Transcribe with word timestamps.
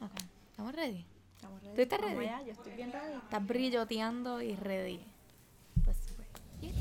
Ok, 0.00 0.10
¿estamos 0.50 0.74
ready? 0.74 1.04
Estamos 1.36 1.62
ready. 1.62 1.74
¿Tú 1.76 1.82
estás 1.82 2.00
Vamos 2.00 2.16
ready? 2.16 2.28
allá, 2.28 2.42
yo 2.46 2.52
estoy 2.52 2.72
bien 2.72 2.92
ready. 2.92 3.14
Estás 3.14 3.46
brilloteando 3.46 4.40
y 4.40 4.56
ready. 4.56 5.00
Pues, 5.84 5.96
pues, 6.16 6.28
yeah. 6.62 6.72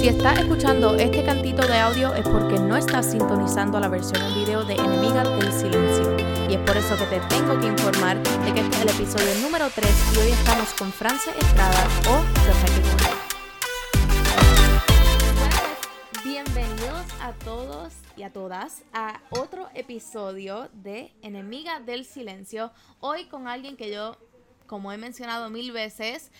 Si 0.00 0.08
estás 0.08 0.38
escuchando 0.38 0.94
este 0.96 1.24
cantito 1.24 1.66
de 1.66 1.78
audio 1.78 2.14
es 2.14 2.28
porque 2.28 2.58
no 2.58 2.76
estás 2.76 3.10
sintonizando 3.10 3.80
la 3.80 3.88
versión 3.88 4.22
en 4.22 4.34
video 4.34 4.62
de 4.64 4.74
Enemiga 4.74 5.24
del 5.24 5.52
Silencio. 5.52 6.16
Y 6.50 6.54
es 6.54 6.60
por 6.60 6.76
eso 6.76 6.96
que 6.96 7.06
te 7.06 7.20
tengo 7.28 7.58
que 7.58 7.66
informar 7.68 8.22
de 8.22 8.52
que 8.52 8.60
este 8.60 8.76
es 8.76 8.82
el 8.82 8.90
episodio 8.90 9.34
número 9.42 9.68
3 9.74 9.90
y 10.14 10.18
hoy 10.18 10.30
estamos 10.32 10.72
con 10.74 10.92
France 10.92 11.30
Estrada 11.30 11.88
o 12.08 12.22
Psychic 12.44 13.05
Bienvenidos 16.36 17.06
a 17.22 17.32
todos 17.32 17.94
y 18.14 18.22
a 18.22 18.30
todas 18.30 18.82
a 18.92 19.22
otro 19.30 19.70
episodio 19.72 20.68
de 20.74 21.10
Enemiga 21.22 21.80
del 21.80 22.04
Silencio. 22.04 22.72
Hoy 23.00 23.24
con 23.24 23.48
alguien 23.48 23.74
que 23.74 23.90
yo, 23.90 24.18
como 24.66 24.92
he 24.92 24.98
mencionado 24.98 25.48
mil 25.48 25.72
veces, 25.72 26.30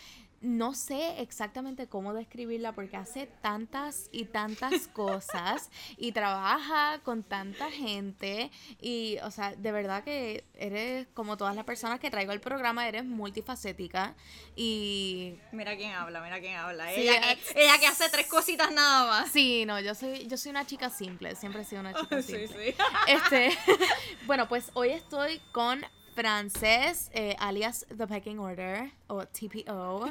no 0.47 0.75
sé 0.75 1.21
exactamente 1.21 1.89
cómo 1.89 2.15
describirla 2.15 2.73
porque 2.73 2.97
hace 2.97 3.27
tantas 3.27 4.09
y 4.13 4.27
tantas 4.27 4.87
cosas 4.93 5.71
y 5.97 6.13
trabaja 6.13 7.01
con 7.03 7.23
tanta 7.25 7.71
gente 7.71 8.51
y, 8.81 9.19
o 9.25 9.31
sea, 9.31 9.55
de 9.57 9.73
verdad 9.73 10.05
que 10.05 10.45
eres 10.55 11.09
como 11.15 11.37
todas 11.37 11.57
las 11.57 11.65
personas 11.65 11.99
que 11.99 12.11
traigo 12.11 12.31
al 12.33 12.41
programa, 12.41 12.87
eres 12.87 13.05
multifacética 13.05 14.15
y 14.55 15.35
Mira 15.53 15.77
quién 15.77 15.93
habla, 15.93 16.21
mira 16.23 16.41
quién 16.41 16.57
habla. 16.57 16.89
Sí, 16.95 17.01
ella, 17.03 17.21
que, 17.21 17.31
ex- 17.33 17.57
ella 17.57 17.79
que 17.79 17.87
hace 17.87 18.09
tres 18.09 18.27
cositas 18.27 18.71
nada 18.73 19.07
más. 19.07 19.31
Sí, 19.33 19.65
no, 19.67 19.81
yo 19.81 19.95
soy, 19.95 20.27
yo 20.29 20.37
soy 20.37 20.51
una 20.51 20.65
chica 20.67 20.91
simple, 20.91 21.35
siempre 21.35 21.63
he 21.63 21.65
sido 21.65 21.81
una 21.81 21.93
chica 21.95 22.23
Sí, 22.23 22.47
simple. 22.47 22.73
sí. 22.73 22.77
Este, 23.09 23.51
bueno, 24.27 24.49
pues 24.49 24.71
hoy 24.75 24.91
estoy 24.91 25.41
con 25.53 25.85
Frances, 26.17 27.11
eh, 27.13 27.37
alias 27.39 27.87
The 27.95 28.07
Pecking 28.07 28.39
Order, 28.39 28.91
o 29.07 29.27
TPO, 29.27 30.11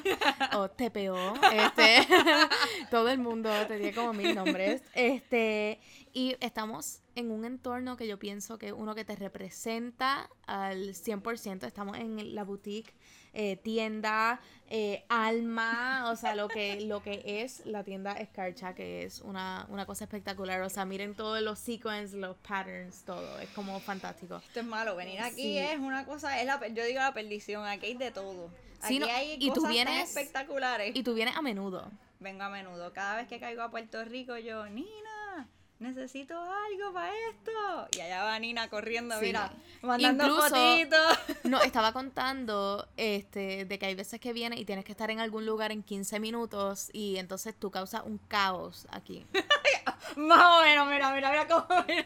o 0.54 0.70
TPO, 0.70 1.34
este, 1.52 2.08
todo 2.92 3.10
el 3.10 3.18
mundo 3.18 3.50
tenía 3.68 3.92
como 3.92 4.14
mil 4.14 4.36
nombres, 4.36 4.84
este, 4.94 5.80
y 6.14 6.36
estamos 6.42 7.02
en 7.16 7.32
un 7.32 7.44
entorno 7.44 7.98
que 7.98 8.06
yo 8.06 8.20
pienso 8.20 8.60
que 8.60 8.72
uno 8.72 8.94
que 8.94 9.04
te 9.04 9.16
representa 9.16 10.30
al 10.46 10.94
100%, 10.94 11.66
estamos 11.66 11.98
en 11.98 12.36
la 12.36 12.44
boutique, 12.44 12.94
eh, 13.36 13.58
tienda, 13.58 14.40
eh, 14.70 15.04
alma, 15.10 16.10
o 16.10 16.16
sea, 16.16 16.34
lo 16.34 16.48
que, 16.48 16.82
lo 16.82 17.04
que 17.04 17.22
es 17.44 17.66
la 17.66 17.84
tienda 17.84 18.14
Escarcha, 18.14 18.74
que 18.74 19.04
es 19.04 19.22
una, 19.22 19.68
una 19.70 19.86
cosa 19.86 20.06
espectacular, 20.06 20.62
o 20.62 20.70
sea, 20.70 20.86
miren 20.86 21.14
todos 21.14 21.42
los 21.42 21.60
sequins, 21.60 22.14
los 22.14 22.36
patterns, 22.38 23.04
todo, 23.06 23.40
es 23.40 23.50
como 23.50 23.80
fantástico. 23.80 24.42
Esto 24.48 24.62
es 24.62 24.66
malo, 24.66 24.96
venir 24.96 25.20
aquí 25.22 25.42
Sí. 25.44 25.58
es 25.60 25.78
una 25.80 26.06
cosa, 26.06 26.40
es 26.40 26.48
la, 26.48 26.66
yo 26.70 26.84
digo 26.84 27.00
la 27.00 27.14
perdición, 27.14 27.66
aquí 27.68 27.86
hay 27.88 27.94
de 27.96 28.12
todo. 28.12 28.50
Sí, 28.82 28.98
Aquí 28.98 29.00
no, 29.00 29.06
hay 29.08 29.34
y 29.34 29.48
tú 29.50 29.62
cosas 29.62 29.64
tan 29.64 29.72
vienes- 29.72 30.04
espectaculares. 30.10 30.96
Y 30.96 31.04
tú 31.04 31.14
vienes 31.14 31.36
a 31.36 31.42
menudo. 31.42 31.92
Vengo 32.20 32.44
a 32.44 32.50
menudo, 32.50 32.92
cada 32.94 33.18
vez 33.18 33.28
que 33.28 33.40
caigo 33.40 33.62
a 33.62 33.70
Puerto 33.70 34.04
Rico 34.06 34.38
yo, 34.38 34.66
Nina, 34.68 34.88
necesito 35.86 36.34
algo 36.40 36.94
para 36.94 37.12
esto. 37.30 37.52
Y 37.98 38.02
allá 38.02 38.24
va 38.24 38.40
Nina 38.40 38.70
corriendo, 38.70 39.18
Sí. 39.20 39.26
mira, 39.28 39.52
mandando 39.82 40.26
Incluso- 40.26 40.50
fotitos. 40.50 41.20
No, 41.46 41.62
estaba 41.62 41.94
contando 41.94 42.88
este, 42.98 43.66
de 43.66 43.80
que 43.80 43.86
hay 43.86 43.96
veces 43.96 44.20
que 44.20 44.34
vienes 44.34 44.60
y 44.60 44.66
tienes 44.66 44.84
que 44.84 44.92
estar 44.92 45.12
en 45.12 45.20
algún 45.20 45.46
lugar 45.46 45.72
en 45.72 45.84
15 45.84 46.20
minutos 46.20 46.90
y 46.92 47.18
entonces 47.18 47.54
tú 47.58 47.70
causas 47.72 48.02
un 48.06 48.18
caos 48.18 48.88
aquí. 48.92 49.26
Más 50.16 50.60
o 50.60 50.62
menos, 50.64 50.88
mira, 50.88 51.14
mira, 51.14 51.30
mira 51.30 51.48
cómo. 51.48 51.66
mira, 51.88 52.06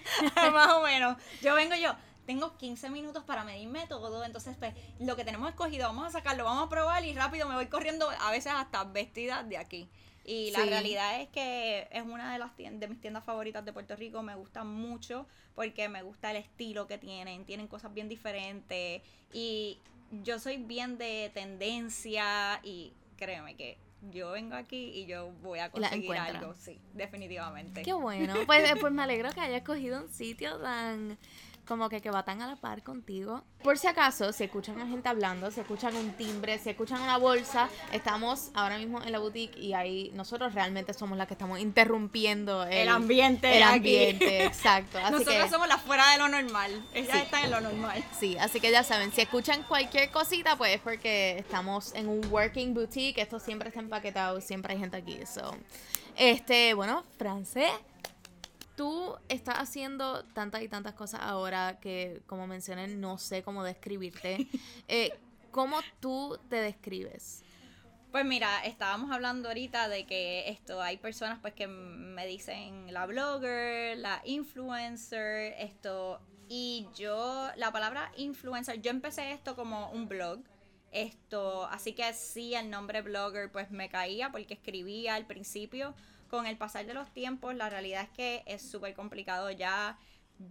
más 0.52 0.74
o 0.74 0.82
menos. 0.84 1.18
Yo 1.42 1.54
vengo 1.56 1.76
yo. 1.76 1.94
Tengo 2.26 2.56
15 2.58 2.90
minutos 2.92 3.24
para 3.24 3.44
medirme 3.44 3.88
todo, 3.88 4.24
entonces 4.24 4.56
pues 4.60 4.74
lo 5.00 5.16
que 5.16 5.26
tenemos 5.26 5.50
escogido, 5.50 5.88
vamos 5.88 6.06
a 6.08 6.12
sacarlo, 6.12 6.44
vamos 6.44 6.68
a 6.68 6.70
probar 6.70 7.04
y 7.04 7.14
rápido 7.14 7.48
me 7.50 7.56
voy 7.56 7.66
corriendo, 7.68 8.08
a 8.22 8.30
veces 8.30 8.52
hasta 8.56 8.84
vestida 8.84 9.42
de 9.44 9.58
aquí. 9.58 9.90
Y 10.26 10.52
la 10.52 10.60
Sí. 10.64 10.70
realidad 10.70 11.22
es 11.22 11.30
que 11.30 11.88
es 11.92 12.04
una 12.04 12.32
de 12.34 12.40
las 12.40 12.56
tiendas, 12.56 12.82
de 12.82 12.88
mis 12.88 13.02
tiendas 13.02 13.24
favoritas 13.24 13.66
de 13.66 13.74
Puerto 13.74 13.96
Rico, 13.96 14.22
me 14.22 14.36
gusta 14.36 14.64
mucho 14.64 15.28
porque 15.56 15.90
me 15.90 16.04
gusta 16.04 16.32
el 16.32 16.38
estilo 16.38 16.88
que 16.88 16.98
tienen, 16.98 17.46
tienen 17.46 17.68
cosas 17.68 17.94
bien 17.94 18.10
diferentes 18.10 19.02
y 19.34 19.80
yo 20.24 20.40
soy 20.40 20.58
bien 20.58 20.98
de 20.98 21.32
tendencia 21.34 22.60
y 22.64 22.94
créeme 23.18 23.56
que 23.56 23.78
yo 24.12 24.32
vengo 24.32 24.56
aquí 24.56 24.92
y 24.94 25.06
yo 25.08 25.32
voy 25.42 25.60
a 25.60 25.70
conseguir 25.72 26.14
algo, 26.14 26.54
sí, 26.54 26.80
definitivamente. 26.94 27.82
Qué 27.82 27.94
bueno. 27.94 28.34
Pues, 28.46 28.70
eh, 28.70 28.76
pues 28.80 28.94
me 28.94 29.04
alegro 29.04 29.30
que 29.32 29.42
hayas 29.42 29.58
escogido 29.58 30.02
un 30.02 30.10
sitio 30.10 30.58
tan 30.60 31.18
como 31.70 31.88
que, 31.88 32.02
que 32.02 32.10
va 32.12 32.24
tan 32.26 32.42
a 32.42 32.48
la 32.48 32.56
par 32.58 32.84
contigo. 32.84 33.44
Por 33.64 33.78
si 33.78 33.88
acaso, 33.88 34.34
si 34.34 34.44
escuchan 34.46 34.82
a 34.82 34.88
gente 34.88 35.08
hablando, 35.08 35.52
si 35.52 35.62
escuchan 35.62 35.96
un 35.96 36.12
timbre, 36.14 36.58
si 36.58 36.70
escuchan 36.72 37.00
una 37.02 37.18
bolsa, 37.18 37.70
estamos 37.94 38.50
ahora 38.56 38.78
mismo 38.78 39.02
en 39.04 39.12
la 39.12 39.20
boutique 39.20 39.58
y 39.58 39.74
ahí 39.74 40.12
nosotros 40.16 40.54
realmente 40.56 40.94
somos 40.94 41.18
las 41.18 41.28
que 41.28 41.36
estamos 41.36 41.60
interrumpiendo 41.60 42.64
el, 42.64 42.74
el 42.74 42.90
ambiente 42.90 43.56
el 43.58 43.64
aquí. 43.64 43.76
ambiente, 43.76 44.44
exacto. 44.46 44.98
Así 44.98 45.12
Nosotros 45.12 45.36
que 45.44 45.50
somos 45.50 45.68
la 45.68 45.78
fuera 45.78 46.12
de 46.12 46.18
lo 46.18 46.28
normal. 46.28 46.84
Ellas 46.94 47.12
Sí. 47.16 47.24
están 47.24 47.44
en 47.46 47.52
lo 47.52 47.62
normal. 47.62 48.04
Sí, 48.20 48.36
así 48.40 48.60
que 48.60 48.72
ya 48.72 48.84
saben, 48.84 49.12
si 49.12 49.22
escuchan 49.22 49.64
cualquier 49.64 50.10
cosita, 50.12 50.58
pues 50.58 50.76
es 50.76 50.82
porque 50.82 51.38
estamos 51.38 51.94
en 51.94 52.10
un 52.10 52.26
working 52.32 52.74
boutique, 52.74 53.20
esto 53.22 53.40
siempre 53.40 53.70
está 53.70 53.80
empaquetado, 53.80 54.42
siempre 54.42 54.74
hay 54.74 54.80
gente 54.80 54.98
aquí. 54.98 55.20
So. 55.26 55.56
Este, 56.16 56.74
bueno, 56.74 57.04
France, 57.18 57.68
tú 58.80 59.18
estás 59.28 59.58
haciendo 59.58 60.24
tantas 60.24 60.62
y 60.62 60.70
tantas 60.70 60.94
cosas 60.94 61.20
ahora 61.22 61.82
que, 61.82 62.22
como 62.28 62.48
mencioné, 62.48 62.88
no 62.88 63.18
sé 63.18 63.44
cómo 63.44 63.62
describirte. 63.66 64.48
Eh, 64.88 65.12
¿Cómo 65.52 65.82
tú 66.00 66.40
te 66.50 66.56
describes? 66.56 67.44
Pues 68.12 68.24
mira, 68.24 68.64
estábamos 68.64 69.12
hablando 69.12 69.50
ahorita 69.50 69.90
de 69.90 70.06
que 70.06 70.48
esto 70.48 70.82
hay 70.82 70.96
personas 70.96 71.40
pues 71.42 71.54
que 71.54 71.68
me 71.68 72.26
dicen 72.26 72.94
la 72.94 73.06
blogger, 73.06 73.98
la 73.98 74.22
influencer, 74.24 75.56
esto 75.60 76.22
y 76.48 76.88
yo 76.96 77.50
la 77.58 77.74
palabra 77.74 78.14
influencer, 78.16 78.82
yo 78.82 78.92
empecé 78.92 79.34
esto 79.34 79.58
como 79.58 79.92
un 79.92 80.08
blog. 80.08 80.40
Esto, 80.94 81.66
así 81.66 81.92
que 81.92 82.14
sí 82.14 82.56
el 82.56 82.70
nombre 82.70 83.02
blogger 83.02 83.52
pues 83.52 83.72
me 83.72 83.90
caía 83.90 84.32
porque 84.32 84.54
escribía 84.54 85.16
al 85.16 85.28
principio. 85.28 85.94
Con 86.30 86.46
el 86.46 86.58
pasar 86.58 86.86
de 86.86 86.94
los 86.94 87.10
tiempos, 87.12 87.56
la 87.56 87.70
realidad 87.70 88.04
es 88.04 88.10
que 88.10 88.44
es 88.46 88.62
súper 88.62 88.94
complicado 88.94 89.50
ya. 89.52 89.98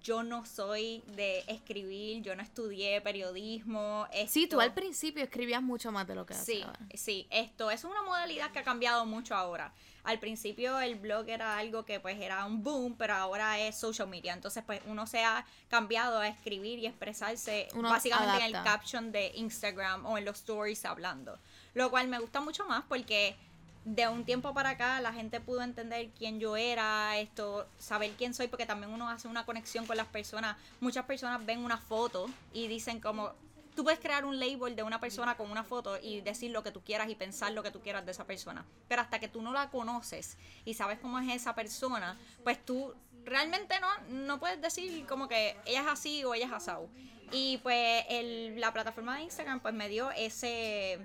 Yo 0.03 0.23
no 0.23 0.45
soy 0.45 1.03
de 1.17 1.45
escribir, 1.47 2.21
yo 2.23 2.37
no 2.37 2.43
estudié 2.43 3.01
periodismo. 3.01 4.07
Sí, 4.27 4.47
tú 4.47 4.61
al 4.61 4.75
principio 4.75 5.25
escribías 5.25 5.63
mucho 5.63 5.91
más 5.91 6.07
de 6.07 6.15
lo 6.15 6.27
que 6.27 6.35
haces 6.35 6.45
Sí, 6.45 6.63
ahora. 6.63 6.79
sí, 6.93 7.27
esto 7.31 7.71
es 7.71 7.85
una 7.85 8.03
modalidad 8.03 8.51
que 8.51 8.59
ha 8.59 8.65
cambiado 8.65 9.07
mucho 9.07 9.35
ahora. 9.35 9.73
Al 10.05 10.19
principio 10.19 10.79
el 10.81 10.97
blog 10.97 11.29
era 11.29 11.57
algo 11.57 11.85
que 11.87 12.01
pues 12.01 12.21
era 12.21 12.45
un 12.45 12.63
boom, 12.63 12.97
pero 12.99 13.15
ahora 13.15 13.59
es 13.61 13.77
social 13.77 14.09
media. 14.09 14.35
Entonces 14.35 14.63
pues 14.67 14.83
uno 14.87 15.07
se 15.07 15.25
ha 15.25 15.47
cambiado 15.69 16.19
a 16.19 16.29
escribir 16.29 16.79
y 16.79 16.87
expresarse 16.87 17.69
Uno 17.75 17.89
básicamente 17.89 18.45
en 18.45 18.55
el 18.57 18.63
caption 18.63 19.11
de 19.11 19.33
Instagram 19.37 20.05
o 20.05 20.19
en 20.19 20.27
los 20.27 20.37
stories 20.41 20.85
hablando. 20.85 21.39
Lo 21.73 21.89
cual 21.91 22.09
me 22.09 22.19
gusta 22.19 22.41
mucho 22.41 22.67
más 22.67 22.85
porque 22.89 23.37
de 23.85 24.07
un 24.09 24.25
tiempo 24.25 24.53
para 24.55 24.71
acá 24.71 25.01
la 25.01 25.13
gente 25.13 25.41
pudo 25.41 25.63
entender 25.63 26.11
quién 26.19 26.41
yo 26.41 26.57
era, 26.57 27.17
esto, 27.19 27.67
saber 27.79 28.13
quién 28.19 28.35
soy, 28.35 28.49
porque 28.49 28.67
también 28.67 28.93
uno 28.93 29.09
hace 29.09 29.29
una 29.29 29.47
conexión 29.47 29.87
con 29.87 29.97
las 29.97 30.07
personas. 30.09 30.57
Muchas 30.81 31.05
personas 31.07 31.45
ven 31.47 31.61
una 31.65 31.79
foto 31.79 32.27
y 32.53 32.69
dicen 32.69 33.01
como, 33.01 33.33
tú 33.75 33.85
puedes 33.85 34.01
crear 34.01 34.25
un 34.25 34.39
label 34.41 34.75
de 34.77 34.83
una 34.83 35.01
persona 35.01 35.37
con 35.37 35.51
una 35.51 35.65
foto 35.65 35.99
y 36.03 36.21
decir 36.21 36.51
lo 36.51 36.63
que 36.63 36.73
tú 36.73 36.83
quieras 36.83 37.09
y 37.09 37.15
pensar 37.15 37.53
lo 37.53 37.63
que 37.63 37.71
tú 37.71 37.81
quieras 37.81 38.05
de 38.05 38.11
esa 38.13 38.25
persona. 38.27 38.65
Pero 38.89 39.03
hasta 39.03 39.19
que 39.21 39.29
tú 39.29 39.41
no 39.41 39.53
la 39.53 39.71
conoces 39.71 40.37
y 40.65 40.75
sabes 40.75 40.99
cómo 40.99 41.19
es 41.21 41.29
esa 41.35 41.55
persona, 41.55 42.19
pues 42.45 42.63
tú 42.65 42.93
realmente 43.25 43.77
no, 43.81 43.89
no 44.09 44.39
puedes 44.41 44.61
decir 44.61 45.07
como 45.07 45.29
que 45.29 45.57
ella 45.65 45.83
es 45.83 45.87
así 45.87 46.25
o 46.25 46.35
ella 46.35 46.47
es 46.47 46.53
asau. 46.53 46.89
Y 47.31 47.59
pues 47.59 48.05
el- 48.09 48.59
la 48.61 48.73
plataforma 48.73 49.17
de 49.17 49.23
Instagram 49.23 49.61
pues 49.61 49.75
me 49.75 49.89
dio 49.89 50.11
ese 50.13 50.99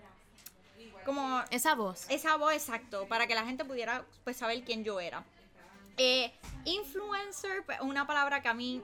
como 1.03 1.41
Esa 1.51 1.75
voz. 1.75 2.05
esa 2.09 2.35
voz 2.37 2.53
exacto 2.53 3.07
para 3.07 3.27
que 3.27 3.35
la 3.35 3.45
gente 3.45 3.65
pudiera 3.65 4.05
pues 4.23 4.37
saber 4.37 4.63
quién 4.63 4.83
yo 4.83 4.99
era 4.99 5.23
Eh, 5.97 6.31
influencer 6.65 7.63
pues, 7.65 7.79
una 7.81 8.07
palabra 8.07 8.41
que 8.41 8.47
a 8.49 8.53
mí 8.53 8.81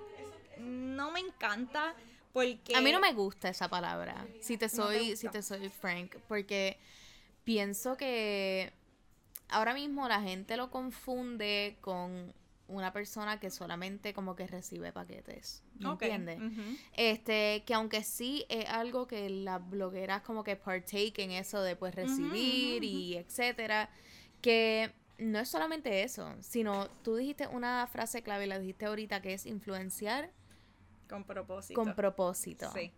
no 0.60 1.12
me 1.12 1.20
encanta 1.22 1.94
porque 2.34 2.76
A 2.76 2.82
mí 2.82 2.92
no 2.92 3.00
me 3.00 3.14
gusta 3.14 3.50
esa 3.50 3.68
palabra, 3.70 4.28
si 4.42 4.58
te 4.58 4.70
soy, 4.70 5.16
si 5.18 5.28
te 5.30 5.42
soy 5.42 5.70
frank, 5.70 6.16
porque 6.28 6.78
pienso 7.44 7.98
que 7.98 8.72
ahora 9.50 9.74
mismo 9.74 10.08
la 10.08 10.22
gente 10.22 10.56
lo 10.56 10.70
confunde 10.70 11.78
con 11.82 12.32
una 12.70 12.94
persona 12.94 13.40
que 13.40 13.50
solamente 13.50 14.14
como 14.14 14.36
que 14.36 14.48
recibe 14.48 14.92
paquetes. 14.94 15.64
¿Me 15.80 15.90
entiendes? 15.90 16.40
Este, 16.96 17.64
que 17.66 17.74
aunque 17.74 18.04
sí 18.04 18.46
es 18.50 18.70
algo 18.70 19.08
que 19.08 19.30
las 19.30 19.68
blogueras 19.70 20.22
como 20.22 20.44
que 20.44 20.56
partake 20.56 21.20
en 21.20 21.32
eso 21.32 21.62
de 21.62 21.76
pues 21.76 21.94
recibir 21.96 22.84
y 22.84 23.18
etcétera, 23.18 23.90
que 24.42 24.94
no 25.18 25.40
es 25.40 25.50
solamente 25.50 26.04
eso, 26.04 26.34
sino 26.42 26.88
tú 27.04 27.16
dijiste 27.18 27.48
una 27.48 27.86
frase 27.88 28.22
clave, 28.24 28.48
la 28.48 28.58
dijiste 28.60 28.86
ahorita, 28.86 29.22
que 29.22 29.34
es 29.34 29.46
influenciar 29.46 30.32
Con 31.10 31.26
propósito. 31.26 31.80
con 31.82 31.94
propósito. 31.96 32.72
Sí. 32.74 32.92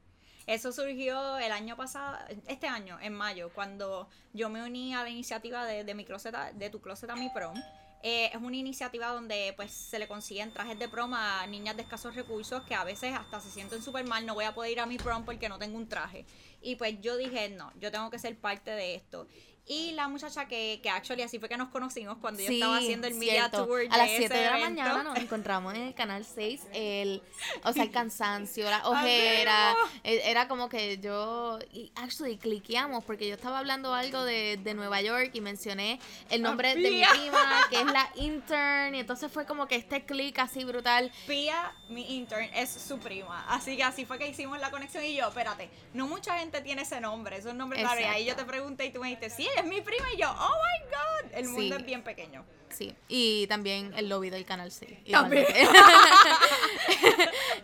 Eso 0.47 0.71
surgió 0.71 1.37
el 1.37 1.51
año 1.51 1.77
pasado, 1.77 2.17
este 2.47 2.67
año, 2.67 2.99
en 2.99 3.13
mayo, 3.13 3.51
cuando 3.53 4.09
yo 4.33 4.49
me 4.49 4.63
uní 4.63 4.93
a 4.95 5.03
la 5.03 5.09
iniciativa 5.09 5.65
de, 5.65 5.83
de 5.83 5.93
mi 5.93 6.03
closet, 6.03 6.33
a- 6.33 6.51
de 6.51 6.69
tu 6.69 6.81
closet 6.81 7.09
a 7.11 7.15
mi 7.15 7.29
prom. 7.29 7.55
Eh, 8.03 8.31
es 8.33 8.41
una 8.41 8.55
iniciativa 8.55 9.07
donde 9.07 9.53
pues 9.55 9.71
se 9.71 9.99
le 9.99 10.07
consiguen 10.07 10.51
trajes 10.51 10.79
de 10.79 10.89
prom 10.89 11.13
a 11.13 11.45
niñas 11.45 11.75
de 11.75 11.83
escasos 11.83 12.15
recursos 12.15 12.63
que 12.63 12.73
a 12.73 12.83
veces 12.83 13.13
hasta 13.13 13.39
se 13.39 13.51
sienten 13.51 13.83
súper 13.83 14.05
mal, 14.05 14.25
no 14.25 14.33
voy 14.33 14.45
a 14.45 14.55
poder 14.55 14.71
ir 14.71 14.79
a 14.79 14.87
mi 14.87 14.97
prom 14.97 15.23
porque 15.23 15.49
no 15.49 15.59
tengo 15.59 15.77
un 15.77 15.87
traje. 15.87 16.25
Y 16.63 16.75
pues 16.75 16.99
yo 17.01 17.15
dije, 17.17 17.49
no, 17.49 17.71
yo 17.79 17.91
tengo 17.91 18.09
que 18.09 18.17
ser 18.17 18.35
parte 18.37 18.71
de 18.71 18.95
esto. 18.95 19.27
Y 19.67 19.91
la 19.91 20.07
muchacha 20.07 20.47
que, 20.47 20.79
que 20.83 20.89
actually 20.89 21.21
así 21.21 21.39
fue 21.39 21.47
que 21.47 21.55
nos 21.55 21.69
conocimos 21.69 22.17
cuando 22.17 22.41
yo 22.41 22.47
Sí, 22.47 22.55
estaba 22.55 22.77
haciendo 22.77 23.07
el 23.07 23.13
media 23.13 23.33
cierto. 23.49 23.65
tour 23.65 23.81
A 23.89 23.97
las 23.97 24.09
de 24.09 24.17
7 24.17 24.25
ese 24.25 24.43
de 24.43 24.49
la 24.49 24.57
mañana 24.57 25.03
nos 25.03 25.17
encontramos 25.17 25.73
en 25.75 25.81
el 25.83 25.93
canal 25.93 26.25
6. 26.25 26.61
El, 26.73 27.21
o 27.63 27.71
sea, 27.71 27.83
el 27.83 27.91
cansancio, 27.91 28.69
la 28.69 28.87
ojera. 28.89 29.75
eh, 30.03 30.21
Era 30.25 30.47
como 30.47 30.67
que 30.67 30.97
yo. 30.97 31.59
Y 31.71 31.91
actually, 31.95 32.37
cliqueamos 32.37 33.05
porque 33.05 33.27
yo 33.27 33.35
estaba 33.35 33.59
hablando 33.59 33.93
algo 33.93 34.23
de, 34.23 34.57
de 34.61 34.73
Nueva 34.73 34.99
York 35.01 35.29
y 35.33 35.41
mencioné 35.41 35.99
el 36.29 36.41
nombre 36.41 36.75
de 36.75 36.81
mi 36.91 37.03
prima, 37.05 37.61
que 37.69 37.79
es 37.79 37.85
la 37.85 38.09
intern. 38.15 38.95
Y 38.95 38.99
entonces 38.99 39.31
fue 39.31 39.45
como 39.45 39.67
que 39.67 39.75
este 39.75 40.03
clic 40.03 40.37
así 40.39 40.65
brutal. 40.65 41.11
Pia, 41.27 41.71
mi 41.87 42.17
intern, 42.17 42.49
es 42.55 42.71
su 42.71 42.97
prima. 42.99 43.45
Así 43.47 43.77
que 43.77 43.83
así 43.83 44.05
fue 44.05 44.17
que 44.17 44.27
hicimos 44.27 44.59
la 44.59 44.69
conexión 44.71 45.05
y 45.05 45.15
yo, 45.15 45.27
espérate, 45.29 45.69
no 45.93 46.07
mucha 46.07 46.37
gente 46.39 46.61
tiene 46.61 46.81
ese 46.81 46.99
nombre, 46.99 47.37
es 47.37 47.45
un 47.45 47.57
nombre 47.57 47.79
claro. 47.79 48.01
Y 48.01 48.03
ahí 48.03 48.25
yo 48.25 48.35
te 48.35 48.43
pregunté 48.43 48.85
y 48.87 48.91
tú 48.91 48.99
me 48.99 49.07
dijiste, 49.07 49.29
sí, 49.29 49.47
es 49.61 49.65
mi 49.69 49.81
prima. 49.81 50.05
Y 50.13 50.17
yo, 50.21 50.29
oh 50.31 50.55
my 50.55 50.89
god, 50.89 51.37
el 51.37 51.45
mundo 51.47 51.75
Sí. 51.75 51.81
es 51.81 51.85
bien 51.85 52.03
pequeño. 52.03 52.45
Sí. 52.69 52.95
Y 53.09 53.47
también 53.47 53.93
el 53.97 54.07
lobby 54.07 54.29
del 54.29 54.45
canal 54.45 54.71
6. 54.71 54.99
También. 55.11 55.45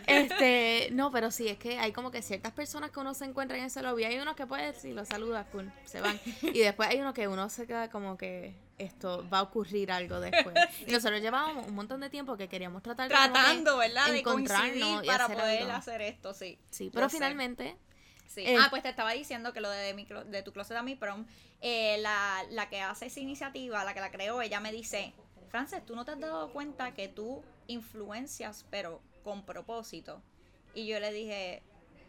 este, 0.06 0.90
no, 0.92 1.12
pero 1.12 1.32
sí, 1.32 1.48
es 1.48 1.58
que 1.58 1.80
hay 1.80 1.92
como 1.92 2.12
que 2.12 2.22
ciertas 2.22 2.52
personas 2.52 2.92
que 2.92 3.00
uno 3.00 3.14
se 3.14 3.26
encuentra 3.26 3.58
en 3.58 3.66
ese 3.66 3.82
lobby. 3.82 4.04
Hay 4.04 4.18
unos 4.20 4.36
que 4.36 4.46
pues 4.46 4.78
si 4.78 4.94
los 4.94 5.08
saludas, 5.08 5.46
cool, 5.52 5.72
se 5.86 6.02
van. 6.02 6.20
Y 6.42 6.60
después 6.60 6.90
hay 6.90 7.00
uno 7.00 7.14
que 7.14 7.28
uno 7.28 7.50
se 7.50 7.66
queda 7.68 7.90
como 7.90 8.18
que 8.18 8.56
esto 8.78 9.28
va 9.30 9.40
a 9.40 9.42
ocurrir 9.44 9.92
algo 9.92 10.20
después. 10.20 10.56
Y 10.88 10.92
nosotros 10.92 11.22
llevábamos 11.22 11.68
un 11.68 11.76
montón 11.76 12.00
de 12.02 12.10
tiempo 12.10 12.38
que 12.38 12.48
queríamos 12.48 12.84
tratar 12.84 13.10
de 13.10 13.16
Tratando, 13.16 13.78
¿verdad? 13.78 14.08
De 14.12 14.20
encontrarnos 14.20 14.70
coincidir 14.72 15.04
y 15.04 15.08
para 15.08 15.26
hacer 15.26 15.38
poder 15.38 15.62
algo. 15.64 15.74
hacer 15.74 16.02
esto, 16.02 16.34
sí. 16.34 16.60
Sí, 16.70 16.86
Yo 16.86 16.92
pero 16.92 17.10
sé. 17.10 17.18
Sí. 18.28 18.42
Eh. 18.46 18.56
ah, 18.60 18.68
pues 18.70 18.84
te 18.84 18.90
estaba 18.90 19.12
diciendo 19.14 19.54
que 19.54 19.62
lo 19.62 19.70
de, 19.70 19.94
mi 19.94 20.06
de 20.06 20.44
tu 20.44 20.52
closet 20.54 20.78
a 20.78 20.84
mi 20.84 20.96
prom, 20.96 21.26
eh, 21.62 21.98
la, 22.00 22.44
la 22.52 22.70
que 22.70 22.82
hace 22.82 23.08
esa 23.08 23.20
iniciativa, 23.20 23.84
la 23.84 23.94
que 23.94 24.00
la 24.02 24.12
creó, 24.12 24.42
ella 24.42 24.60
me 24.60 24.72
dice, 24.72 25.14
Frances, 25.50 25.86
¿tú 25.86 25.96
no 25.96 26.06
te 26.06 26.12
has 26.12 26.20
dado 26.20 26.52
cuenta 26.52 26.94
que 26.94 27.08
tú 27.08 27.44
influencias, 27.68 28.66
pero 28.70 29.02
con 29.24 29.44
propósito? 29.44 30.22
Y 30.74 30.86
yo 30.88 31.00
le 31.00 31.12
dije, 31.12 31.64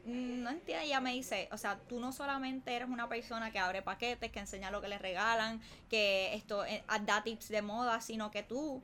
"Mm, 0.05 0.43
no 0.43 0.51
entiendo. 0.51 0.85
Ella 0.85 1.01
me 1.01 1.13
dice, 1.13 1.49
o 1.53 1.57
sea, 1.59 1.79
tú 1.89 2.01
no 2.01 2.13
solamente 2.13 2.75
eres 2.75 2.89
una 2.89 3.09
persona 3.09 3.51
que 3.51 3.59
abre 3.59 3.81
paquetes, 3.83 4.31
que 4.31 4.41
enseña 4.41 4.71
lo 4.71 4.81
que 4.81 4.89
le 4.89 4.99
regalan, 4.99 5.61
que 5.89 6.35
esto 6.35 6.65
eh, 6.65 6.83
da 7.03 7.23
tips 7.23 7.49
de 7.49 7.63
moda, 7.63 8.01
sino 8.01 8.31
que 8.31 8.43
tú, 8.43 8.83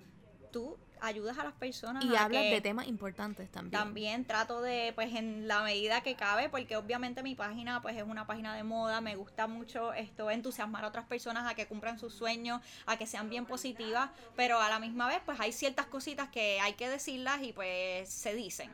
tú 0.53 0.79
ayudas 1.05 1.39
a 1.39 1.45
las 1.45 1.53
personas 1.55 2.05
y 2.05 2.15
a 2.17 2.25
hablas 2.25 2.43
que- 2.43 2.51
de 2.51 2.61
temas 2.61 2.87
importantes 2.87 3.51
también. 3.51 3.71
también 3.81 4.25
trato 4.25 4.61
de, 4.63 4.93
pues 4.95 5.15
en 5.15 5.47
la 5.49 5.63
medida 5.63 6.03
que 6.03 6.15
cabe, 6.17 6.49
porque 6.49 6.77
obviamente 6.77 7.23
mi 7.23 7.35
página 7.35 7.83
pues 7.83 7.97
es 7.97 8.03
una 8.03 8.27
página 8.27 8.55
de 8.55 8.63
moda, 8.65 9.01
me 9.01 9.17
gusta 9.17 9.47
mucho 9.47 9.93
esto, 9.93 10.31
entusiasmar 10.31 10.85
a 10.85 10.89
otras 10.89 11.05
personas 11.07 11.51
a 11.51 11.55
que 11.55 11.67
cumplan 11.67 11.99
sus 11.99 12.15
sueños, 12.15 12.61
a 12.87 12.97
que 12.97 13.07
sean 13.07 13.29
bien 13.31 13.47
positivas, 13.47 14.11
pero 14.37 14.61
a 14.61 14.69
la 14.69 14.79
misma 14.79 15.07
vez 15.09 15.21
pues 15.25 15.39
hay 15.41 15.53
ciertas 15.53 15.87
cositas 15.87 16.29
que 16.31 16.61
hay 16.61 16.75
que 16.75 16.89
decirlas 16.89 17.43
y 17.43 17.53
pues 17.53 18.09
se 18.09 18.35
dicen. 18.35 18.71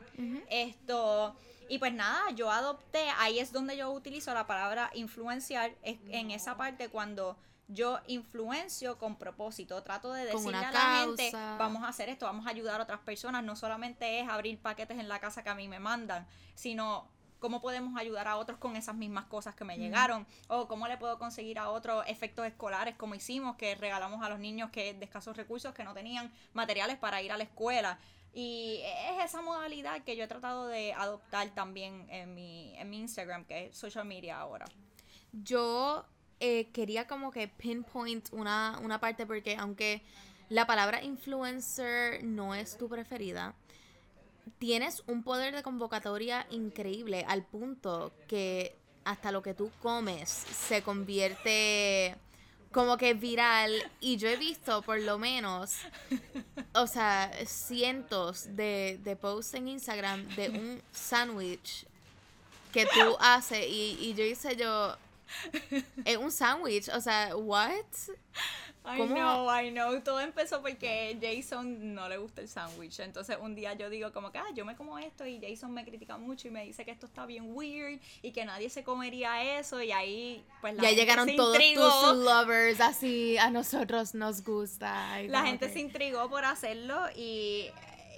Esto, 0.49 1.35
y 1.69 1.77
pues 1.79 1.93
nada, 1.93 2.29
yo 2.35 2.51
adopté, 2.51 3.03
ahí 3.19 3.39
es 3.39 3.51
donde 3.51 3.77
yo 3.77 3.91
utilizo 3.91 4.33
la 4.33 4.45
palabra 4.47 4.89
influenciar, 4.93 5.71
es 5.83 5.97
en 6.09 6.31
esa 6.31 6.57
parte 6.57 6.89
cuando 6.89 7.37
yo 7.73 7.99
influencio 8.07 8.97
con 8.97 9.15
propósito, 9.15 9.81
trato 9.83 10.11
de 10.11 10.25
decirle 10.25 10.57
a 10.57 10.71
la 10.71 11.05
gente, 11.05 11.31
vamos 11.57 11.83
a 11.83 11.87
hacer 11.87 12.09
esto, 12.09 12.25
vamos 12.25 12.45
a 12.45 12.49
ayudar 12.49 12.79
a 12.79 12.83
otras 12.83 12.99
personas, 12.99 13.43
no 13.43 13.55
solamente 13.55 14.19
es 14.19 14.29
abrir 14.29 14.59
paquetes 14.59 14.99
en 14.99 15.07
la 15.07 15.19
casa 15.19 15.43
que 15.43 15.49
a 15.49 15.55
mí 15.55 15.67
me 15.67 15.79
mandan, 15.79 16.27
sino 16.55 17.07
cómo 17.39 17.59
podemos 17.59 17.99
ayudar 17.99 18.27
a 18.27 18.37
otros 18.37 18.59
con 18.59 18.75
esas 18.75 18.95
mismas 18.95 19.25
cosas 19.25 19.55
que 19.55 19.63
me 19.63 19.77
llegaron, 19.77 20.27
o 20.47 20.67
cómo 20.67 20.87
le 20.87 20.97
puedo 20.97 21.17
conseguir 21.17 21.57
a 21.59 21.69
otros 21.69 22.03
efectos 22.07 22.45
escolares 22.45 22.95
como 22.95 23.15
hicimos, 23.15 23.55
que 23.55 23.73
regalamos 23.75 24.23
a 24.23 24.29
los 24.29 24.39
niños 24.39 24.69
que 24.69 24.93
de 24.93 25.05
escasos 25.05 25.35
recursos 25.35 25.73
que 25.73 25.83
no 25.83 25.93
tenían 25.93 26.31
materiales 26.53 26.97
para 26.97 27.21
ir 27.21 27.31
a 27.31 27.37
la 27.37 27.43
escuela. 27.43 27.97
Y 28.33 28.81
es 29.17 29.25
esa 29.25 29.41
modalidad 29.41 30.03
que 30.03 30.15
yo 30.15 30.23
he 30.23 30.27
tratado 30.27 30.67
de 30.67 30.93
adoptar 30.93 31.49
también 31.49 32.07
en 32.09 32.33
mi, 32.33 32.77
en 32.77 32.89
mi 32.89 32.99
Instagram, 32.99 33.43
que 33.45 33.65
es 33.65 33.77
social 33.77 34.05
media 34.05 34.39
ahora. 34.39 34.65
Yo 35.33 36.05
eh, 36.43 36.69
quería 36.73 37.05
como 37.05 37.31
que 37.31 37.47
pinpoint 37.47 38.27
una, 38.31 38.79
una 38.83 38.99
parte 38.99 39.27
porque 39.27 39.55
aunque 39.57 40.01
la 40.49 40.65
palabra 40.65 41.03
influencer 41.03 42.23
no 42.23 42.55
es 42.55 42.79
tu 42.79 42.89
preferida, 42.89 43.53
tienes 44.57 45.03
un 45.05 45.21
poder 45.21 45.55
de 45.55 45.61
convocatoria 45.61 46.47
increíble 46.49 47.23
al 47.27 47.45
punto 47.45 48.11
que 48.27 48.75
hasta 49.03 49.31
lo 49.31 49.43
que 49.43 49.53
tú 49.53 49.69
comes 49.83 50.29
se 50.29 50.81
convierte 50.81 52.15
como 52.71 52.97
que 52.97 53.13
viral 53.13 53.71
y 53.99 54.17
yo 54.17 54.27
he 54.27 54.35
visto 54.35 54.81
por 54.81 54.99
lo 54.99 55.19
menos 55.19 55.75
o 56.73 56.87
sea 56.87 57.31
cientos 57.45 58.55
de, 58.55 58.99
de 59.03 59.15
posts 59.15 59.53
en 59.53 59.67
Instagram 59.67 60.27
de 60.29 60.49
un 60.49 60.81
sándwich 60.91 61.85
que 62.73 62.87
tú 62.87 63.15
haces 63.19 63.67
y, 63.69 63.97
y 64.01 64.15
yo 64.15 64.23
hice 64.23 64.55
yo 64.55 64.97
es 66.05 66.17
un 66.17 66.31
sándwich 66.31 66.89
o 66.89 67.01
sea 67.01 67.35
what 67.35 67.71
I 68.83 68.97
know, 69.05 69.47
I 69.47 69.69
know. 69.69 70.01
Todo 70.01 70.19
empezó 70.21 70.59
porque 70.63 71.15
Jason 71.21 71.93
no 71.93 72.09
le 72.09 72.17
gusta 72.17 72.41
el 72.41 72.47
sándwich. 72.47 72.99
Entonces 73.01 73.37
un 73.39 73.53
día 73.53 73.73
yo 73.73 73.91
digo 73.91 74.11
como 74.11 74.31
que, 74.31 74.39
ah, 74.39 74.47
yo 74.55 74.65
me 74.65 74.75
como 74.75 74.97
esto 74.97 75.23
y 75.27 75.39
Jason 75.39 75.71
me 75.71 75.85
critica 75.85 76.17
mucho 76.17 76.47
y 76.47 76.51
me 76.51 76.65
dice 76.65 76.83
que 76.83 76.89
esto 76.89 77.05
está 77.05 77.27
bien 77.27 77.55
weird 77.55 77.99
y 78.23 78.31
que 78.31 78.43
nadie 78.43 78.71
se 78.71 78.83
comería 78.83 79.59
eso 79.59 79.83
y 79.83 79.91
ahí 79.91 80.43
pues 80.61 80.73
la 80.73 80.81
ya 80.81 80.87
gente 80.89 81.01
llegaron 81.01 81.27
se 81.27 81.35
todos 81.35 81.55
intrigó. 81.59 81.89
tus 82.15 82.23
lovers 82.25 82.81
así 82.81 83.37
a 83.37 83.51
nosotros 83.51 84.15
nos 84.15 84.43
gusta 84.43 85.21
La 85.27 85.45
gente 85.45 85.67
que- 85.67 85.73
se 85.73 85.79
intrigó 85.79 86.27
por 86.31 86.43
hacerlo 86.43 86.99
y 87.15 87.69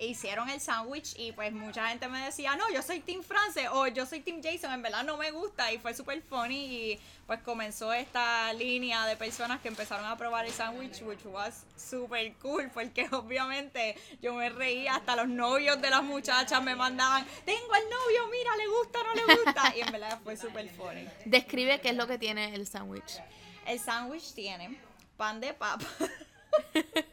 hicieron 0.02 0.50
el 0.50 0.60
sándwich 0.60 1.14
y 1.18 1.32
pues 1.32 1.52
mucha 1.54 1.88
gente 1.90 2.08
me 2.08 2.20
decía, 2.20 2.56
no, 2.56 2.70
yo 2.72 2.82
soy 2.82 3.00
Team 3.00 3.24
France 3.24 3.68
o 3.70 3.88
yo 3.88 4.06
soy 4.06 4.20
Team 4.22 4.42
Jason, 4.44 4.72
en 4.74 4.82
verdad 4.82 5.04
no 5.04 5.18
me 5.18 5.32
gusta 5.32 5.72
y 5.72 5.78
fue 5.78 5.94
súper 5.94 6.22
funny 6.22 6.66
y 6.66 7.00
pues 7.28 7.42
comenzó 7.42 7.94
esta 7.94 8.52
línea 8.54 9.06
de 9.06 9.16
personas 9.16 9.62
que 9.62 9.68
empezaron 9.68 10.06
a 10.06 10.18
probar 10.18 10.46
el 10.46 10.52
sándwich, 10.52 11.02
which 11.04 11.26
was 11.26 11.64
super 11.78 12.34
cool 12.42 12.70
porque 12.74 13.08
obviamente 13.12 13.96
yo 14.22 14.34
me 14.34 14.50
reía, 14.50 14.96
hasta 14.96 15.16
los 15.16 15.28
novios 15.28 15.82
de 15.82 15.90
las 15.90 16.04
muchachas 16.04 16.62
me 16.64 16.76
mandaban, 16.76 17.26
tengo 17.46 17.74
al 17.74 17.84
novio, 17.84 18.28
mira, 18.32 18.56
le 18.58 18.68
gusta, 18.68 19.00
no 19.04 19.14
le 19.14 19.36
gusta 19.36 19.74
y 19.76 19.82
en 19.82 19.92
verdad 19.92 20.20
fue 20.24 20.36
súper 20.38 20.70
funny. 20.70 21.08
describe 21.26 21.80
qué 21.82 21.90
es 21.90 21.96
lo 21.96 22.08
que 22.08 22.18
tiene 22.18 22.54
el 22.56 22.68
sándwich 22.68 23.22
El 23.66 23.80
sándwich 23.80 24.34
tiene 24.34 24.78
pan 25.18 25.40
de 25.40 25.54
papa. 25.54 25.86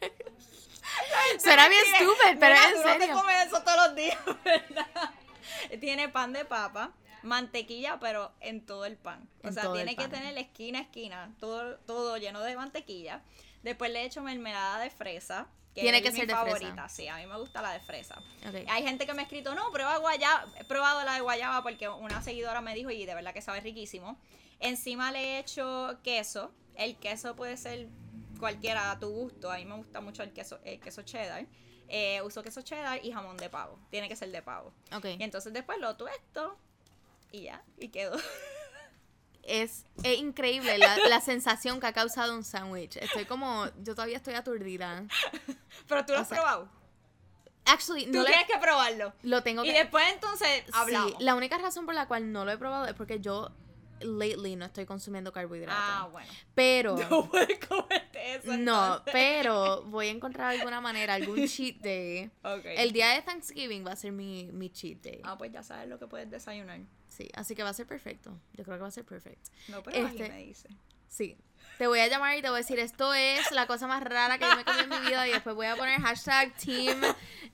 Suena 1.42 1.68
bien 1.70 1.82
stupid, 1.96 2.38
pero 2.38 2.54
Mira, 2.54 2.70
tú 2.72 2.88
no 2.88 2.98
te 3.06 3.12
comes 3.12 3.46
eso 3.46 3.62
todos 3.62 3.86
los 3.86 3.96
días, 3.96 4.18
¿verdad? 4.44 4.86
Tiene 5.80 6.08
pan 6.08 6.32
de 6.32 6.44
papa, 6.44 6.92
mantequilla, 7.22 7.98
pero 8.00 8.32
en 8.40 8.64
todo 8.64 8.84
el 8.84 8.96
pan. 8.96 9.28
O 9.44 9.48
En 9.48 9.54
sea, 9.54 9.72
tiene 9.72 9.96
que 9.96 10.08
tener 10.08 10.36
esquina 10.38 10.78
a 10.80 10.82
esquina, 10.82 11.34
todo, 11.38 11.78
todo 11.80 12.16
lleno 12.16 12.40
de 12.40 12.56
mantequilla. 12.56 13.22
Después 13.62 13.90
le 13.90 14.04
echo 14.04 14.22
mermelada 14.22 14.78
de 14.80 14.90
fresa. 14.90 15.46
Que 15.74 15.82
Tiene 15.82 15.98
es 15.98 16.02
que 16.02 16.10
mi 16.10 16.18
ser 16.18 16.26
de 16.26 16.34
fresa. 16.34 16.46
favorita, 16.46 16.88
sí, 16.88 17.06
a 17.06 17.16
mí 17.18 17.26
me 17.26 17.36
gusta 17.36 17.62
la 17.62 17.70
de 17.72 17.80
fresa. 17.80 18.20
Hay 18.68 18.82
gente 18.82 19.06
que 19.06 19.14
me 19.14 19.20
ha 19.20 19.24
escrito, 19.24 19.54
no, 19.54 19.70
prueba 19.70 19.98
guayaba, 19.98 20.44
he 20.58 20.64
probado 20.64 21.04
la 21.04 21.14
de 21.14 21.20
guayaba 21.20 21.62
porque 21.62 21.88
una 21.88 22.22
seguidora 22.22 22.60
me 22.60 22.74
dijo 22.74 22.90
y 22.90 23.06
de 23.06 23.14
verdad 23.14 23.32
que 23.32 23.40
sabe 23.40 23.60
riquísimo. 23.60 24.18
Encima 24.58 25.12
le 25.12 25.20
he 25.22 25.38
hecho 25.38 25.96
queso, 26.02 26.52
el 26.74 26.96
queso 26.96 27.36
puede 27.36 27.56
ser 27.56 27.86
cualquiera 28.40 28.90
a 28.90 28.98
tu 28.98 29.08
gusto, 29.10 29.50
a 29.50 29.56
mí 29.56 29.64
me 29.64 29.76
gusta 29.76 30.00
mucho 30.00 30.22
el 30.22 30.32
queso, 30.32 30.58
el 30.64 30.80
queso 30.80 31.02
cheddar. 31.02 31.46
Eh, 31.88 32.22
uso 32.22 32.42
queso 32.42 32.62
cheddar 32.62 33.04
y 33.04 33.12
jamón 33.12 33.36
de 33.36 33.50
pavo, 33.50 33.78
tiene 33.90 34.08
que 34.08 34.16
ser 34.16 34.30
de 34.30 34.42
pavo. 34.42 34.72
Ok. 34.94 35.04
Y 35.18 35.22
entonces 35.22 35.52
después 35.52 35.78
lo 35.78 35.96
tuesto 35.96 36.56
y 37.32 37.42
ya, 37.42 37.62
y 37.78 37.88
quedó. 37.88 38.16
Es, 39.42 39.86
es 40.04 40.18
increíble 40.18 40.76
la, 40.78 40.96
la 41.08 41.20
sensación 41.20 41.80
que 41.80 41.86
ha 41.86 41.92
causado 41.92 42.34
un 42.36 42.44
sándwich. 42.44 42.96
Estoy 42.98 43.24
como, 43.24 43.66
yo 43.82 43.94
todavía 43.94 44.18
estoy 44.18 44.34
aturdida. 44.34 45.04
Pero 45.88 46.04
tú 46.04 46.12
lo 46.12 46.18
O 46.18 46.22
has 46.22 46.28
sea, 46.28 46.36
probado. 46.38 46.68
Actually, 47.64 48.04
Tú 48.06 48.12
no 48.18 48.22
le- 48.22 48.28
tienes 48.28 48.46
que 48.46 48.58
probarlo. 48.58 49.12
lo 49.22 49.42
tengo 49.42 49.64
Y 49.64 49.68
que... 49.72 49.78
después 49.78 50.04
entonces 50.12 50.64
hablamos. 50.72 51.12
Sí, 51.12 51.16
la 51.24 51.34
única 51.34 51.58
razón 51.58 51.86
por 51.86 51.94
la 51.94 52.06
cual 52.06 52.30
no 52.32 52.44
lo 52.44 52.52
he 52.52 52.58
probado 52.58 52.86
es 52.86 52.94
porque 52.94 53.18
yo 53.20 53.50
lately 54.00 54.56
no 54.56 54.64
estoy 54.66 54.86
consumiendo 54.86 55.32
carbohidratos. 55.32 55.76
Ah, 55.78 56.08
bueno. 56.10 56.30
Pero, 56.54 56.96
No 57.10 57.28
puedes 57.30 57.58
comerte 57.66 58.34
eso. 58.36 58.56
no, 58.56 59.02
pero 59.12 59.82
voy 59.86 60.08
a 60.08 60.10
encontrar 60.10 60.54
alguna 60.56 60.80
manera, 60.80 61.14
algún 61.14 61.46
cheat 61.48 61.76
day. 61.80 62.30
Ok. 62.42 62.64
El 62.64 62.92
día 62.92 63.10
de 63.10 63.22
Thanksgiving 63.22 63.86
va 63.86 63.92
a 63.92 63.96
ser 63.96 64.12
mi, 64.12 64.50
mi 64.52 64.70
cheat 64.70 65.00
day. 65.02 65.20
Ah, 65.24 65.36
pues 65.38 65.52
ya 65.52 65.62
sabes 65.62 65.88
lo 65.88 65.98
que 65.98 66.06
puedes 66.06 66.30
desayunar. 66.30 66.80
Sí, 67.08 67.28
así 67.34 67.54
que 67.54 67.62
va 67.62 67.70
a 67.70 67.74
ser 67.74 67.86
perfecto. 67.86 68.30
Yo 68.54 68.64
creo 68.64 68.76
que 68.76 68.82
va 68.82 68.88
a 68.88 68.92
ser 68.92 69.04
perfecto. 69.04 69.50
No, 69.68 69.82
pero 69.82 70.06
Este- 70.06 70.28
me 70.28 70.38
dice. 70.44 70.68
Sí. 71.08 71.36
Te 71.80 71.86
voy 71.86 72.00
a 72.00 72.08
llamar 72.08 72.36
y 72.36 72.42
te 72.42 72.50
voy 72.50 72.56
a 72.56 72.58
decir, 72.58 72.78
esto 72.78 73.14
es 73.14 73.50
la 73.52 73.66
cosa 73.66 73.86
más 73.86 74.02
rara 74.04 74.36
que 74.36 74.44
yo 74.44 74.54
me 74.54 74.64
comí 74.66 74.80
en 74.80 74.88
mi 74.90 74.98
vida 74.98 75.26
y 75.26 75.30
después 75.32 75.56
voy 75.56 75.64
a 75.64 75.76
poner 75.76 75.98
hashtag 75.98 76.52
team 76.54 77.00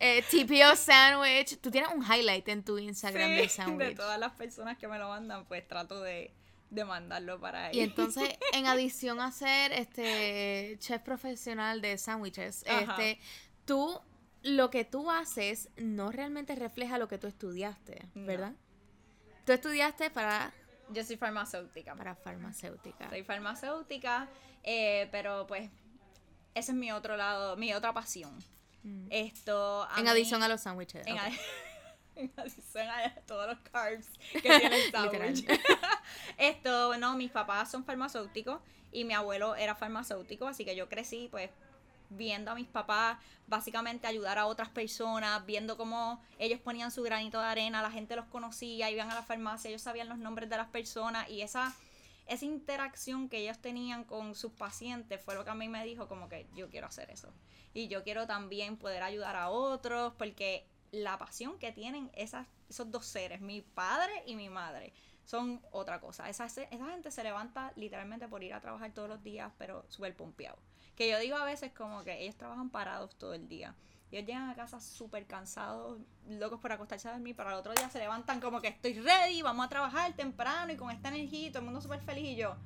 eh, 0.01 0.21
TPO 0.29 0.75
sandwich. 0.75 1.61
Tú 1.61 1.71
tienes 1.71 1.91
un 1.95 2.03
highlight 2.03 2.49
en 2.49 2.65
tu 2.65 2.77
Instagram 2.77 3.39
Sí, 3.39 3.49
sandwich. 3.49 3.91
de 3.91 3.95
todas 3.95 4.19
las 4.19 4.33
personas 4.33 4.79
que 4.79 4.89
me 4.89 4.99
lo 4.99 5.11
mandan, 5.11 5.45
pues 5.45 5.69
trato 5.69 6.01
de, 6.01 6.35
de 6.71 6.85
mandarlo 6.85 7.39
para 7.39 7.67
ahí. 7.67 7.77
Y 7.79 7.81
entonces, 7.83 8.29
en 8.53 8.67
adición 8.67 9.21
a 9.21 9.31
ser 9.31 9.71
este 9.73 10.75
chef 10.81 11.03
profesional 11.03 11.81
de 11.81 11.97
sándwiches, 11.97 12.65
este, 12.67 13.21
tú, 13.65 14.01
lo 14.43 14.71
que 14.71 14.85
tú 14.85 15.09
haces 15.09 15.69
no 15.77 16.11
realmente 16.11 16.57
refleja 16.57 16.99
lo 16.99 17.07
que 17.07 17.19
tú 17.19 17.29
estudiaste, 17.29 18.03
No. 18.15 18.27
¿verdad? 18.27 18.53
Tú 19.45 19.53
estudiaste 19.53 20.11
para, 20.11 20.53
Yo 20.91 21.05
soy 21.05 21.17
farmacéutica. 21.17 21.95
para 21.95 22.15
farmacéutica. 22.15 23.09
Soy 23.11 23.23
farmacéutica, 23.25 24.29
eh, 24.63 25.09
pero 25.11 25.47
pues 25.47 25.69
ese 26.55 26.73
es 26.73 26.77
mi 26.77 26.93
otro 26.93 27.17
lado, 27.17 27.57
mi 27.57 27.73
otra 27.75 27.93
pasión. 27.93 28.37
Mm. 28.83 29.09
Esto. 29.11 29.87
En 29.97 30.05
mí- 30.05 30.09
adición 30.11 30.43
a 30.43 30.49
los 30.49 30.61
sándwiches. 30.63 31.07
En, 31.07 31.17
en 32.17 32.33
adición 32.37 32.89
a 32.89 33.15
todos 33.27 33.49
los 33.49 33.59
carbs 33.71 34.07
que 34.33 34.41
tiene 34.41 34.85
el 34.85 34.91
sándwich. 34.93 35.47
Esto, 36.39 36.97
no, 36.99 37.17
mis 37.17 37.31
papás 37.31 37.71
son 37.71 37.85
farmacéuticos 37.85 38.61
y 38.93 39.05
mi 39.05 39.15
abuelo 39.15 39.55
era 39.57 39.75
farmacéutico, 39.75 40.47
así 40.47 40.65
que 40.65 40.77
yo 40.77 40.89
crecí 40.89 41.29
pues 41.31 41.51
viendo 42.11 42.51
a 42.51 42.55
mis 42.55 42.67
papás 42.67 43.19
básicamente 43.47 44.07
ayudar 44.07 44.39
a 44.39 44.47
otras 44.47 44.69
personas, 44.69 45.45
viendo 45.47 45.77
cómo 45.77 46.21
ellos 46.39 46.61
ponían 46.61 46.91
su 46.91 47.03
granito 47.03 47.41
de 47.41 47.47
arena, 47.47 47.83
la 47.83 47.91
gente 47.91 48.17
los 48.17 48.27
conocía, 48.27 48.91
iban 48.91 49.11
a 49.11 49.15
la 49.15 49.23
farmacia, 49.23 49.69
ellos 49.69 49.83
sabían 49.83 50.09
los 50.09 50.19
nombres 50.19 50.51
de 50.51 50.57
las 50.57 50.69
personas 50.69 51.29
y 51.29 51.43
esa 51.43 51.75
esa 52.27 52.45
interacción 52.45 53.29
que 53.29 53.39
ellos 53.39 53.59
tenían 53.59 54.05
con 54.05 54.35
sus 54.35 54.53
pacientes 54.53 55.21
fue 55.21 55.35
lo 55.35 55.45
que 55.45 55.51
a 55.51 55.55
mí 55.55 55.69
me 55.69 55.85
dijo 55.85 56.09
como 56.09 56.29
que 56.29 56.49
yo 56.55 56.69
quiero 56.69 56.89
hacer 56.89 57.11
eso. 57.11 57.33
Y 57.73 57.89
yo 57.89 58.03
quiero 58.03 58.27
también 58.27 58.77
poder 58.77 59.03
ayudar 59.03 59.37
a 59.37 59.51
otros 59.51 60.13
porque 60.19 60.67
la 60.91 61.19
pasión 61.19 61.59
que 61.59 61.73
tienen 61.73 62.11
esas, 62.15 62.47
esos 62.69 62.91
dos 62.91 63.07
seres, 63.07 63.41
mi 63.41 63.63
padre 63.63 64.25
y 64.27 64.35
mi 64.35 64.49
madre, 64.49 64.93
son 65.25 65.61
otra 65.71 66.01
cosa. 66.01 66.29
Esa, 66.29 66.47
esa 66.47 66.67
gente 66.69 67.11
se 67.11 67.23
levanta 67.23 67.73
literalmente 67.77 68.29
por 68.29 68.43
ir 68.43 68.55
a 68.55 68.61
trabajar 68.61 68.93
todos 68.93 69.09
los 69.09 69.23
días, 69.23 69.53
pero 69.59 69.85
súper 69.89 70.17
pompeado. 70.17 70.59
Que 70.97 71.11
yo 71.11 71.19
digo 71.19 71.37
a 71.37 71.45
veces 71.45 71.73
como 71.73 72.03
que 72.05 72.23
ellos 72.23 72.37
trabajan 72.37 72.71
parados 72.71 73.17
todo 73.17 73.35
el 73.35 73.49
día. 73.49 73.75
Ellos 74.11 74.27
llegan 74.27 74.49
a 74.49 74.55
casa 74.55 74.81
súper 74.81 75.27
cansados, 75.27 75.99
locos 76.29 76.61
por 76.61 76.73
acostarse 76.73 77.09
a 77.09 77.13
dormir, 77.13 77.35
para 77.35 77.51
el 77.51 77.57
otro 77.57 77.73
día 77.73 77.91
se 77.91 77.99
levantan 77.99 78.41
como 78.41 78.61
que 78.61 78.69
estoy 78.69 78.95
ready, 78.95 79.43
vamos 79.43 79.67
a 79.67 79.69
trabajar 79.69 80.15
temprano 80.15 80.73
y 80.73 80.77
con 80.77 80.91
esta 80.91 81.09
energía 81.09 81.49
y 81.49 81.51
todo 81.51 81.59
el 81.59 81.65
mundo 81.67 81.81
súper 81.81 82.01
feliz 82.01 82.25
y 82.25 82.37
yo, 82.37 82.57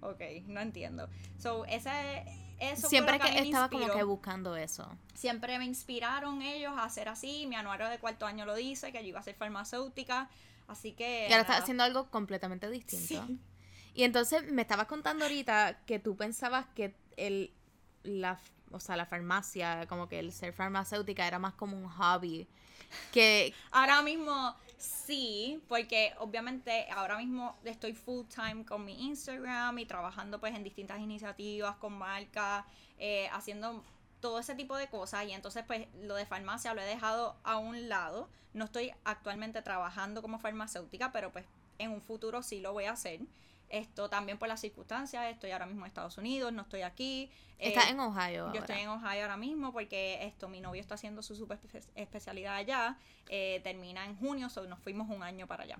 ok, 0.00 0.20
no 0.46 0.60
entiendo. 0.60 1.08
So, 1.38 1.66
ese, 1.66 2.24
eso 2.58 2.88
Siempre 2.88 3.18
que, 3.20 3.38
estaba 3.38 3.68
como 3.68 3.86
que 3.86 4.02
buscando 4.02 4.56
eso. 4.56 4.88
Siempre 5.14 5.58
me 5.58 5.64
inspiraron 5.64 6.42
ellos 6.42 6.72
a 6.76 6.84
hacer 6.84 7.08
así. 7.08 7.46
Mi 7.46 7.54
anuario 7.56 7.88
de 7.88 7.98
cuarto 7.98 8.26
año 8.26 8.44
lo 8.44 8.54
dice, 8.54 8.90
que 8.90 9.02
yo 9.02 9.08
iba 9.08 9.20
a 9.20 9.22
ser 9.22 9.34
farmacéutica. 9.34 10.28
Así 10.66 10.92
que. 10.92 11.26
Y 11.28 11.32
ahora 11.32 11.42
estás 11.42 11.60
haciendo 11.60 11.84
algo 11.84 12.10
completamente 12.10 12.68
distinto. 12.68 13.26
Sí. 13.26 13.38
Y 13.94 14.04
entonces 14.04 14.50
me 14.50 14.62
estabas 14.62 14.86
contando 14.86 15.24
ahorita 15.24 15.80
que 15.86 15.98
tú 15.98 16.16
pensabas 16.16 16.66
que 16.74 16.94
el, 17.16 17.52
la, 18.08 18.38
o 18.70 18.80
sea, 18.80 18.96
la 18.96 19.06
farmacia, 19.06 19.86
como 19.88 20.08
que 20.08 20.18
el 20.18 20.32
ser 20.32 20.52
farmacéutica 20.52 21.26
era 21.26 21.38
más 21.38 21.54
como 21.54 21.76
un 21.76 21.88
hobby. 21.88 22.46
Que, 23.12 23.52
Ahora 23.70 24.02
mismo 24.02 24.56
sí, 24.78 25.62
porque 25.68 26.14
obviamente 26.18 26.86
ahora 26.90 27.18
mismo 27.18 27.58
estoy 27.64 27.92
full 27.92 28.26
time 28.26 28.64
con 28.64 28.84
mi 28.84 29.06
Instagram 29.06 29.78
y 29.78 29.86
trabajando 29.86 30.38
pues 30.40 30.54
en 30.54 30.62
distintas 30.62 31.00
iniciativas 31.00 31.76
con 31.76 31.98
marcas, 31.98 32.64
eh, 32.98 33.28
haciendo 33.32 33.84
todo 34.20 34.38
ese 34.38 34.54
tipo 34.54 34.76
de 34.76 34.88
cosas 34.88 35.26
y 35.26 35.32
entonces 35.32 35.64
pues 35.66 35.86
lo 36.02 36.14
de 36.14 36.26
farmacia 36.26 36.74
lo 36.74 36.80
he 36.80 36.86
dejado 36.86 37.36
a 37.44 37.58
un 37.58 37.88
lado. 37.88 38.28
No 38.54 38.64
estoy 38.64 38.92
actualmente 39.04 39.62
trabajando 39.62 40.22
como 40.22 40.38
farmacéutica, 40.38 41.12
pero 41.12 41.32
pues 41.32 41.44
en 41.78 41.90
un 41.90 42.00
futuro 42.00 42.42
sí 42.42 42.60
lo 42.60 42.72
voy 42.72 42.84
a 42.84 42.92
hacer. 42.92 43.20
Esto 43.68 44.08
también 44.08 44.38
por 44.38 44.48
las 44.48 44.60
circunstancias, 44.60 45.26
estoy 45.30 45.50
ahora 45.50 45.66
mismo 45.66 45.82
en 45.82 45.88
Estados 45.88 46.16
Unidos, 46.18 46.52
no 46.52 46.62
estoy 46.62 46.82
aquí. 46.82 47.30
estás 47.58 47.86
Eh, 47.86 47.90
en 47.90 48.00
Ohio. 48.00 48.30
yo 48.30 48.46
ahora. 48.46 48.60
estoy 48.60 48.78
en 48.80 48.88
Ohio 48.88 49.22
ahora 49.22 49.36
mismo 49.36 49.72
porque 49.72 50.18
esto, 50.24 50.48
mi 50.48 50.60
novio 50.60 50.80
está 50.80 50.94
haciendo 50.94 51.22
su 51.22 51.34
super 51.36 51.58
espe- 51.60 51.86
especialidad 51.94 52.56
allá. 52.56 52.96
eh, 53.30 53.60
termina 53.62 54.06
en 54.06 54.16
junio, 54.16 54.48
so 54.48 54.64
nos 54.66 54.78
fuimos 54.78 55.10
un 55.10 55.22
año 55.22 55.46
para 55.46 55.64
allá. 55.64 55.78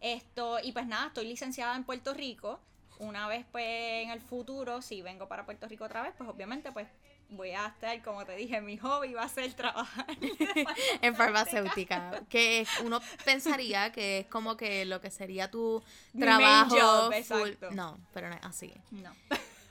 Esto, 0.00 0.58
y 0.62 0.72
pues 0.72 0.86
nada, 0.86 1.06
estoy 1.08 1.26
licenciada 1.26 1.74
en 1.76 1.84
Puerto 1.84 2.12
Rico. 2.12 2.60
Una 2.98 3.26
vez 3.26 3.46
pues 3.50 3.64
en 4.04 4.10
el 4.10 4.20
futuro, 4.20 4.82
si 4.82 5.00
vengo 5.00 5.26
para 5.26 5.46
Puerto 5.46 5.66
Rico 5.66 5.84
otra 5.84 6.02
vez, 6.02 6.12
pues 6.18 6.28
obviamente 6.28 6.70
pues 6.72 6.86
voy 7.30 7.50
a 7.52 7.66
estar, 7.68 8.02
como 8.02 8.24
te 8.24 8.34
dije, 8.36 8.60
mi 8.60 8.76
hobby 8.78 9.14
va 9.14 9.22
a 9.24 9.28
ser 9.28 9.52
trabajar. 9.54 10.06
en 11.02 11.14
farmacéutica. 11.14 12.22
que 12.28 12.66
uno 12.84 13.00
pensaría 13.24 13.92
que 13.92 14.20
es 14.20 14.26
como 14.26 14.56
que 14.56 14.84
lo 14.84 15.00
que 15.00 15.10
sería 15.10 15.50
tu 15.50 15.82
Mi 16.12 16.22
trabajo. 16.22 16.76
job, 16.78 17.14
full-. 17.24 17.74
No, 17.74 17.98
pero 18.12 18.28
no 18.28 18.34
es 18.36 18.44
así. 18.44 18.72
No. 18.90 19.14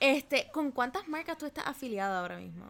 Este, 0.00 0.50
¿con 0.52 0.70
cuántas 0.72 1.06
marcas 1.08 1.36
tú 1.38 1.46
estás 1.46 1.66
afiliada 1.66 2.20
ahora 2.20 2.38
mismo? 2.38 2.66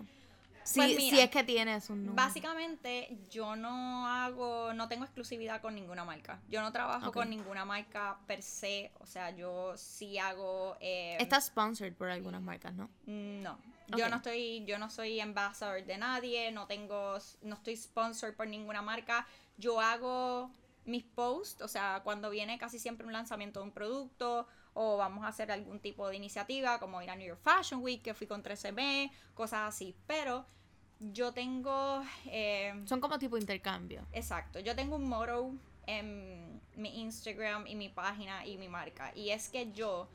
Si, 0.63 0.79
Pues 0.79 0.97
mira, 0.97 1.17
si 1.17 1.21
es 1.23 1.31
que 1.31 1.43
tienes 1.43 1.89
un 1.91 2.05
número. 2.05 2.15
Básicamente, 2.15 3.17
yo 3.31 3.57
no 3.57 4.07
hago, 4.07 4.73
no 4.75 4.89
tengo 4.89 5.05
exclusividad 5.05 5.61
con 5.61 5.75
ninguna 5.75 6.05
marca. 6.05 6.39
Yo 6.49 6.61
no 6.61 6.71
trabajo 6.71 7.11
con 7.13 7.31
ninguna 7.31 7.65
marca 7.65 8.19
per 8.27 8.43
se. 8.43 8.93
O 9.01 9.07
sea, 9.07 9.31
yo 9.31 9.77
sí 9.77 10.19
hago. 10.19 10.77
eh, 10.81 11.17
Estás 11.19 11.47
sponsored 11.47 11.95
por 11.95 12.09
algunas 12.11 12.43
marcas, 12.43 12.75
¿no? 12.75 12.91
No. 13.07 13.59
Yo 13.97 14.09
no 14.09 14.17
estoy, 14.17 14.65
yo 14.65 14.79
no 14.79 14.91
soy 14.91 15.21
ambassador 15.21 15.85
de 15.85 15.99
nadie, 15.99 16.53
no 16.53 16.67
tengo, 16.67 17.19
no 17.43 17.55
estoy 17.55 17.77
sponsored 17.77 18.35
por 18.35 18.47
ninguna 18.47 18.83
marca. 18.83 19.27
Yo 19.57 19.81
hago 19.81 20.51
mis 20.85 21.05
posts, 21.05 21.63
o 21.63 21.69
sea, 21.69 22.01
cuando 22.05 22.31
viene 22.31 22.59
casi 22.59 22.79
siempre 22.79 23.07
un 23.07 23.13
lanzamiento 23.13 23.61
de 23.61 23.67
un 23.67 23.73
producto 23.73 24.47
o 24.75 24.97
vamos 24.97 25.25
a 25.25 25.29
hacer 25.29 25.51
algún 25.51 25.81
tipo 25.81 26.09
de 26.09 26.17
iniciativa 26.17 26.79
como 26.79 27.03
ir 27.03 27.11
a 27.11 27.17
New 27.17 27.27
York 27.27 27.41
Fashion 27.43 27.83
Week, 27.83 28.03
que 28.03 28.15
fui 28.15 28.27
con 28.27 28.43
13M, 28.43 29.11
cosas 29.35 29.69
así. 29.69 29.95
Pero 30.07 30.47
yo 31.01 31.33
tengo, 31.33 32.03
eh, 32.27 32.83
Son 32.87 33.01
como 33.01 33.19
tipo 33.19 33.37
intercambio. 33.37 34.07
Exacto, 34.13 34.61
yo 34.61 34.75
tengo 34.77 34.97
un 34.97 35.09
motto 35.09 35.53
en 35.87 36.61
mi 36.77 37.01
Instagram 37.01 37.67
y 37.67 37.75
mi 37.75 37.89
página 37.89 38.47
y 38.47 38.57
mi 38.59 38.69
marca 38.69 39.13
y 39.15 39.31
es 39.31 39.49
que 39.49 39.73
yo 39.73 40.09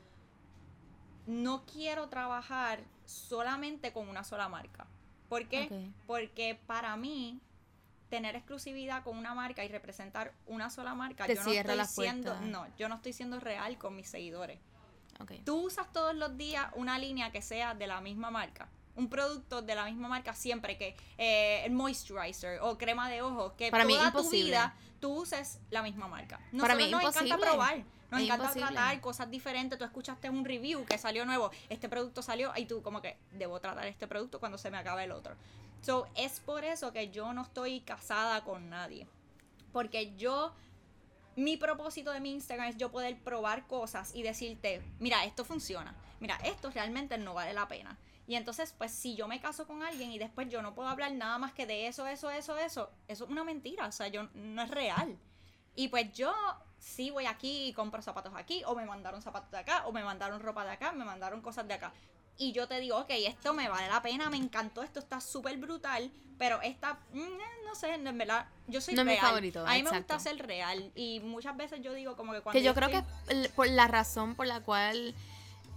no 1.26 1.64
quiero 1.66 2.08
trabajar 2.08 2.80
solamente 3.04 3.92
con 3.92 4.08
una 4.08 4.24
sola 4.24 4.48
marca. 4.48 4.86
¿Por 5.28 5.48
qué? 5.48 5.90
Porque 6.06 6.58
para 6.66 6.96
mí 6.96 7.40
tener 8.08 8.36
exclusividad 8.36 9.02
con 9.02 9.16
una 9.18 9.34
marca 9.34 9.64
y 9.64 9.68
representar 9.68 10.32
una 10.46 10.70
sola 10.70 10.94
marca, 10.94 11.26
Te 11.26 11.34
yo 11.34 11.42
no 11.42 11.50
estoy 11.50 11.86
siendo, 11.86 12.32
puerta. 12.32 12.46
no, 12.46 12.66
yo 12.76 12.88
no 12.88 12.94
estoy 12.96 13.12
siendo 13.12 13.40
real 13.40 13.76
con 13.78 13.96
mis 13.96 14.08
seguidores. 14.08 14.60
Ok. 15.20 15.32
Tú 15.44 15.66
usas 15.66 15.92
todos 15.92 16.14
los 16.14 16.36
días 16.36 16.68
una 16.74 16.98
línea 16.98 17.32
que 17.32 17.42
sea 17.42 17.74
de 17.74 17.86
la 17.86 18.00
misma 18.00 18.30
marca. 18.30 18.68
Un 18.94 19.08
producto 19.08 19.60
de 19.60 19.74
la 19.74 19.84
misma 19.86 20.08
marca 20.08 20.32
siempre 20.34 20.78
que 20.78 20.96
eh, 21.18 21.64
el 21.64 21.72
moisturizer 21.72 22.60
o 22.62 22.78
crema 22.78 23.10
de 23.10 23.22
ojos, 23.22 23.52
que 23.58 23.70
Para 23.70 23.84
mí 23.84 23.94
toda 23.94 24.12
tu 24.12 24.18
imposible. 24.18 24.44
vida 24.50 24.74
tú 25.00 25.12
uses 25.22 25.58
la 25.70 25.82
misma 25.82 26.06
marca. 26.08 26.38
Nosotros 26.52 26.62
Para 26.62 26.74
mí 26.76 26.90
nos 26.90 27.00
encanta 27.02 27.20
imposible. 27.24 27.46
probar, 27.50 27.84
nos 28.10 28.20
Es 28.20 28.26
encanta 28.26 28.44
imposible. 28.46 28.72
tratar 28.72 29.00
cosas 29.00 29.30
diferentes. 29.30 29.78
Tú 29.78 29.84
escuchaste 29.84 30.30
un 30.30 30.44
review 30.44 30.84
que 30.84 30.98
salió 30.98 31.24
nuevo, 31.24 31.50
este 31.68 31.88
producto 31.88 32.22
salió 32.22 32.52
y 32.56 32.66
tú 32.66 32.82
como 32.82 33.00
que 33.02 33.16
debo 33.32 33.60
tratar 33.60 33.86
este 33.86 34.06
producto 34.06 34.38
cuando 34.40 34.58
se 34.58 34.70
me 34.70 34.78
acabe 34.78 35.04
el 35.04 35.12
otro. 35.12 35.34
So, 35.82 36.08
es 36.14 36.40
por 36.40 36.64
eso 36.64 36.92
que 36.92 37.10
yo 37.10 37.32
no 37.32 37.42
estoy 37.42 37.80
casada 37.80 38.42
con 38.44 38.70
nadie. 38.70 39.06
Porque 39.72 40.14
yo 40.16 40.52
mi 41.36 41.56
propósito 41.56 42.10
de 42.12 42.20
mi 42.20 42.32
Instagram 42.32 42.68
es 42.68 42.76
yo 42.76 42.90
poder 42.90 43.18
probar 43.18 43.66
cosas 43.66 44.14
y 44.14 44.22
decirte, 44.22 44.82
mira, 44.98 45.24
esto 45.24 45.44
funciona, 45.44 45.94
mira, 46.18 46.36
esto 46.44 46.70
realmente 46.70 47.18
no 47.18 47.34
vale 47.34 47.52
la 47.52 47.68
pena. 47.68 47.98
Y 48.26 48.34
entonces, 48.34 48.74
pues 48.76 48.90
si 48.90 49.14
yo 49.14 49.28
me 49.28 49.40
caso 49.40 49.66
con 49.66 49.82
alguien 49.82 50.10
y 50.10 50.18
después 50.18 50.48
yo 50.48 50.60
no 50.62 50.74
puedo 50.74 50.88
hablar 50.88 51.12
nada 51.12 51.38
más 51.38 51.52
que 51.52 51.66
de 51.66 51.86
eso, 51.86 52.06
eso, 52.06 52.30
eso, 52.30 52.56
eso, 52.56 52.90
eso 53.06 53.24
es 53.24 53.30
una 53.30 53.44
mentira, 53.44 53.86
o 53.86 53.92
sea, 53.92 54.08
yo 54.08 54.28
no 54.34 54.62
es 54.62 54.70
real. 54.70 55.16
Y 55.76 55.88
pues 55.88 56.12
yo 56.12 56.34
sí 56.78 57.10
voy 57.10 57.26
aquí 57.26 57.68
y 57.68 57.72
compro 57.72 58.00
zapatos 58.02 58.32
aquí, 58.34 58.62
o 58.66 58.74
me 58.74 58.84
mandaron 58.86 59.20
zapatos 59.22 59.50
de 59.50 59.58
acá, 59.58 59.86
o 59.86 59.92
me 59.92 60.02
mandaron 60.02 60.40
ropa 60.40 60.64
de 60.64 60.70
acá, 60.72 60.92
me 60.92 61.04
mandaron 61.04 61.40
cosas 61.42 61.66
de 61.68 61.74
acá. 61.74 61.92
y 62.38 62.52
yo 62.52 62.68
te 62.68 62.78
digo, 62.80 62.98
ok, 62.98 63.08
esto 63.10 63.54
me 63.54 63.66
vale 63.66 63.88
la 63.88 64.02
pena, 64.02 64.28
me 64.28 64.36
encantó, 64.36 64.82
esto 64.82 64.98
está 65.00 65.22
súper 65.22 65.56
brutal, 65.56 66.10
pero 66.36 66.60
esta, 66.60 66.98
mm, 67.14 67.18
eh, 67.18 67.40
no 67.64 67.74
sé, 67.74 67.94
en 67.94 68.18
verdad, 68.18 68.46
yo 68.66 68.82
soy 68.82 68.92
No 68.94 69.00
es 69.00 69.06
mi 69.06 69.12
real. 69.14 69.24
favorito, 69.26 69.66
A 69.66 69.72
mí 69.72 69.82
me 69.82 69.88
gusta 69.90 70.18
ser 70.18 70.36
real 70.46 70.92
y 70.94 71.20
muchas 71.20 71.56
veces 71.56 71.80
yo 71.80 71.94
digo 71.94 72.14
como 72.14 72.32
que 72.34 72.42
cuando 72.42 72.58
Que 72.58 72.62
yo 72.64 72.74
creo 72.74 72.90
que 72.90 72.98
estoy- 72.98 73.44
es 73.46 73.48
por 73.52 73.68
la 73.68 73.86
razón 73.88 74.34
por 74.34 74.46
la 74.46 74.60
cual 74.60 75.14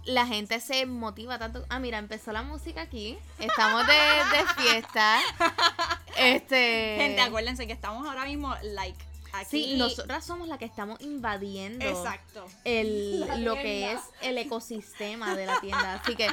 la 0.04 0.26
gente 0.26 0.60
se 0.60 0.84
motiva 0.84 1.38
tanto. 1.38 1.64
Ah, 1.70 1.78
mira, 1.78 1.96
empezó 1.96 2.30
la 2.32 2.42
música 2.42 2.82
aquí. 2.82 3.18
Estamos 3.38 3.86
de, 3.86 3.92
de 3.94 4.46
fiesta. 4.62 5.18
Este. 6.16 6.96
Gente, 6.98 7.20
acuérdense 7.22 7.66
que 7.66 7.72
estamos 7.72 8.06
ahora 8.06 8.24
mismo, 8.26 8.54
like, 8.62 9.02
aquí. 9.32 9.64
Sí, 9.64 9.76
nosotras 9.76 10.24
somos 10.24 10.48
las 10.48 10.58
que 10.58 10.64
estamos 10.64 11.00
invadiendo 11.00 11.84
Exacto. 11.84 12.46
el, 12.64 13.24
lo 13.44 13.54
que 13.54 13.92
es 13.92 14.00
el 14.22 14.38
ecosistema 14.38 15.34
de 15.34 15.46
la 15.46 15.60
tienda. 15.60 15.94
Así 15.94 16.16
que, 16.16 16.28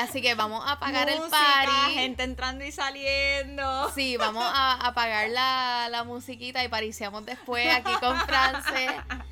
así 0.00 0.22
que 0.22 0.34
vamos 0.34 0.64
a 0.66 0.72
apagar 0.72 1.08
el 1.08 1.20
party. 1.20 1.94
gente 1.94 2.22
entrando 2.22 2.64
y 2.64 2.72
saliendo. 2.72 3.90
Sí, 3.94 4.16
vamos 4.16 4.44
a 4.44 4.74
apagar 4.86 5.30
la, 5.30 5.88
la 5.90 6.04
musiquita 6.04 6.62
y 6.64 6.68
pariciamos 6.68 7.24
después 7.26 7.66
aquí 7.74 7.92
con 8.00 8.16
France. 8.20 8.88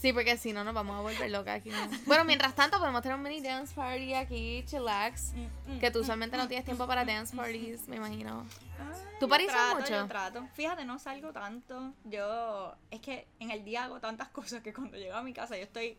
Sí, 0.00 0.12
porque 0.12 0.36
si 0.36 0.52
no 0.52 0.62
nos 0.62 0.74
vamos 0.74 0.96
a 0.96 1.00
volver 1.00 1.28
locas 1.30 1.56
aquí. 1.56 1.70
Bueno, 2.06 2.24
mientras 2.24 2.54
tanto 2.54 2.78
podemos 2.78 3.02
tener 3.02 3.16
un 3.16 3.22
mini 3.22 3.40
dance 3.40 3.74
party 3.74 4.14
aquí, 4.14 4.62
chillax. 4.64 5.32
Que 5.80 5.90
tú 5.90 6.00
usualmente 6.00 6.36
no 6.36 6.46
tienes 6.46 6.64
tiempo 6.64 6.86
para 6.86 7.04
dance 7.04 7.34
parties, 7.34 7.88
me 7.88 7.96
imagino. 7.96 8.46
Ay, 8.78 9.00
¿Tú 9.18 9.28
parizas 9.28 9.54
trato, 9.54 9.76
mucho? 9.76 9.94
Yo 9.94 10.06
trato. 10.06 10.48
Fíjate, 10.54 10.84
no 10.84 11.00
salgo 11.00 11.32
tanto. 11.32 11.92
Yo, 12.04 12.74
es 12.92 13.00
que 13.00 13.26
en 13.40 13.50
el 13.50 13.64
día 13.64 13.84
hago 13.84 13.98
tantas 13.98 14.28
cosas 14.38 14.62
que 14.62 14.72
cuando 14.72 14.96
llego 14.96 15.16
a 15.16 15.22
mi 15.22 15.32
casa 15.32 15.56
yo 15.56 15.64
estoy 15.64 15.98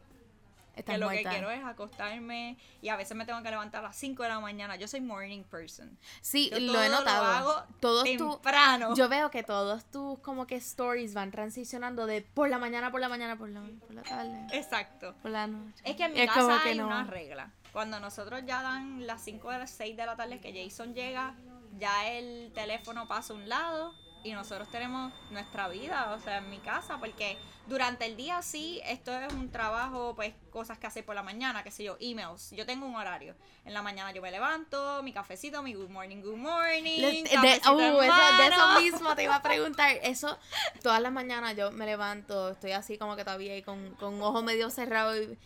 Estás 0.79 0.95
que 0.95 0.99
lo 0.99 1.05
muerta. 1.07 1.29
que 1.29 1.35
quiero 1.35 1.51
es 1.51 1.63
acostarme 1.63 2.57
y 2.81 2.89
a 2.89 2.95
veces 2.95 3.15
me 3.15 3.25
tengo 3.25 3.41
que 3.43 3.49
levantar 3.49 3.79
a 3.83 3.87
las 3.89 3.95
5 3.95 4.23
de 4.23 4.29
la 4.29 4.39
mañana. 4.39 4.75
Yo 4.75 4.87
soy 4.87 5.01
morning 5.01 5.43
person. 5.43 5.97
Sí, 6.21 6.49
Yo 6.51 6.59
lo 6.59 6.81
he 6.81 6.89
notado. 6.89 7.23
Lo 7.23 7.29
hago 7.31 7.63
todos 7.79 8.03
temprano. 8.03 8.95
yo 8.95 9.09
veo 9.09 9.29
que 9.31 9.43
todos 9.43 9.85
tus 9.85 10.19
como 10.19 10.47
que 10.47 10.55
stories 10.55 11.13
van 11.13 11.31
transicionando 11.31 12.05
de 12.05 12.21
por 12.21 12.49
la 12.49 12.57
mañana, 12.57 12.91
por 12.91 13.01
la 13.01 13.09
mañana, 13.09 13.37
por 13.37 13.49
la, 13.49 13.61
por 13.61 13.93
la 13.93 14.03
tarde, 14.03 14.47
Exacto. 14.53 15.15
por 15.21 15.31
la 15.31 15.47
noche. 15.47 15.81
Es 15.83 15.95
que 15.95 16.03
en 16.05 16.13
mi 16.13 16.21
Es 16.21 16.31
casa 16.31 16.61
hay 16.63 16.77
no. 16.77 16.87
una 16.87 17.03
regla. 17.03 17.51
Cuando 17.71 17.99
nosotros 17.99 18.41
ya 18.45 18.61
dan 18.63 19.05
las 19.05 19.21
5 19.23 19.51
de 19.51 19.59
las 19.59 19.69
6 19.71 19.95
de 19.95 20.05
la 20.05 20.15
tarde 20.15 20.39
que 20.39 20.51
Jason 20.53 20.93
llega, 20.95 21.35
ya 21.77 22.07
el 22.09 22.51
teléfono 22.53 23.07
pasa 23.07 23.33
a 23.33 23.35
un 23.35 23.47
lado 23.47 23.93
y 24.23 24.33
nosotros 24.33 24.67
tenemos 24.69 25.13
nuestra 25.31 25.67
vida, 25.69 26.11
o 26.17 26.19
sea, 26.19 26.37
en 26.39 26.49
mi 26.49 26.57
casa, 26.59 26.97
porque 26.97 27.37
durante 27.67 28.05
el 28.05 28.17
día 28.17 28.41
sí, 28.41 28.81
esto 28.83 29.17
es 29.17 29.31
un 29.31 29.49
trabajo, 29.51 30.13
pues 30.15 30.33
cosas 30.51 30.77
que 30.77 30.87
hacer 30.87 31.05
por 31.05 31.15
la 31.15 31.23
mañana, 31.23 31.63
qué 31.63 31.71
sé 31.71 31.83
yo, 31.83 31.95
emails. 32.01 32.51
Yo 32.51 32.65
tengo 32.65 32.85
un 32.85 32.95
horario. 32.95 33.35
En 33.63 33.73
la 33.73 33.81
mañana 33.81 34.11
yo 34.11 34.21
me 34.21 34.31
levanto, 34.31 35.01
mi 35.03 35.13
cafecito, 35.13 35.61
mi 35.61 35.73
good 35.73 35.89
morning, 35.89 36.21
good 36.21 36.35
morning. 36.35 36.99
Le- 36.99 37.23
de, 37.23 37.37
uh, 37.37 38.01
eso, 38.01 38.37
de 38.37 38.47
eso 38.47 38.57
mano. 38.57 38.81
mismo 38.81 39.15
te 39.15 39.23
iba 39.23 39.35
a 39.35 39.41
preguntar. 39.43 39.97
Eso, 40.01 40.37
todas 40.81 40.99
las 41.01 41.11
mañanas 41.11 41.55
yo 41.55 41.71
me 41.71 41.85
levanto, 41.85 42.49
estoy 42.51 42.71
así 42.71 42.97
como 42.97 43.15
que 43.15 43.23
todavía 43.23 43.53
ahí 43.53 43.61
con, 43.61 43.91
con 43.95 44.21
ojo 44.21 44.41
medio 44.41 44.69
cerrado 44.71 45.15
y 45.15 45.37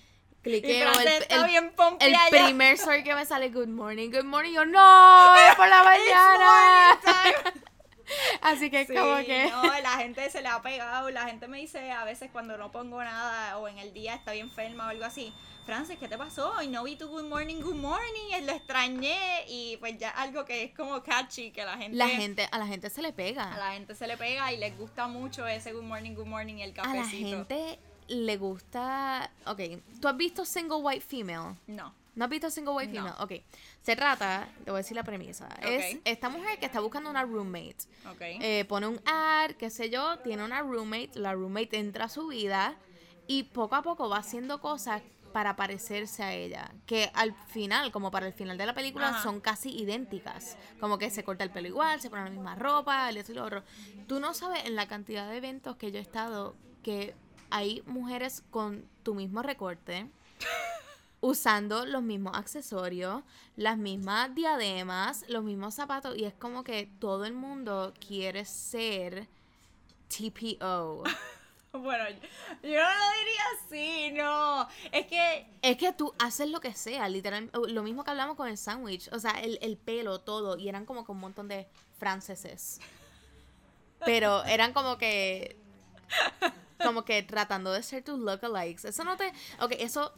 cliqueo. 0.42 0.92
El, 1.00 1.08
el- 1.30 1.46
bien 1.46 1.74
el 2.00 2.16
primer 2.32 2.74
story 2.76 3.04
que 3.04 3.14
me 3.14 3.26
sale, 3.26 3.50
good 3.50 3.68
morning, 3.68 4.10
good 4.10 4.24
morning. 4.26 4.54
Yo, 4.54 4.66
no, 4.66 5.36
es 5.36 5.56
por 5.56 5.68
la 5.68 5.84
mañana. 5.84 7.00
Así 8.42 8.70
que 8.70 8.82
es 8.82 8.88
Sí, 8.88 8.94
como 8.96 9.16
que. 9.18 9.50
no, 9.50 9.64
la 9.82 9.98
gente 9.98 10.30
se 10.30 10.42
le 10.42 10.48
ha 10.48 10.62
pegado, 10.62 11.10
la 11.10 11.26
gente 11.26 11.48
me 11.48 11.60
dice 11.60 11.92
a 11.92 12.04
veces 12.06 12.30
cuando 12.32 12.58
no 12.58 12.72
pongo 12.72 13.04
nada 13.04 13.58
o 13.58 13.68
en 13.68 13.78
el 13.80 13.94
día 13.94 14.16
está 14.16 14.32
bien 14.34 14.48
enferma 14.48 14.88
o 14.88 14.90
algo 14.90 15.06
así, 15.06 15.34
Francis, 15.66 15.98
¿qué 15.98 16.10
te 16.10 16.18
pasó? 16.18 16.62
Y 16.62 16.68
no 16.68 16.84
vi 16.84 16.98
tu 16.98 17.08
good 17.08 17.24
morning, 17.24 17.62
good 17.62 17.76
morning, 17.76 18.38
y 18.38 18.42
lo 18.42 18.52
extrañé 18.52 19.46
y 19.48 19.78
pues 19.78 19.98
ya 19.98 20.10
algo 20.10 20.44
que 20.44 20.64
es 20.64 20.76
como 20.76 21.02
catchy, 21.02 21.52
que 21.52 21.64
la 21.64 21.78
gente, 21.78 21.96
La 21.98 22.10
gente, 22.10 22.48
a 22.52 22.58
la 22.58 22.68
gente 22.68 22.90
se 22.90 23.02
le 23.02 23.10
a 23.10 23.16
pega. 23.16 23.56
la 23.58 23.72
gente 23.72 23.96
se 23.96 24.06
le 24.08 24.18
pega 24.18 24.52
y 24.52 24.58
les 24.58 24.78
gusta 24.78 25.08
mucho 25.08 25.48
ese 25.48 25.72
good 25.72 25.84
morning, 25.84 26.16
good 26.16 26.26
morning 26.28 26.56
y 26.56 26.64
el 26.64 26.74
A 26.80 26.88
la 26.94 27.02
cafecito. 27.04 27.30
gente 27.30 27.80
le 28.10 28.36
gusta. 28.36 29.32
Ok, 29.46 29.62
¿tú 30.02 30.10
has 30.10 30.18
visto 30.18 30.44
Single 30.44 30.78
White 30.80 31.06
Female? 31.08 31.56
No. 31.68 31.96
¿No 32.16 32.26
has 32.26 32.30
visto 32.30 32.50
Single 32.50 32.74
White 32.74 32.94
No. 32.94 33.04
Female? 33.06 33.24
Ok. 33.24 33.44
Se 33.82 33.96
trata, 33.96 34.48
te 34.64 34.72
voy 34.72 34.78
a 34.78 34.82
decir 34.82 34.96
la 34.96 35.04
premisa. 35.04 35.48
Es 35.62 35.98
esta 36.06 36.30
mujer 36.30 36.60
que 36.60 36.66
está 36.68 36.80
buscando 36.80 37.10
una 37.10 37.24
roommate. 37.24 37.78
Ok. 38.10 38.22
Eh, 38.22 38.66
pone 38.68 38.88
un 38.88 39.00
ad, 39.06 39.52
qué 39.52 39.70
sé 39.70 39.90
yo, 39.90 40.20
tiene 40.20 40.44
una 40.44 40.62
roommate, 40.62 41.12
la 41.16 41.34
roommate 41.34 41.78
entra 41.78 42.06
a 42.06 42.10
su 42.10 42.28
vida 42.28 42.76
y 43.28 43.44
poco 43.44 43.76
a 43.76 43.82
poco 43.82 44.10
va 44.10 44.18
haciendo 44.18 44.62
cosas 44.62 45.02
para 45.32 45.56
parecerse 45.56 46.22
a 46.22 46.32
ella, 46.32 46.72
que 46.86 47.10
al 47.16 47.34
final, 47.48 47.92
como 47.92 48.12
para 48.12 48.28
el 48.28 48.34
final 48.34 48.56
de 48.56 48.68
la 48.68 48.76
película, 48.76 49.10
Ajá. 49.10 49.24
son 49.24 49.42
casi 49.42 49.72
idénticas, 49.72 50.58
como 50.80 51.00
que 51.00 51.10
se 51.10 51.24
corta 51.24 51.44
el 51.44 51.50
pelo 51.50 51.68
igual, 51.68 52.00
se 52.00 52.12
pone 52.12 52.24
la 52.26 52.30
misma 52.30 52.54
ropa, 52.54 53.10
el 53.10 53.18
esto 53.18 53.32
y 53.32 53.36
lo 53.36 53.44
otro. 53.46 53.64
Tú 54.08 54.20
no 54.20 54.36
sabes 54.36 54.64
en 54.66 54.76
la 54.76 54.88
cantidad 54.88 55.28
de 55.28 55.38
eventos 55.38 55.76
que 55.78 55.92
yo 55.92 55.98
he 55.98 56.04
estado 56.04 56.56
que 56.84 57.16
hay 57.50 57.82
mujeres 57.88 58.44
con 58.52 58.88
tu 59.02 59.16
mismo 59.16 59.42
recorte, 59.42 60.08
usando 61.24 61.86
los 61.86 62.04
mismos 62.04 62.36
accesorios, 62.36 63.24
las 63.56 63.78
mismas 63.78 64.36
diademas, 64.36 65.24
los 65.30 65.42
mismos 65.42 65.74
zapatos, 65.74 66.18
y 66.18 66.26
es 66.26 66.34
como 66.34 66.66
que 66.66 66.92
todo 67.00 67.24
el 67.24 67.32
mundo 67.32 67.94
quiere 68.06 68.46
ser 68.46 69.28
TPO. 70.10 71.04
Bueno, 71.76 72.04
yo 72.62 72.70
no 72.70 72.90
lo 72.90 73.06
diría 73.18 73.42
así, 73.58 74.12
no. 74.12 74.68
Es 74.92 75.08
que 75.08 75.48
Es 75.64 75.76
que 75.76 75.92
tú 75.92 76.14
haces 76.20 76.48
lo 76.48 76.60
que 76.60 76.72
sea, 76.76 77.10
literal. 77.10 77.50
Lo 77.68 77.82
mismo 77.82 78.04
que 78.04 78.12
hablamos 78.12 78.38
con 78.38 78.48
el 78.48 78.60
sándwich. 78.60 79.10
O 79.12 79.18
sea, 79.18 79.32
el, 79.32 79.58
el 79.60 79.76
pelo, 79.76 80.20
todo. 80.20 80.56
Y 80.56 80.70
eran 80.70 80.86
como 80.86 81.04
que 81.04 81.12
un 81.12 81.20
montón 81.20 81.48
de 81.48 81.66
franceses. 81.98 82.80
Pero 84.06 84.44
eran 84.44 84.72
como 84.72 85.00
que. 85.00 85.58
Como 86.78 87.06
que 87.06 87.24
tratando 87.24 87.72
de 87.72 87.82
ser 87.82 88.04
tus 88.04 88.20
lookalikes. 88.20 88.88
Eso 88.88 89.04
no 89.04 89.18
te. 89.18 89.34
Ok, 89.60 89.72
eso. 89.80 90.14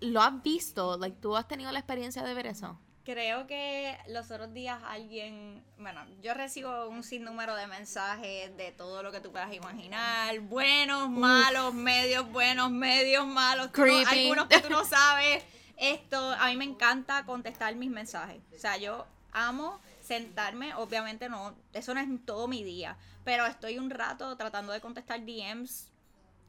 Lo 0.00 0.22
has 0.22 0.42
visto. 0.42 0.96
Like, 0.96 1.16
tú 1.20 1.36
has 1.36 1.46
tenido 1.48 1.70
la 1.72 1.78
experiencia 1.78 2.22
de 2.22 2.34
ver 2.34 2.46
eso. 2.46 2.78
Creo 3.04 3.46
que 3.46 3.96
los 4.08 4.30
otros 4.30 4.52
días 4.52 4.78
alguien, 4.86 5.64
bueno, 5.78 6.04
yo 6.20 6.34
recibo 6.34 6.88
un 6.88 7.02
sinnúmero 7.02 7.54
de 7.56 7.66
mensajes 7.66 8.54
de 8.58 8.70
todo 8.72 9.02
lo 9.02 9.10
que 9.10 9.20
tú 9.20 9.32
puedas 9.32 9.50
imaginar, 9.54 10.38
buenos, 10.40 11.08
malos, 11.08 11.72
medios 11.72 12.30
buenos, 12.30 12.70
medios 12.70 13.26
malos, 13.26 13.68
no- 13.68 13.72
Creepy. 13.72 14.04
algunos 14.24 14.46
que 14.48 14.60
tú 14.60 14.68
no 14.68 14.84
sabes. 14.84 15.42
Esto, 15.78 16.18
a 16.32 16.48
mí 16.48 16.56
me 16.56 16.64
encanta 16.66 17.24
contestar 17.24 17.74
mis 17.76 17.88
mensajes. 17.90 18.42
O 18.54 18.58
sea, 18.58 18.76
yo 18.76 19.06
amo 19.32 19.80
sentarme, 20.02 20.74
obviamente 20.74 21.30
no, 21.30 21.54
eso 21.72 21.94
no 21.94 22.00
es 22.00 22.08
todo 22.26 22.46
mi 22.46 22.62
día, 22.62 22.98
pero 23.24 23.46
estoy 23.46 23.78
un 23.78 23.88
rato 23.88 24.36
tratando 24.36 24.72
de 24.72 24.80
contestar 24.82 25.24
DMs 25.24 25.88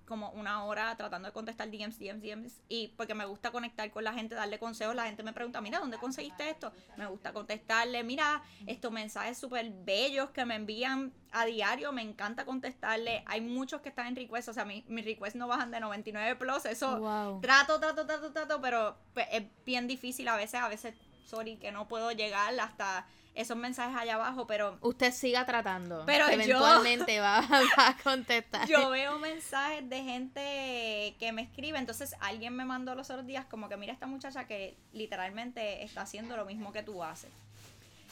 como 0.10 0.32
una 0.32 0.64
hora 0.66 0.98
tratando 0.98 1.28
de 1.30 1.32
contestar 1.34 1.70
DMs, 1.70 1.98
DMs, 2.00 2.22
DMs, 2.22 2.62
y 2.68 2.90
porque 2.98 3.14
me 3.14 3.26
gusta 3.26 3.52
conectar 3.52 3.90
con 3.92 4.04
la 4.04 4.12
gente, 4.12 4.36
darle 4.36 4.60
consejos, 4.60 4.96
la 4.96 5.06
gente 5.06 5.24
me 5.24 5.32
pregunta, 5.32 5.62
mira, 5.62 5.80
¿dónde 5.80 5.98
conseguiste 6.00 6.50
esto? 6.50 6.74
Me 6.98 7.06
gusta 7.06 7.32
contestarle, 7.32 8.04
mira, 8.04 8.42
estos 8.66 8.92
mensajes 8.92 9.38
súper 9.38 9.70
bellos 9.72 10.32
que 10.32 10.44
me 10.46 10.56
envían 10.56 11.14
a 11.32 11.46
diario, 11.46 11.92
me 11.94 12.02
encanta 12.02 12.44
contestarle, 12.44 13.24
hay 13.28 13.40
muchos 13.40 13.82
que 13.82 13.90
están 13.90 14.08
en 14.08 14.16
request, 14.16 14.50
o 14.50 14.54
sea, 14.54 14.66
mi- 14.66 14.84
mis 14.88 15.06
requests 15.06 15.36
no 15.38 15.48
bajan 15.48 15.70
de 15.72 15.80
99 15.80 16.36
plus, 16.36 16.66
eso 16.66 17.00
Wow. 17.00 17.40
trato, 17.40 17.80
trato, 17.80 18.06
trato, 18.06 18.34
trato, 18.34 18.60
pero 18.62 18.98
pues, 19.14 19.28
es 19.32 19.44
bien 19.66 19.88
difícil 19.88 20.28
a 20.28 20.36
veces, 20.36 20.60
a 20.60 20.68
veces, 20.68 20.96
sorry, 21.24 21.58
que 21.58 21.72
no 21.72 21.88
puedo 21.88 22.12
llegar 22.12 22.60
hasta 22.60 23.06
esos 23.42 23.58
mensajes 23.58 23.96
allá 23.98 24.16
abajo, 24.16 24.46
pero 24.48 24.78
Usted 24.82 25.14
siga 25.14 25.46
tratando. 25.46 26.04
Pero 26.06 26.28
yo- 26.28 26.34
Eventualmente 26.34 27.20
va, 27.22 27.42
va 27.42 27.88
a 27.90 27.98
contestar. 28.04 28.68
yo 28.68 28.90
veo 28.90 29.18
mensajes 29.20 29.88
de 29.90 30.04
gente 30.04 31.16
que 31.20 31.32
me 31.32 31.42
escribe, 31.44 31.78
entonces 31.78 32.16
alguien 32.20 32.56
me 32.56 32.66
mandó 32.66 32.96
los 32.96 33.10
otros 33.10 33.26
días 33.26 33.46
como 33.46 33.70
que 33.70 33.78
mira 33.78 33.94
esta 33.94 34.08
muchacha 34.08 34.46
que 34.48 34.76
literalmente 34.94 35.84
está 35.84 36.02
haciendo 36.02 36.36
lo 36.38 36.46
mismo 36.46 36.72
que 36.72 36.84
tú 36.84 37.04
haces. 37.04 37.30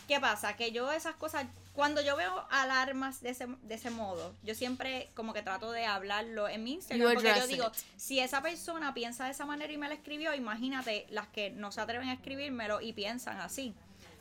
¿Qué 0.08 0.22
pasa? 0.22 0.56
Que 0.56 0.72
yo 0.72 0.90
esas 0.94 1.16
cosas, 1.16 1.46
cuando 1.74 2.02
yo 2.02 2.16
veo 2.16 2.48
alarmas 2.50 3.20
de 3.20 3.32
ese, 3.32 3.48
de 3.64 3.76
ese 3.76 3.90
modo, 3.90 4.34
yo 4.42 4.56
siempre 4.56 5.10
como 5.16 5.34
que 5.34 5.42
trato 5.42 5.72
de 5.74 5.86
hablarlo 5.86 6.48
en 6.48 6.64
mi 6.64 6.76
Instagram, 6.76 7.14
porque 7.14 7.34
yo 7.38 7.48
digo, 7.48 7.68
it. 7.68 7.74
si 7.98 8.20
esa 8.22 8.42
persona 8.42 8.94
piensa 8.94 9.26
de 9.26 9.32
esa 9.32 9.46
manera 9.46 9.74
y 9.74 9.78
me 9.78 9.90
la 9.90 9.96
escribió, 9.96 10.34
imagínate 10.34 11.06
las 11.10 11.28
que 11.28 11.50
no 11.50 11.74
se 11.74 11.82
atreven 11.82 12.08
a 12.08 12.14
escribírmelo 12.14 12.80
y 12.80 12.94
piensan 12.94 13.42
así. 13.42 13.74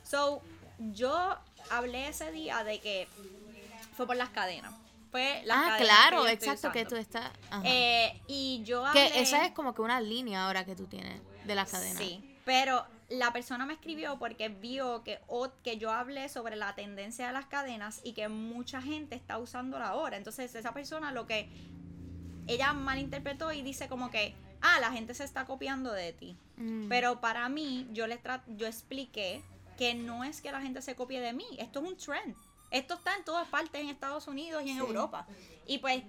So, 0.03 0.41
yo 0.79 1.37
hablé 1.69 2.07
ese 2.07 2.31
día 2.31 2.63
de 2.63 2.79
que 2.79 3.07
fue 3.95 4.05
por 4.05 4.15
las 4.15 4.29
cadenas. 4.29 4.73
Fue 5.11 5.41
las 5.45 5.57
ah, 5.57 5.61
cadenas 5.61 5.79
claro, 5.79 6.23
que 6.25 6.31
exacto, 6.31 6.71
que 6.71 6.85
tú 6.85 6.95
estás. 6.95 7.31
Eh, 7.63 8.21
y 8.27 8.61
yo 8.63 8.85
hablé, 8.85 9.09
que 9.11 9.21
esa 9.21 9.45
es 9.45 9.51
como 9.51 9.73
que 9.73 9.81
una 9.81 10.01
línea 10.01 10.45
ahora 10.45 10.65
que 10.65 10.75
tú 10.75 10.85
tienes 10.85 11.21
de 11.45 11.55
las 11.55 11.71
cadenas. 11.71 11.97
Sí, 11.97 12.37
pero 12.45 12.85
la 13.09 13.31
persona 13.31 13.65
me 13.65 13.73
escribió 13.73 14.19
porque 14.19 14.49
vio 14.49 15.03
que, 15.03 15.19
o- 15.27 15.51
que 15.63 15.77
yo 15.77 15.91
hablé 15.91 16.27
sobre 16.27 16.57
la 16.57 16.75
tendencia 16.75 17.27
de 17.27 17.33
las 17.33 17.45
cadenas 17.45 18.01
y 18.03 18.13
que 18.13 18.27
mucha 18.27 18.81
gente 18.81 19.15
está 19.15 19.37
usándola 19.37 19.87
ahora. 19.87 20.17
Entonces 20.17 20.53
esa 20.55 20.73
persona 20.73 21.11
lo 21.11 21.25
que 21.25 21.49
ella 22.47 22.73
malinterpretó 22.73 23.51
y 23.53 23.61
dice 23.61 23.87
como 23.87 24.11
que 24.11 24.35
ah, 24.61 24.79
la 24.79 24.91
gente 24.91 25.13
se 25.13 25.23
está 25.23 25.45
copiando 25.45 25.91
de 25.91 26.13
ti. 26.13 26.37
Mm. 26.57 26.89
Pero 26.89 27.21
para 27.21 27.47
mí, 27.49 27.87
yo 27.91 28.07
les 28.07 28.19
yo 28.47 28.67
expliqué 28.67 29.41
que 29.77 29.93
no 29.95 30.23
es 30.23 30.41
que 30.41 30.51
la 30.51 30.61
gente 30.61 30.81
se 30.81 30.95
copie 30.95 31.19
de 31.21 31.33
mí, 31.33 31.45
esto 31.59 31.79
es 31.81 31.85
un 31.89 31.97
trend. 31.97 32.35
Esto 32.71 32.95
está 32.95 33.15
en 33.15 33.23
todas 33.23 33.47
partes, 33.47 33.79
en 33.79 33.89
Estados 33.89 34.27
Unidos 34.27 34.63
y 34.65 34.71
en 34.71 34.75
Sí. 34.77 34.81
Europa. 34.81 35.25
Y 35.67 35.77
pues 35.77 36.03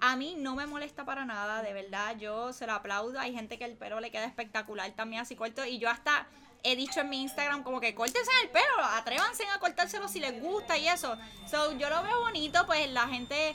a 0.00 0.16
mí 0.16 0.34
no 0.38 0.56
me 0.56 0.66
molesta 0.66 1.04
para 1.04 1.24
nada, 1.24 1.62
de 1.62 1.72
verdad, 1.72 2.16
yo 2.18 2.52
se 2.52 2.66
lo 2.66 2.72
aplaudo. 2.72 3.20
Hay 3.20 3.32
gente 3.34 3.58
que 3.58 3.64
el 3.64 3.76
pelo 3.76 4.00
le 4.00 4.10
queda 4.10 4.24
espectacular 4.24 4.90
también 4.92 5.22
así 5.22 5.36
corto. 5.36 5.64
Y 5.64 5.78
yo 5.78 5.88
hasta 5.90 6.26
he 6.62 6.74
dicho 6.74 7.00
en 7.00 7.10
mi 7.10 7.22
Instagram 7.22 7.62
como 7.62 7.80
que 7.80 7.94
córtense 7.94 8.30
el 8.42 8.50
pelo, 8.50 8.82
atrévanse 8.96 9.44
a 9.46 9.58
cortárselo 9.60 10.08
si 10.08 10.18
les 10.20 10.40
gusta 10.42 10.76
y 10.78 10.88
eso. 10.88 11.16
So, 11.48 11.76
yo 11.78 11.88
lo 11.90 12.02
veo 12.02 12.20
bonito, 12.20 12.66
pues 12.66 12.90
la 12.90 13.06
gente 13.08 13.54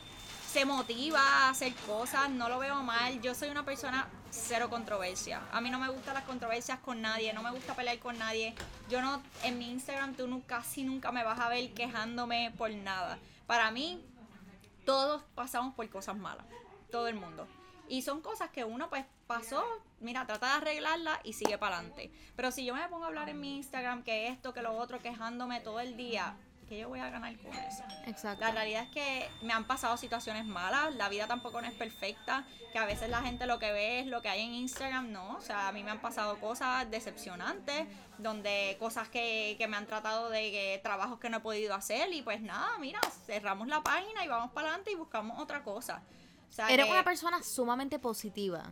se 0.51 0.65
motiva 0.65 1.19
a 1.19 1.49
hacer 1.49 1.73
cosas, 1.88 2.30
no 2.30 2.47
lo 2.47 2.60
veo 2.60 2.82
mal. 2.84 3.19
Yo 3.21 3.36
soy 3.36 3.49
una 3.49 3.65
persona 3.65 4.08
cero 4.36 4.69
controversia. 4.69 5.41
A 5.52 5.62
mí 5.62 5.69
no 5.69 5.80
me 5.80 5.89
gustan 5.89 6.13
las 6.13 6.24
controversias 6.24 6.80
con 6.80 7.02
nadie, 7.02 7.34
no 7.34 7.41
me 7.41 7.52
gusta 7.52 7.76
pelear 7.76 7.98
con 8.00 8.17
nadie. 8.17 8.54
Yo 8.89 9.02
no, 9.02 9.21
en 9.43 9.58
mi 9.58 9.71
Instagram 9.71 10.15
tú 10.15 10.43
casi 10.45 10.84
nunca 10.84 11.12
me 11.12 11.24
vas 11.24 11.39
a 11.39 11.50
ver 11.50 11.74
quejándome 11.74 12.54
por 12.58 12.69
nada. 12.71 13.17
Para 13.48 13.71
mí, 13.71 14.04
todos 14.86 15.24
pasamos 15.34 15.74
por 15.74 15.89
cosas 15.89 16.17
malas, 16.17 16.45
todo 16.91 17.08
el 17.08 17.15
mundo. 17.15 17.48
Y 17.88 18.02
son 18.02 18.21
cosas 18.21 18.50
que 18.50 18.63
uno 18.63 18.89
pues 18.89 19.06
pasó, 19.28 19.63
mira, 20.00 20.26
trata 20.26 20.48
de 20.48 20.54
arreglarla 20.54 21.19
y 21.24 21.34
sigue 21.34 21.58
para 21.58 21.78
adelante. 21.78 22.12
Pero 22.36 22.52
si 22.52 22.65
yo 22.65 22.76
me 22.76 22.88
pongo 22.89 23.06
a 23.06 23.08
hablar 23.08 23.30
en 23.30 23.39
mi 23.39 23.58
Instagram 23.58 24.04
que 24.04 24.28
esto, 24.28 24.54
que 24.54 24.62
lo 24.62 24.76
otro, 24.76 25.00
quejándome 25.00 25.62
todo 25.62 25.80
el 25.80 25.95
día, 25.95 26.36
¿qué 26.67 26.80
yo 26.80 26.89
voy 26.89 26.99
a 26.99 27.10
ganar 27.10 27.38
con 27.38 27.54
eso? 27.54 27.84
Exacto. 28.06 28.41
La 28.43 28.51
realidad 28.51 28.84
es 28.84 28.89
que 28.89 29.30
me 29.41 29.54
han 29.54 29.65
pasado 29.65 29.97
situaciones 29.97 30.45
malas, 30.45 30.93
la 30.95 31.10
vida 31.10 31.28
tampoco 31.28 31.62
no 31.62 31.67
es 31.67 31.73
perfecta, 31.73 32.45
que 32.71 32.78
a 32.80 32.86
veces 32.86 33.10
la 33.10 33.21
gente 33.21 33.45
lo 33.45 33.60
que 33.60 33.71
ve 33.71 33.99
es 34.01 34.08
lo 34.08 34.21
que 34.21 34.30
hay 34.30 34.41
en 34.41 34.54
Instagram, 34.54 35.12
no, 35.12 35.36
o 35.38 35.41
sea, 35.41 35.67
a 35.67 35.71
mí 35.71 35.84
me 35.84 35.91
han 35.91 36.01
pasado 36.01 36.39
cosas 36.39 36.89
decepcionantes, 36.91 37.88
donde 38.17 38.75
cosas 38.80 39.10
que, 39.10 39.56
que 39.58 39.67
me 39.67 39.78
han 39.78 39.86
tratado 39.86 40.30
de 40.30 40.51
que, 40.51 40.80
trabajos 40.84 41.19
que 41.19 41.30
no 41.30 41.38
he 41.38 41.41
podido 41.41 41.73
hacer 41.75 42.12
y 42.13 42.21
pues 42.21 42.41
nada, 42.41 42.78
mira, 42.80 42.99
cerramos 43.25 43.67
la 43.67 43.82
página 43.82 44.23
y 44.23 44.28
vamos 44.28 44.51
para 44.51 44.67
adelante 44.69 44.91
y 44.91 44.95
buscamos 44.95 45.39
otra 45.39 45.63
cosa. 45.63 46.01
O 46.49 46.51
sea, 46.51 46.69
Eres 46.69 46.86
que- 46.86 46.91
una 46.91 47.04
persona 47.04 47.41
sumamente 47.43 47.99
positiva. 47.99 48.71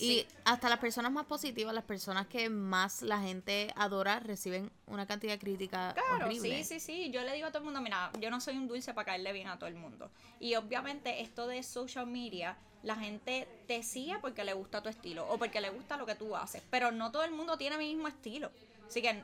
Y 0.00 0.26
hasta 0.44 0.68
las 0.68 0.78
personas 0.78 1.12
más 1.12 1.26
positivas, 1.26 1.74
las 1.74 1.84
personas 1.84 2.26
que 2.26 2.48
más 2.48 3.02
la 3.02 3.20
gente 3.20 3.72
adora, 3.76 4.20
reciben 4.20 4.70
una 4.86 5.06
cantidad 5.06 5.32
de 5.34 5.38
crítica 5.38 5.94
Claro, 5.94 6.26
horrible. 6.26 6.64
sí, 6.64 6.64
sí, 6.64 6.80
sí. 6.80 7.10
Yo 7.10 7.22
le 7.22 7.32
digo 7.34 7.46
a 7.46 7.50
todo 7.50 7.58
el 7.58 7.64
mundo, 7.64 7.80
mira, 7.80 8.10
yo 8.20 8.30
no 8.30 8.40
soy 8.40 8.56
un 8.56 8.66
dulce 8.68 8.94
para 8.94 9.06
caerle 9.06 9.32
bien 9.32 9.48
a 9.48 9.58
todo 9.58 9.68
el 9.68 9.74
mundo. 9.76 10.10
Y 10.38 10.54
obviamente 10.54 11.20
esto 11.20 11.46
de 11.46 11.62
social 11.62 12.06
media, 12.06 12.56
la 12.82 12.96
gente 12.96 13.46
te 13.66 13.82
sigue 13.82 14.18
porque 14.20 14.44
le 14.44 14.54
gusta 14.54 14.82
tu 14.82 14.88
estilo 14.88 15.28
o 15.28 15.38
porque 15.38 15.60
le 15.60 15.70
gusta 15.70 15.96
lo 15.96 16.06
que 16.06 16.14
tú 16.14 16.34
haces. 16.34 16.62
Pero 16.70 16.92
no 16.92 17.12
todo 17.12 17.24
el 17.24 17.32
mundo 17.32 17.58
tiene 17.58 17.76
mi 17.76 17.94
mismo 17.94 18.08
estilo. 18.08 18.50
Así 18.86 19.02
que 19.02 19.22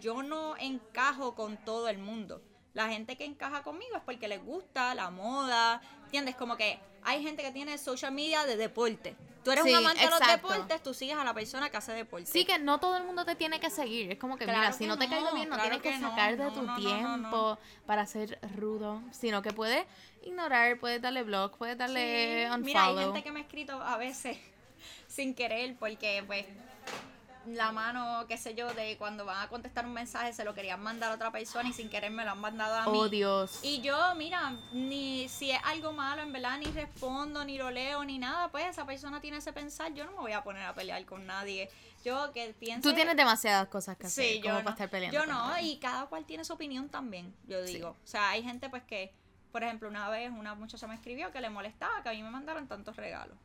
yo 0.00 0.22
no 0.22 0.56
encajo 0.58 1.34
con 1.34 1.56
todo 1.64 1.88
el 1.88 1.98
mundo. 1.98 2.42
La 2.74 2.88
gente 2.88 3.16
que 3.16 3.24
encaja 3.24 3.62
conmigo 3.64 3.96
es 3.96 4.02
porque 4.04 4.28
les 4.28 4.44
gusta 4.44 4.94
la 4.94 5.10
moda, 5.10 5.80
¿entiendes? 6.04 6.36
Como 6.36 6.56
que 6.56 6.78
hay 7.02 7.22
gente 7.22 7.42
que 7.42 7.50
tiene 7.50 7.78
social 7.78 8.12
media 8.12 8.44
de 8.44 8.56
deporte. 8.56 9.16
Tú 9.44 9.52
eres 9.52 9.64
Sí, 9.64 9.70
un 9.70 9.76
amante 9.76 10.00
de 10.04 10.10
los 10.10 10.20
exacto. 10.20 10.48
deportes, 10.48 10.82
tú 10.82 10.92
sigues 10.94 11.16
a 11.16 11.24
la 11.24 11.32
persona 11.32 11.70
que 11.70 11.76
hace 11.76 11.92
deporte. 11.92 12.26
Sí, 12.26 12.44
que 12.44 12.58
no 12.58 12.78
todo 12.80 12.96
el 12.96 13.04
mundo 13.04 13.24
te 13.24 13.34
tiene 13.36 13.60
que 13.60 13.70
seguir. 13.70 14.10
Es 14.12 14.18
como 14.18 14.36
que, 14.36 14.44
Claro 14.44 14.58
mira, 14.60 14.72
si 14.72 14.86
no 14.86 14.98
te 14.98 15.08
caigo 15.08 15.32
bien, 15.32 15.48
no 15.48 15.54
claro 15.56 15.70
tienes 15.80 15.82
que, 15.82 15.98
no, 16.02 16.10
sacar 16.10 16.36
de 16.36 16.50
tu 16.50 16.74
tiempo 16.76 17.58
para 17.86 18.04
ser 18.06 18.38
rudo, 18.56 19.00
sino 19.12 19.40
que 19.42 19.52
puedes 19.52 19.84
ignorar, 20.22 20.78
puedes 20.78 21.00
darle 21.00 21.22
block, 21.22 21.56
puedes 21.56 21.78
darle 21.78 22.46
Sí. 22.48 22.54
unfollow. 22.54 22.64
Mira, 22.64 22.84
hay 22.86 22.96
gente 23.06 23.22
que 23.22 23.32
me 23.32 23.40
ha 23.40 23.42
escrito 23.42 23.80
a 23.80 23.96
veces 23.96 24.36
sin 25.06 25.34
querer 25.34 25.76
porque 25.78 26.22
pues 26.26 26.44
la 27.56 27.72
mano, 27.72 28.24
qué 28.28 28.36
sé 28.38 28.54
yo, 28.54 28.72
de 28.74 28.96
cuando 28.96 29.24
van 29.24 29.42
a 29.42 29.48
contestar 29.48 29.86
un 29.86 29.92
mensaje 29.92 30.32
se 30.32 30.44
lo 30.44 30.54
querían 30.54 30.82
mandar 30.82 31.12
a 31.12 31.14
otra 31.14 31.30
persona 31.30 31.68
y 31.68 31.72
sin 31.72 31.88
querer 31.88 32.10
me 32.10 32.24
lo 32.24 32.32
han 32.32 32.40
mandado 32.40 32.74
a 32.76 32.82
mí. 32.90 32.98
Oh, 32.98 33.08
Dios. 33.08 33.60
Y 33.62 33.80
yo, 33.80 33.96
mira, 34.16 34.54
ni 34.72 35.28
si 35.28 35.50
es 35.50 35.60
algo 35.64 35.92
malo, 35.92 36.22
en 36.22 36.32
verdad, 36.32 36.58
ni 36.58 36.66
respondo, 36.66 37.44
ni 37.44 37.58
lo 37.58 37.70
leo, 37.70 38.04
ni 38.04 38.18
nada, 38.18 38.48
pues 38.50 38.66
esa 38.66 38.84
persona 38.86 39.20
tiene 39.20 39.38
ese 39.38 39.52
pensar, 39.52 39.92
yo 39.94 40.04
no 40.04 40.12
me 40.12 40.18
voy 40.18 40.32
a 40.32 40.42
poner 40.42 40.62
a 40.64 40.74
pelear 40.74 41.04
con 41.04 41.26
nadie. 41.26 41.68
Yo 42.04 42.32
que 42.32 42.54
pienso... 42.58 42.88
Tú 42.88 42.94
tienes 42.94 43.16
demasiadas 43.16 43.68
cosas 43.68 43.96
que 43.96 44.06
hacer 44.06 44.24
Sí, 44.24 44.40
como 44.40 44.54
yo 44.54 44.54
para 44.58 44.64
no, 44.64 44.70
estar 44.70 44.88
peleando. 44.90 45.18
yo 45.18 45.26
no, 45.26 45.48
nadie. 45.48 45.72
y 45.72 45.78
cada 45.78 46.06
cual 46.06 46.24
tiene 46.24 46.44
su 46.44 46.52
opinión 46.52 46.88
también, 46.88 47.34
yo 47.46 47.62
digo. 47.62 47.90
O 47.90 48.06
sea, 48.06 48.30
hay 48.30 48.42
gente 48.42 48.68
pues 48.70 48.84
que, 48.84 49.12
por 49.50 49.64
ejemplo, 49.64 49.88
una 49.88 50.08
vez 50.08 50.30
una 50.30 50.54
muchacha 50.54 50.86
me 50.86 50.94
escribió 50.94 51.32
que 51.32 51.40
le 51.40 51.50
molestaba 51.50 52.02
que 52.02 52.08
a 52.08 52.12
mí 52.12 52.22
me 52.22 52.30
mandaran 52.30 52.68
tantos 52.68 52.96
regalos. 52.96 53.36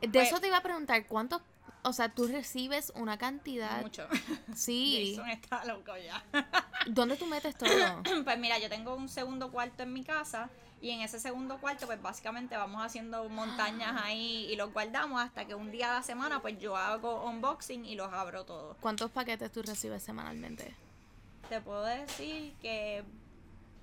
De 0.00 0.08
pues- 0.08 0.28
eso 0.28 0.38
te 0.40 0.46
iba 0.48 0.58
a 0.58 0.62
preguntar, 0.62 1.06
¿cuántos, 1.06 1.40
o 1.82 1.92
sea, 1.92 2.08
tú 2.08 2.26
recibes 2.26 2.92
una 2.94 3.18
cantidad? 3.18 3.82
Mucho. 3.82 4.06
Sí. 4.54 5.14
Jason 5.16 5.30
está 5.30 5.64
loco 5.64 5.92
ya. 5.96 6.24
¿Dónde 6.86 7.16
tú 7.16 7.26
metes 7.26 7.56
todo? 7.56 8.02
pues 8.24 8.38
mira, 8.38 8.58
yo 8.58 8.68
tengo 8.68 8.94
un 8.94 9.08
segundo 9.08 9.50
cuarto 9.50 9.82
en 9.82 9.92
mi 9.92 10.04
casa 10.04 10.50
y 10.80 10.90
en 10.90 11.00
ese 11.00 11.18
segundo 11.18 11.58
cuarto 11.58 11.86
pues 11.86 12.00
básicamente 12.00 12.56
vamos 12.56 12.84
haciendo 12.84 13.28
montañas 13.28 14.00
ahí 14.02 14.46
y 14.50 14.56
los 14.56 14.72
guardamos 14.72 15.20
hasta 15.20 15.44
que 15.44 15.54
un 15.54 15.70
día 15.70 15.90
a 15.90 15.94
la 15.94 16.02
semana 16.02 16.40
pues 16.40 16.58
yo 16.58 16.76
hago 16.76 17.24
unboxing 17.24 17.84
y 17.84 17.94
los 17.94 18.12
abro 18.12 18.44
todos. 18.44 18.76
¿Cuántos 18.80 19.10
paquetes 19.10 19.50
tú 19.52 19.62
recibes 19.62 20.02
semanalmente? 20.02 20.74
Te 21.48 21.60
puedo 21.60 21.84
decir 21.84 22.54
que 22.60 23.04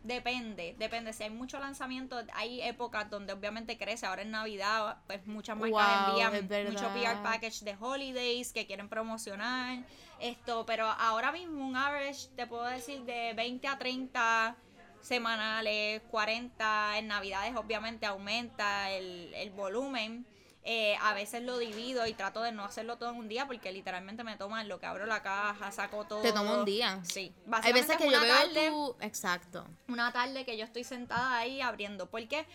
depende, 0.05 0.75
depende. 0.77 1.13
Si 1.13 1.23
hay 1.23 1.29
mucho 1.29 1.59
lanzamiento, 1.59 2.17
hay 2.33 2.61
épocas 2.61 3.09
donde 3.09 3.33
obviamente 3.33 3.77
crece. 3.77 4.05
Ahora 4.05 4.21
en 4.21 4.31
Navidad, 4.31 4.97
pues 5.07 5.25
muchas 5.27 5.57
marcas 5.57 6.07
Wow, 6.17 6.33
envían 6.33 6.65
mucho 6.71 6.87
PR 6.93 7.21
package 7.23 7.63
de 7.63 7.75
holidays 7.79 8.53
que 8.53 8.65
quieren 8.65 8.87
promocionar 8.89 9.83
esto. 10.19 10.65
Pero 10.65 10.85
ahora 10.85 11.31
mismo 11.31 11.65
un 11.65 11.75
average, 11.75 12.29
te 12.35 12.47
puedo 12.47 12.65
decir, 12.65 13.01
de 13.01 13.33
20 13.33 13.67
a 13.67 13.77
30 13.77 14.55
semanales, 15.01 16.01
40 16.09 16.97
en 16.97 17.07
Navidades 17.07 17.55
obviamente 17.55 18.05
aumenta 18.05 18.91
el, 18.91 19.33
el 19.33 19.51
volumen. 19.51 20.25
Eh, 20.67 20.97
a 20.99 21.13
veces 21.13 21.43
lo 21.43 21.59
divido 21.59 22.07
y 22.07 22.13
trato 22.13 22.41
de 22.41 22.51
no 22.51 22.65
hacerlo 22.65 22.97
todo 22.97 23.11
en 23.11 23.17
un 23.17 23.27
día 23.27 23.45
porque 23.45 23.71
literalmente 23.71 24.23
me 24.23 24.35
toma 24.35 24.63
lo 24.63 24.79
que 24.79 24.87
abro 24.87 25.05
la 25.05 25.21
caja, 25.21 25.71
saco 25.71 26.05
todo. 26.05 26.23
Te 26.23 26.33
toma 26.33 26.57
un 26.57 26.65
día. 26.65 26.99
Sí. 27.03 27.31
Hay 27.51 27.71
veces 27.71 27.87
Básicamente 27.89 27.97
que 27.97 28.03
yo 28.03 28.09
una 28.09 28.19
veo 28.21 28.35
tarde, 28.35 28.69
tu... 28.69 28.95
Exacto. 29.01 29.67
una 29.87 30.11
tarde 30.11 30.43
que 30.43 30.57
yo 30.57 30.65
estoy 30.65 30.83
sentada 30.83 31.37
ahí 31.37 31.61
abriendo. 31.61 32.07
Porque 32.09 32.47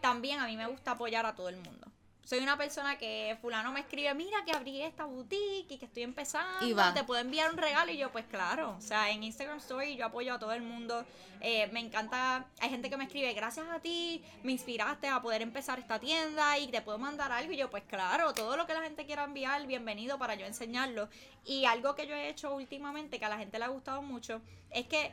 también 0.00 0.40
a 0.40 0.46
mí 0.46 0.56
me 0.56 0.66
gusta 0.66 0.92
apoyar 0.92 1.26
a 1.26 1.34
todo 1.34 1.50
el 1.50 1.56
mundo. 1.56 1.86
Soy 2.28 2.40
una 2.40 2.58
persona 2.58 2.98
que 2.98 3.38
fulano 3.40 3.72
me 3.72 3.80
escribe, 3.80 4.12
mira 4.12 4.44
que 4.44 4.52
abrí 4.52 4.82
esta 4.82 5.06
boutique 5.06 5.72
y 5.72 5.78
que 5.78 5.86
estoy 5.86 6.02
empezando, 6.02 6.66
Y 6.66 6.74
va. 6.74 6.92
te 6.92 7.02
puedo 7.02 7.22
enviar 7.22 7.50
un 7.50 7.56
regalo 7.56 7.90
y 7.90 7.96
yo 7.96 8.12
pues 8.12 8.26
claro, 8.26 8.76
o 8.76 8.82
sea, 8.82 9.08
en 9.10 9.22
Instagram 9.22 9.56
Story 9.56 9.96
yo 9.96 10.04
apoyo 10.04 10.34
a 10.34 10.38
todo 10.38 10.52
el 10.52 10.60
mundo, 10.60 11.06
Eh, 11.40 11.68
me 11.68 11.78
encanta, 11.80 12.44
hay 12.60 12.68
gente 12.68 12.90
que 12.90 12.96
me 12.98 13.04
escribe, 13.04 13.32
gracias 13.32 13.64
a 13.70 13.78
ti 13.78 14.22
me 14.42 14.50
inspiraste 14.52 15.06
a 15.08 15.22
poder 15.22 15.40
empezar 15.40 15.78
esta 15.78 15.98
tienda 16.00 16.58
y 16.58 16.66
te 16.66 16.82
puedo 16.82 16.98
mandar 16.98 17.30
algo 17.32 17.52
y 17.52 17.56
yo 17.56 17.70
pues 17.70 17.84
claro, 17.84 18.34
todo 18.34 18.56
lo 18.58 18.66
que 18.66 18.74
la 18.74 18.82
gente 18.82 19.06
quiera 19.06 19.24
enviar, 19.24 19.64
bienvenido 19.66 20.18
para 20.18 20.34
yo 20.34 20.44
enseñarlo. 20.44 21.08
Y 21.46 21.64
algo 21.64 21.94
que 21.94 22.06
yo 22.08 22.14
he 22.14 22.28
hecho 22.28 22.54
últimamente 22.54 23.18
que 23.18 23.24
a 23.24 23.28
la 23.30 23.38
gente 23.38 23.58
le 23.58 23.64
ha 23.64 23.68
gustado 23.68 24.02
mucho 24.02 24.42
es 24.70 24.86
que 24.86 25.12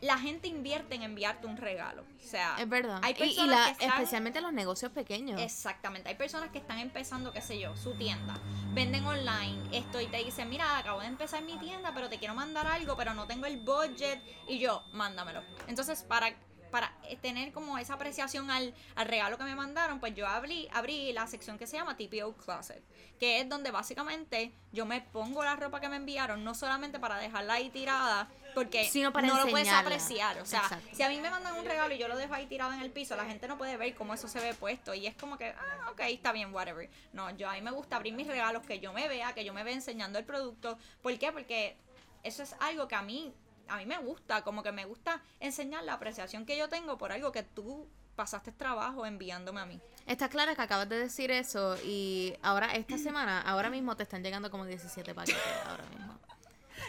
la 0.00 0.18
gente 0.18 0.48
invierte 0.48 0.94
en 0.94 1.02
enviarte 1.02 1.46
un 1.46 1.56
regalo. 1.56 2.02
O 2.02 2.28
sea, 2.28 2.56
Es 2.58 2.68
verdad. 2.68 3.00
Hay 3.02 3.12
Y- 3.12 3.16
y, 3.16 3.18
personas 3.18 3.48
la, 3.58 3.64
que 3.66 3.70
están- 3.72 3.88
especialmente 3.90 4.40
los 4.40 4.52
negocios 4.52 4.92
pequeños. 4.92 5.40
Exactamente. 5.40 6.08
Hay 6.08 6.14
personas 6.16 6.50
que 6.50 6.58
están 6.58 6.78
empezando, 6.78 7.32
qué 7.32 7.40
sé 7.40 7.58
yo, 7.58 7.76
su 7.76 7.94
tienda. 7.94 8.38
Venden 8.74 9.04
online 9.06 9.58
esto 9.72 10.00
y 10.00 10.06
te 10.06 10.18
dicen, 10.18 10.48
mira, 10.48 10.78
acabo 10.78 11.00
de 11.00 11.06
empezar 11.06 11.42
mi 11.42 11.56
tienda, 11.58 11.92
pero 11.94 12.08
te 12.08 12.18
quiero 12.18 12.34
mandar 12.34 12.66
algo, 12.66 12.96
pero 12.96 13.14
no 13.14 13.26
tengo 13.26 13.46
el 13.46 13.58
budget. 13.58 14.20
Y 14.48 14.58
yo, 14.58 14.82
mándamelo. 14.92 15.42
Entonces, 15.66 16.02
para, 16.02 16.34
para 16.76 16.92
eh, 17.04 17.16
tener 17.16 17.52
como 17.52 17.78
esa 17.78 17.94
apreciación 17.94 18.50
al, 18.50 18.74
al 18.96 19.08
regalo 19.08 19.38
que 19.38 19.44
me 19.44 19.54
mandaron, 19.54 19.98
pues 19.98 20.14
yo 20.14 20.26
abrí, 20.26 20.68
abrí 20.74 21.10
la 21.14 21.26
sección 21.26 21.56
que 21.56 21.66
se 21.66 21.78
llama 21.78 21.96
TPO 21.96 22.34
Closet, 22.34 22.82
que 23.18 23.40
es 23.40 23.48
donde 23.48 23.70
básicamente 23.70 24.52
yo 24.72 24.84
me 24.84 25.00
pongo 25.00 25.42
la 25.42 25.56
ropa 25.56 25.80
que 25.80 25.88
me 25.88 25.96
enviaron, 25.96 26.44
no 26.44 26.54
solamente 26.54 26.98
para 26.98 27.16
dejarla 27.16 27.54
ahí 27.54 27.70
tirada, 27.70 28.28
porque 28.54 28.84
Sino 28.90 29.10
para 29.10 29.26
no 29.26 29.42
lo 29.42 29.50
puedes 29.50 29.70
apreciar. 29.70 30.38
O 30.38 30.44
sea, 30.44 30.60
Exacto. 30.64 30.86
si 30.92 31.02
a 31.02 31.08
mí 31.08 31.18
me 31.18 31.30
mandan 31.30 31.56
un 31.56 31.64
regalo 31.64 31.94
y 31.94 31.98
yo 31.98 32.08
lo 32.08 32.16
dejo 32.18 32.34
ahí 32.34 32.44
tirado 32.44 32.74
en 32.74 32.82
el 32.82 32.90
piso, 32.90 33.16
la 33.16 33.24
gente 33.24 33.48
no 33.48 33.56
puede 33.56 33.78
ver 33.78 33.94
cómo 33.94 34.12
eso 34.12 34.28
se 34.28 34.38
ve 34.38 34.52
puesto. 34.52 34.92
Y 34.92 35.06
es 35.06 35.16
como 35.16 35.38
que, 35.38 35.46
ah, 35.48 35.90
ok, 35.92 36.00
está 36.08 36.32
bien, 36.32 36.52
whatever. 36.54 36.90
No, 37.14 37.30
yo 37.38 37.48
a 37.48 37.54
mí 37.54 37.62
me 37.62 37.70
gusta 37.70 37.96
abrir 37.96 38.12
mis 38.12 38.26
regalos, 38.26 38.66
que 38.66 38.80
yo 38.80 38.92
me 38.92 39.08
vea, 39.08 39.32
que 39.32 39.46
yo 39.46 39.54
me 39.54 39.64
vea 39.64 39.72
enseñando 39.72 40.18
el 40.18 40.26
producto. 40.26 40.78
¿Por 41.00 41.18
qué? 41.18 41.32
Porque 41.32 41.78
eso 42.22 42.42
es 42.42 42.54
algo 42.60 42.86
que 42.86 42.94
a 42.94 43.02
mí, 43.02 43.32
a 43.68 43.76
mí 43.78 43.86
me 43.86 43.98
gusta, 43.98 44.42
como 44.42 44.62
que 44.62 44.72
me 44.72 44.84
gusta 44.84 45.22
enseñar 45.40 45.84
la 45.84 45.94
apreciación 45.94 46.46
que 46.46 46.56
yo 46.56 46.68
tengo 46.68 46.98
por 46.98 47.12
algo 47.12 47.32
que 47.32 47.42
tú 47.42 47.88
pasaste 48.14 48.50
trabajo 48.52 49.06
enviándome 49.06 49.60
a 49.60 49.66
mí. 49.66 49.80
Está 50.06 50.28
claro 50.28 50.54
que 50.54 50.62
acabas 50.62 50.88
de 50.88 50.98
decir 50.98 51.30
eso 51.30 51.76
y 51.84 52.34
ahora 52.42 52.74
esta 52.74 52.98
semana, 52.98 53.40
ahora 53.42 53.70
mismo 53.70 53.96
te 53.96 54.02
están 54.02 54.22
llegando 54.22 54.50
como 54.50 54.64
17 54.64 55.14
paquetes 55.14 55.42
ahora 55.68 55.84
mismo. 55.90 56.18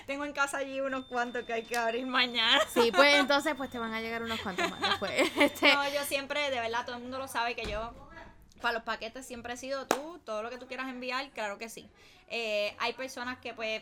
Tengo 0.06 0.26
en 0.26 0.34
casa 0.34 0.58
allí 0.58 0.80
unos 0.80 1.06
cuantos 1.06 1.46
que 1.46 1.54
hay 1.54 1.63
que 1.63 1.78
abrir 1.78 2.06
mañana. 2.06 2.62
Sí, 2.74 2.92
pues 2.94 3.16
entonces 3.20 3.56
pues 3.56 3.70
te 3.70 3.80
van 3.80 3.94
a 3.94 4.02
llegar 4.02 4.24
unos 4.24 4.40
cuantos 4.42 4.70
más 4.70 4.80
después. 4.80 5.12
Este, 5.38 5.74
No, 5.74 5.88
yo 5.90 6.04
siempre, 6.06 6.50
de 6.50 6.60
verdad, 6.60 6.86
todo 6.86 6.96
el 6.96 7.02
mundo 7.02 7.18
lo 7.20 7.28
sabe 7.28 7.56
que 7.56 7.70
yo 7.70 7.94
Para 8.62 8.74
los 8.76 8.84
paquetes 8.84 9.26
siempre 9.26 9.54
he 9.54 9.58
sido 9.58 9.86
tú, 9.88 10.20
todo 10.26 10.44
lo 10.44 10.50
que 10.50 10.58
tú 10.58 10.68
quieras 10.68 10.88
enviar, 10.90 11.30
claro 11.32 11.58
que 11.58 11.70
sí. 11.70 11.90
Eh, 12.30 12.76
hay 12.80 12.94
personas 12.94 13.38
que 13.40 13.54
pues 13.54 13.82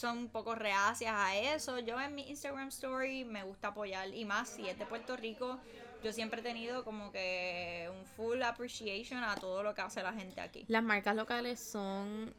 son 0.00 0.16
un 0.16 0.28
poco 0.28 0.54
reacias 0.54 1.14
a 1.14 1.36
eso. 1.36 1.78
Yo 1.78 2.00
en 2.00 2.14
mi 2.14 2.22
Instagram 2.28 2.68
story 2.68 3.24
me 3.24 3.42
gusta 3.42 3.68
apoyar 3.68 4.12
y 4.14 4.24
más 4.24 4.48
si 4.48 4.66
es 4.68 4.78
de 4.78 4.86
Puerto 4.86 5.16
Rico. 5.16 5.58
Yo 6.02 6.12
siempre 6.12 6.40
he 6.40 6.42
tenido 6.42 6.82
como 6.84 7.12
que 7.12 7.90
un 7.92 8.06
full 8.06 8.40
appreciation 8.42 9.22
a 9.22 9.34
todo 9.34 9.62
lo 9.62 9.74
que 9.74 9.82
hace 9.82 10.02
la 10.02 10.14
gente 10.14 10.40
aquí. 10.40 10.64
Las 10.68 10.82
marcas 10.82 11.14
locales 11.14 11.60
son, 11.60 12.34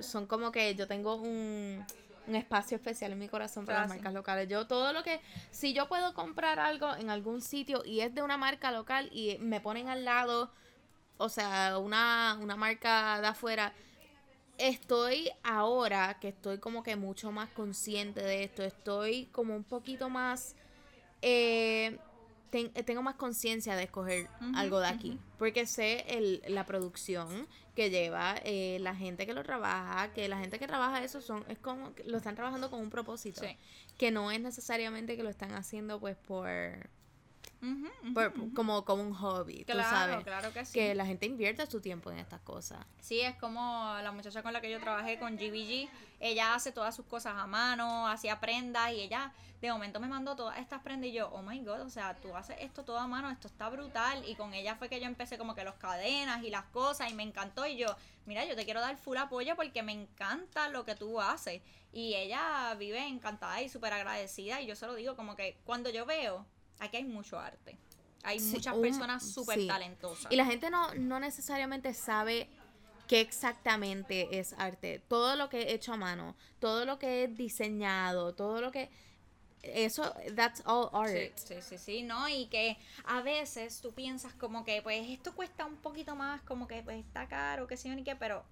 son 0.00 0.26
como 0.26 0.50
que 0.50 0.74
yo 0.74 0.88
tengo 0.88 1.14
un, 1.14 1.86
un 2.26 2.34
espacio 2.34 2.76
especial 2.76 3.12
en 3.12 3.20
mi 3.20 3.28
corazón 3.28 3.64
para 3.64 3.78
las 3.80 3.88
Gracias. 3.88 4.02
marcas 4.02 4.14
locales. 4.14 4.48
Yo 4.48 4.66
todo 4.66 4.92
lo 4.92 5.04
que, 5.04 5.20
si 5.52 5.72
yo 5.72 5.86
puedo 5.86 6.14
comprar 6.14 6.58
algo 6.58 6.94
en 6.96 7.10
algún 7.10 7.40
sitio 7.40 7.84
y 7.84 8.00
es 8.00 8.12
de 8.12 8.22
una 8.22 8.36
marca 8.36 8.72
local 8.72 9.08
y 9.12 9.38
me 9.38 9.60
ponen 9.60 9.88
al 9.88 10.04
lado, 10.04 10.50
o 11.18 11.28
sea, 11.28 11.78
una, 11.78 12.36
una 12.40 12.56
marca 12.56 13.20
de 13.20 13.28
afuera, 13.28 13.72
estoy 14.58 15.30
ahora 15.42 16.18
que 16.20 16.28
estoy 16.28 16.58
como 16.58 16.82
que 16.82 16.96
mucho 16.96 17.32
más 17.32 17.48
consciente 17.50 18.22
de 18.22 18.44
esto, 18.44 18.62
estoy 18.62 19.26
como 19.32 19.54
un 19.56 19.64
poquito 19.64 20.08
más... 20.08 20.54
eh, 21.22 21.98
ten- 22.50 22.72
tengo 22.72 23.02
más 23.02 23.16
conciencia 23.16 23.74
de 23.76 23.84
escoger 23.84 24.28
algo 24.54 24.78
de 24.80 24.86
aquí, 24.88 25.18
porque 25.38 25.66
sé 25.66 26.04
el, 26.08 26.42
la 26.48 26.64
producción 26.66 27.48
que 27.74 27.90
lleva, 27.90 28.36
eh, 28.44 28.78
la 28.80 28.94
gente 28.94 29.26
que 29.26 29.34
lo 29.34 29.42
trabaja, 29.42 30.12
que 30.12 30.28
la 30.28 30.38
gente 30.38 30.60
que 30.60 30.68
trabaja 30.68 31.02
eso 31.02 31.20
son, 31.20 31.44
es 31.48 31.58
como, 31.58 31.92
que 31.96 32.04
lo 32.04 32.16
están 32.18 32.36
trabajando 32.36 32.70
con 32.70 32.80
un 32.80 32.90
propósito, 32.90 33.40
Sí. 33.40 33.56
que 33.98 34.12
no 34.12 34.30
es 34.30 34.40
necesariamente 34.40 35.16
que 35.16 35.24
lo 35.24 35.30
están 35.30 35.52
haciendo 35.54 35.98
pues 35.98 36.16
por, 36.16 36.46
Por- 38.14 38.52
como, 38.54 38.84
como 38.84 39.02
un 39.02 39.14
hobby, 39.14 39.64
tú 39.64 39.72
Claro, 39.72 39.90
sabes, 39.90 40.24
claro 40.24 40.52
que 40.52 40.64
sí. 40.64 40.72
que 40.72 40.94
la 40.94 41.06
gente 41.06 41.26
invierte 41.26 41.66
su 41.66 41.80
tiempo 41.80 42.10
en 42.10 42.18
estas 42.18 42.40
cosas. 42.40 42.84
Sí, 43.00 43.20
es 43.20 43.34
como 43.36 43.94
la 44.02 44.12
muchacha 44.12 44.42
con 44.42 44.52
la 44.52 44.60
que 44.60 44.70
yo 44.70 44.80
trabajé 44.80 45.18
con 45.18 45.36
GBG. 45.36 45.88
Ella 46.20 46.54
hace 46.54 46.72
todas 46.72 46.94
sus 46.94 47.06
cosas 47.06 47.34
a 47.36 47.46
mano, 47.46 48.08
hacía 48.08 48.40
prendas 48.40 48.92
y 48.92 49.00
ella 49.00 49.32
de 49.60 49.72
momento 49.72 49.98
me 49.98 50.08
mandó 50.08 50.36
todas 50.36 50.58
estas 50.58 50.82
prendas 50.82 51.08
y 51.08 51.12
yo, 51.12 51.30
oh 51.32 51.40
my 51.42 51.58
god, 51.60 51.80
o 51.80 51.88
sea, 51.90 52.14
tú 52.16 52.36
haces 52.36 52.56
esto 52.60 52.84
todo 52.84 52.98
a 52.98 53.06
mano, 53.06 53.30
esto 53.30 53.48
está 53.48 53.68
brutal. 53.70 54.22
Y 54.28 54.34
con 54.34 54.52
ella 54.52 54.76
fue 54.76 54.88
que 54.90 55.00
yo 55.00 55.06
empecé 55.06 55.38
como 55.38 55.54
que 55.54 55.64
los 55.64 55.74
cadenas 55.76 56.42
y 56.42 56.50
las 56.50 56.64
cosas 56.66 57.10
y 57.10 57.14
me 57.14 57.22
encantó. 57.22 57.66
Y 57.66 57.76
yo, 57.76 57.88
mira, 58.26 58.44
yo 58.44 58.56
te 58.56 58.64
quiero 58.66 58.80
dar 58.82 58.96
full 58.98 59.16
apoyo 59.16 59.56
porque 59.56 59.82
me 59.82 59.92
encanta 59.92 60.68
lo 60.68 60.84
que 60.84 60.94
tú 60.94 61.18
haces. 61.20 61.62
Y 61.92 62.14
ella 62.14 62.74
vive 62.78 63.06
encantada 63.06 63.62
y 63.62 63.68
súper 63.70 63.92
agradecida. 63.94 64.60
Y 64.60 64.66
yo 64.66 64.76
se 64.76 64.86
lo 64.86 64.94
digo 64.94 65.16
como 65.16 65.34
que 65.34 65.56
cuando 65.64 65.88
yo 65.88 66.04
veo, 66.04 66.44
aquí 66.78 66.96
hay 66.98 67.04
mucho 67.04 67.38
arte. 67.38 67.76
Hay 68.22 68.40
Sí, 68.40 68.52
muchas 68.54 68.74
un- 68.74 68.82
personas 68.82 69.22
súper 69.22 69.58
sí. 69.60 69.66
talentosas. 69.66 70.32
Y 70.32 70.36
la 70.36 70.46
gente 70.46 70.70
no, 70.70 70.94
no 70.94 71.20
necesariamente 71.20 71.92
sabe 71.94 72.48
qué 73.06 73.20
exactamente 73.20 74.38
es 74.38 74.54
arte. 74.54 75.02
Todo 75.08 75.36
lo 75.36 75.48
que 75.50 75.62
he 75.62 75.74
hecho 75.74 75.92
a 75.92 75.96
mano, 75.98 76.34
todo 76.58 76.84
lo 76.86 76.98
que 76.98 77.24
he 77.24 77.28
diseñado, 77.28 78.34
todo 78.34 78.60
lo 78.60 78.70
que... 78.72 78.90
Eso, 79.62 80.14
that's 80.36 80.62
all 80.66 80.90
art. 80.92 81.10
Sí, 81.10 81.32
sí, 81.36 81.54
sí, 81.62 81.78
sí, 81.78 82.02
¿no? 82.02 82.28
Y 82.28 82.46
que 82.48 82.76
a 83.06 83.22
veces 83.22 83.80
tú 83.80 83.92
piensas 83.94 84.34
como 84.34 84.62
que, 84.62 84.82
pues, 84.82 85.08
esto 85.08 85.34
cuesta 85.34 85.64
un 85.64 85.76
poquito 85.76 86.14
más, 86.14 86.42
como 86.42 86.66
que, 86.66 86.82
pues, 86.82 86.98
está 87.02 87.26
caro, 87.28 87.66
que 87.66 87.78
sí 87.78 87.90
o 87.90 87.94
ni 87.94 88.04
qué, 88.04 88.14
pero 88.14 88.44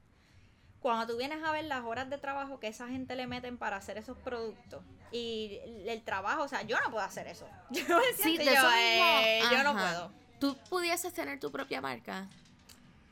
cuando 0.83 1.07
tú 1.07 1.17
vienes 1.19 1.43
a 1.45 1.53
ver 1.53 1.65
las 1.65 1.85
horas 1.85 2.11
de 2.11 2.19
trabajo 2.19 2.59
que 2.61 2.67
esa 2.69 2.89
gente 2.89 3.15
le 3.17 3.27
meten 3.27 3.57
para 3.57 3.77
hacer 3.77 3.97
esos 3.99 4.19
productos 4.19 4.83
y 5.13 5.61
el 5.87 6.03
trabajo, 6.03 6.43
o 6.43 6.49
sea, 6.49 6.63
yo 6.63 6.77
no 6.85 6.91
puedo 6.91 7.05
hacer 7.05 7.27
eso. 7.29 7.47
Yo 7.71 7.83
me 7.99 8.13
Sí, 8.17 8.37
siento 8.37 8.45
yo, 8.45 8.71
"Eh, 8.77 9.43
yo 9.51 9.63
no 9.63 9.73
puedo. 9.75 10.13
¿Tú 10.41 10.57
pudieses 10.69 11.13
tener 11.13 11.39
tu 11.39 11.53
propia 11.53 11.81
marca? 11.81 12.29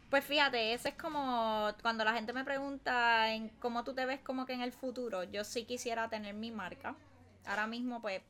Pues 0.09 0.25
fíjate, 0.25 0.73
eso 0.75 0.89
es 0.89 0.95
como 0.95 1.71
cuando 1.83 2.05
la 2.05 2.13
gente 2.13 2.33
me 2.33 2.43
pregunta 2.45 3.33
en 3.33 3.49
cómo 3.61 3.85
tú 3.85 3.95
te 3.95 4.05
ves 4.07 4.19
como 4.21 4.45
que 4.45 4.55
en 4.55 4.61
el 4.63 4.73
futuro, 4.73 5.23
yo 5.23 5.45
sí 5.45 5.65
quisiera 5.65 6.09
tener 6.09 6.35
mi 6.35 6.51
marca. 6.51 6.97
Ahora 7.47 7.69
mismo 7.69 8.01
pues 8.03 8.21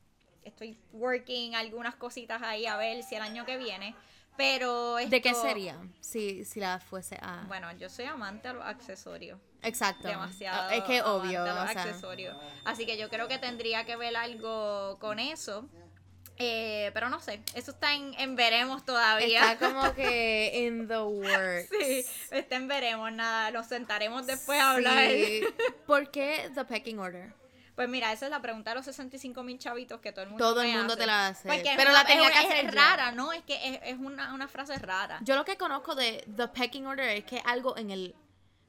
estoy 0.45 0.79
working 0.93 1.55
algunas 1.55 1.95
cositas 1.95 2.43
ahí 2.43 2.67
a 2.67 2.77
ver 2.77 3.03
si 3.03 3.15
el 3.15 3.23
año 3.23 3.47
que 3.47 3.57
viene, 3.57 3.95
pero 4.41 4.97
¿De 4.97 5.21
qué 5.21 5.31
esto- 5.31 5.43
sería 5.43 5.77
si, 6.01 6.45
si 6.45 6.61
la 6.61 6.81
fuese 6.81 7.17
a...? 7.21 7.45
Bueno, 7.49 7.71
yo 7.73 7.89
soy 7.89 8.07
amante 8.07 8.49
a 8.49 8.53
los 8.53 8.65
accesorios. 8.65 9.39
Exacto. 9.63 10.09
Demasiado. 10.09 10.71
Es 10.71 10.83
que 10.85 11.03
obvio, 11.03 11.43
a 11.43 11.47
los 11.47 11.71
o 11.71 11.73
sea, 11.73 11.83
accesorios. 11.83 12.37
Así 12.65 12.87
que 12.87 12.97
yo 12.97 13.09
creo 13.11 13.29
que 13.29 13.39
tendría 13.39 13.85
que 13.85 13.97
ver 13.97 14.17
algo 14.17 14.99
con 14.99 15.19
eso. 15.19 15.69
Eh, 16.43 16.91
pero 16.95 17.11
no 17.11 17.21
sé, 17.21 17.43
eso 17.55 17.73
está 17.73 17.95
en, 17.95 18.15
en 18.19 18.35
veremos 18.35 18.87
todavía. 18.87 19.53
está 19.53 19.69
como 19.73 19.95
que 19.95 20.67
in 20.67 20.89
the 20.89 20.97
works. 20.99 21.69
Sí, 21.69 22.03
está 22.31 22.57
en 22.57 22.67
veremos, 22.67 23.13
nada, 23.13 23.51
nos 23.51 23.67
sentaremos 23.67 24.27
después 24.27 24.59
a 24.59 24.71
hablar. 24.73 25.11
Sí. 25.11 25.43
¿Por 25.87 26.11
qué 26.11 26.51
The 26.55 26.65
Pecking 26.65 26.99
Order? 26.99 27.35
Pues 27.81 27.89
mira, 27.89 28.13
esa 28.13 28.27
es 28.27 28.31
la 28.31 28.43
pregunta 28.43 28.73
de 28.73 28.77
los 28.77 28.85
65 28.85 29.43
mil 29.43 29.59
chavitos 29.59 30.01
que 30.03 30.13
todo 30.13 30.25
el 30.25 30.29
mundo 30.33 30.45
Todo 30.45 30.61
el 30.61 30.69
mundo 30.77 30.93
hace. 30.93 31.01
te 31.01 31.07
la 31.07 31.27
hace. 31.29 31.49
Porque 31.49 31.71
es 31.71 31.77
Pero 31.79 31.89
una- 31.91 32.03
la 32.03 32.07
tenía 32.07 32.29
es- 32.29 32.33
que 32.35 32.39
es 32.41 32.45
hacer 32.53 32.65
yo. 32.67 32.71
rara, 32.73 33.13
¿no? 33.13 33.33
Es 33.33 33.43
que 33.45 33.55
es, 33.75 33.81
es 33.85 33.99
una, 33.99 34.35
una 34.35 34.49
frase 34.49 34.77
rara. 34.77 35.19
Yo 35.23 35.35
lo 35.35 35.47
que 35.47 35.57
conozco 35.57 35.95
de 35.95 36.23
The 36.37 36.49
Pecking 36.49 36.87
Order 36.87 37.09
es 37.17 37.25
que 37.25 37.41
algo 37.47 37.79
en 37.79 37.91
el. 37.91 38.15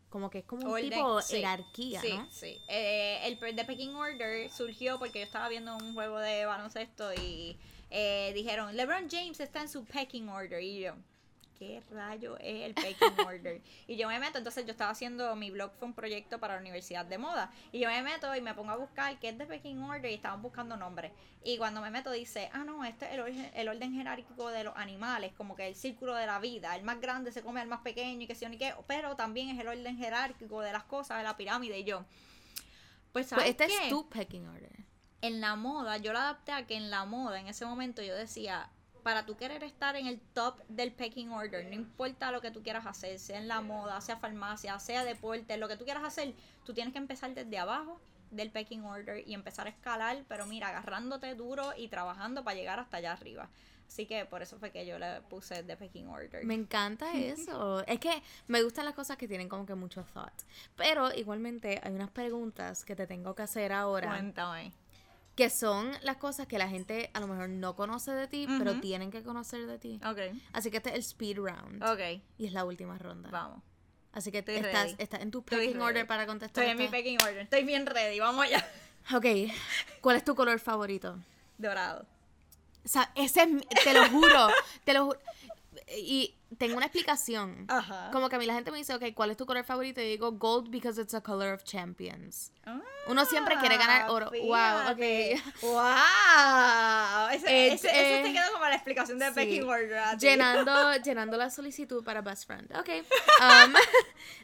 Como 0.10 0.30
que 0.30 0.39
es 0.39 0.45
como 0.45 0.65
un 0.67 0.71
Orden, 0.71 0.89
tipo 0.91 1.21
sí, 1.21 1.36
jerarquía, 1.36 2.00
sí, 2.02 2.13
¿no? 2.13 2.28
Sí, 2.32 2.58
Eh, 2.69 3.19
el 3.26 3.38
The 3.56 3.65
Pecking 3.65 3.93
Order 3.95 4.50
surgió 4.50 4.97
porque 4.97 5.19
yo 5.19 5.26
estaba 5.26 5.50
viendo 5.50 5.76
un 5.76 5.93
juego 5.93 6.17
de 6.19 6.45
baloncesto 6.45 7.13
y 7.13 7.58
eh, 7.89 8.32
dijeron, 8.34 8.78
LeBron 8.78 9.10
James 9.10 9.41
está 9.41 9.60
en 9.62 9.67
su 9.67 9.84
Pecking 9.84 10.30
Order. 10.30 10.62
Y 10.63 10.80
yo, 10.80 10.95
¿qué 11.62 11.80
rayo 11.91 12.38
es 12.39 12.63
el 12.63 12.74
Pecking 12.74 13.19
Order? 13.24 13.62
Y 13.88 13.95
yo 13.95 14.08
me 14.08 14.17
meto, 14.17 14.39
entonces 14.39 14.65
yo 14.65 14.71
estaba 14.71 14.89
haciendo, 14.89 15.36
mi 15.36 15.52
blog 15.52 15.71
fue 15.78 15.88
un 15.88 15.93
proyecto 15.93 16.39
para 16.39 16.56
la 16.56 16.60
Universidad 16.60 17.06
de 17.06 17.19
Moda. 17.19 17.52
Y 17.71 17.80
yo 17.80 17.88
me 17.88 18.02
meto 18.02 18.36
y 18.36 18.41
me 18.41 18.56
pongo 18.56 18.71
a 18.71 18.78
buscar 18.78 19.19
qué 19.19 19.30
es 19.30 19.38
The 19.38 19.45
Pecking 19.45 19.80
Order 19.84 20.10
y 20.10 20.15
estaban 20.15 20.41
buscando 20.41 20.76
nombres. 20.76 21.12
Y 21.43 21.60
cuando 21.60 21.80
me 21.80 21.91
meto 21.91 22.10
dice, 22.10 22.50
ah, 22.52 22.63
no, 22.63 22.84
este 22.84 23.06
es 23.06 23.12
el 23.13 23.19
orden, 23.19 23.52
el 23.54 23.69
orden 23.69 23.93
jerárquico 23.93 24.50
de 24.50 24.63
los 24.63 24.76
animales, 24.76 25.34
como 25.38 25.56
que 25.56 25.67
el 25.67 25.76
círculo 25.76 26.15
de 26.15 26.26
la 26.26 26.39
vida. 26.39 26.76
El 26.76 26.82
más 26.82 27.00
grande 27.00 27.32
se 27.32 27.43
come 27.43 27.62
al 27.62 27.67
más 27.67 27.82
pequeño 27.82 28.24
y 28.24 28.26
que 28.26 28.34
sí 28.34 28.43
ni 28.47 28.58
qué, 28.58 28.74
pero 28.88 29.15
también 29.15 29.50
es 29.50 29.60
el 29.60 29.67
orden 29.67 29.97
jerárquico 29.97 30.62
de 30.62 30.71
las 30.71 30.86
cosas, 30.86 31.19
de 31.19 31.24
la 31.26 31.38
pirámide. 31.38 31.78
Y 31.78 31.84
yo, 31.84 32.06
pues, 33.12 33.28
¿sabes 33.28 33.45
Pues 33.45 33.50
este 33.52 33.67
qué? 33.67 33.84
es 33.84 33.89
tu 33.89 34.10
Pecking 34.10 34.47
Order. 34.47 34.80
en 35.21 35.41
la 35.41 35.56
moda, 35.56 35.97
yo 35.97 36.12
lo 36.12 36.17
adapté 36.17 36.54
a 36.54 36.65
que 36.65 36.76
en 36.76 36.89
la 36.89 37.06
moda, 37.06 37.39
en 37.39 37.47
ese 37.47 37.65
momento 37.67 38.02
yo 38.02 38.15
decía, 38.15 38.71
para 39.01 39.25
tú 39.25 39.35
querer 39.37 39.63
estar 39.63 39.95
en 39.95 40.07
el 40.07 40.19
top 40.19 40.57
del 40.67 40.91
pecking 40.91 41.31
order, 41.31 41.65
no 41.65 41.73
importa 41.73 42.31
lo 42.31 42.41
que 42.41 42.51
tú 42.51 42.63
quieras 42.63 42.85
hacer, 42.85 43.19
sea 43.19 43.37
en 43.37 43.47
la 43.47 43.61
moda, 43.61 43.99
sea 44.01 44.17
farmacia, 44.17 44.77
sea 44.79 45.03
deporte, 45.03 45.57
lo 45.57 45.67
que 45.67 45.77
tú 45.77 45.85
quieras 45.85 46.03
hacer, 46.03 46.33
tú 46.65 46.73
tienes 46.73 46.93
que 46.93 46.99
empezar 46.99 47.33
desde 47.33 47.57
abajo 47.57 47.99
del 48.31 48.49
pecking 48.49 48.85
order 48.85 49.27
y 49.27 49.33
empezar 49.33 49.67
a 49.67 49.69
escalar, 49.69 50.23
pero 50.27 50.45
mira, 50.45 50.69
agarrándote 50.69 51.35
duro 51.35 51.73
y 51.77 51.89
trabajando 51.89 52.43
para 52.43 52.55
llegar 52.55 52.79
hasta 52.79 52.97
allá 52.97 53.11
arriba. 53.11 53.49
Así 53.91 54.05
que 54.05 54.25
por 54.25 54.41
eso 54.41 54.57
fue 54.57 54.71
que 54.71 54.85
yo 54.85 54.97
le 54.97 55.19
puse 55.29 55.63
The 55.63 55.75
Pecking 55.75 56.07
Order. 56.07 56.45
Me 56.45 56.53
encanta 56.53 57.11
eso. 57.13 57.83
es 57.87 57.99
que 57.99 58.23
me 58.47 58.63
gustan 58.63 58.85
las 58.85 58.93
cosas 58.93 59.17
que 59.17 59.27
tienen 59.27 59.49
como 59.49 59.65
que 59.65 59.75
mucho 59.75 60.05
thought. 60.13 60.31
Pero 60.77 61.13
igualmente 61.13 61.81
hay 61.83 61.93
unas 61.93 62.09
preguntas 62.09 62.85
que 62.85 62.95
te 62.95 63.05
tengo 63.05 63.35
que 63.35 63.43
hacer 63.43 63.73
ahora. 63.73 64.07
Cuéntame. 64.11 64.71
Que 65.35 65.49
son 65.49 65.91
las 66.03 66.17
cosas 66.17 66.45
que 66.45 66.57
la 66.57 66.67
gente 66.67 67.09
a 67.13 67.19
lo 67.19 67.27
mejor 67.27 67.49
no 67.49 67.75
conoce 67.75 68.11
de 68.11 68.27
ti, 68.27 68.47
pero 68.59 68.79
tienen 68.81 69.11
que 69.11 69.23
conocer 69.23 69.65
de 69.65 69.79
ti. 69.79 69.99
Ok, 70.05 70.19
Así 70.53 70.69
que 70.71 70.77
este 70.77 70.89
es 70.89 70.95
el 70.95 71.01
speed 71.01 71.37
round. 71.37 71.83
ok, 71.83 72.21
Y 72.37 72.45
es 72.47 72.53
la 72.53 72.65
última 72.65 72.97
ronda. 72.97 73.29
vamos. 73.31 73.61
Así 74.13 74.29
que 74.29 74.39
Estoy 74.39 74.55
estás, 74.57 74.93
estás 74.97 75.21
en 75.21 75.31
tu 75.31 75.41
pecking 75.41 75.79
order 75.79 76.05
para 76.05 76.25
contestar. 76.25 76.65
Estoy 76.65 76.71
en 76.71 76.77
mi 76.77 76.89
pecking 76.89 77.17
order, 77.21 77.37
estoy 77.37 77.63
bien 77.63 77.85
ready, 77.85 78.19
vamos 78.19 78.43
allá. 78.45 78.67
Ok. 79.15 79.25
¿Cuál 80.01 80.17
es 80.17 80.23
tu 80.25 80.35
color 80.35 80.59
favorito? 80.59 81.17
Dorado. 81.57 82.05
O 82.83 82.87
sea, 82.87 83.11
ese 83.15 83.43
es, 83.43 83.83
te 83.83 83.93
lo 83.93 84.07
juro, 84.09 84.47
te 84.83 84.93
lo 84.93 85.05
juro. 85.05 85.19
Y 85.97 86.35
tengo 86.57 86.75
una 86.77 86.85
explicación. 86.85 87.65
Ajá. 87.67 88.09
Como 88.11 88.29
que 88.29 88.35
a 88.35 88.39
mí 88.39 88.45
la 88.45 88.53
gente 88.53 88.71
me 88.71 88.77
dice, 88.77 88.93
ok, 88.93 89.05
¿cuál 89.13 89.31
es 89.31 89.37
tu 89.37 89.45
color 89.45 89.63
favorito? 89.63 90.01
Y 90.01 90.05
digo, 90.05 90.31
gold 90.33 90.69
because 90.69 90.99
it's 91.01 91.13
a 91.13 91.21
color 91.21 91.53
of 91.53 91.63
champions. 91.63 92.51
Ah, 92.65 92.79
Uno 93.07 93.25
siempre 93.25 93.55
quiere 93.57 93.77
ganar 93.77 94.09
oro. 94.09 94.29
Wow, 94.29 94.95
fíjate. 94.95 95.35
ok. 95.35 95.63
Wow. 95.63 97.29
Ese, 97.31 97.67
It's, 97.67 97.83
ese, 97.85 97.89
ese 97.89 98.19
eh, 98.19 98.23
te 98.23 98.33
quedó 98.33 98.51
como 98.53 98.65
la 98.65 98.75
explicación 98.75 99.19
de 99.19 99.27
sí. 99.33 99.33
Ti. 99.33 99.61
Llenando, 100.19 100.95
llenando 101.03 101.37
la 101.37 101.49
solicitud 101.49 102.03
para 102.03 102.21
best 102.21 102.45
friend. 102.45 102.71
Ok. 102.75 102.89
Um, 103.39 103.73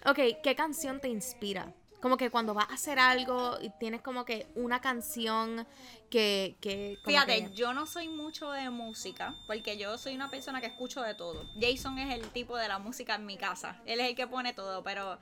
ok, 0.12 0.20
¿qué 0.41 0.56
canción 0.56 1.00
te 1.00 1.10
inspira? 1.10 1.74
Como 2.02 2.16
que 2.18 2.30
cuando 2.30 2.54
vas 2.54 2.70
a 2.70 2.74
hacer 2.76 3.00
algo 3.00 3.58
y 3.60 3.72
tienes 3.80 4.02
como 4.02 4.24
que 4.24 4.48
una 4.56 4.80
canción 4.82 5.66
que... 6.12 6.56
que 6.62 7.00
Fíjate, 7.04 7.46
que- 7.50 7.54
yo 7.56 7.74
no 7.74 7.86
soy 7.88 8.08
mucho 8.08 8.52
de 8.52 8.70
música, 8.70 9.34
porque 9.48 9.78
yo 9.78 9.98
soy 9.98 10.14
una 10.16 10.30
persona 10.30 10.62
que 10.62 10.68
escucho 10.68 11.02
de 11.02 11.16
todo. 11.16 11.44
Jason 11.60 11.98
es 11.98 12.14
el 12.14 12.30
tipo 12.30 12.56
de 12.56 12.68
la 12.68 12.78
música 12.78 13.16
en 13.16 13.26
mi 13.26 13.36
casa. 13.38 13.82
Él 13.86 14.00
es 14.00 14.10
el 14.10 14.16
que 14.16 14.28
pone 14.28 14.54
todo, 14.54 14.84
pero 14.84 15.18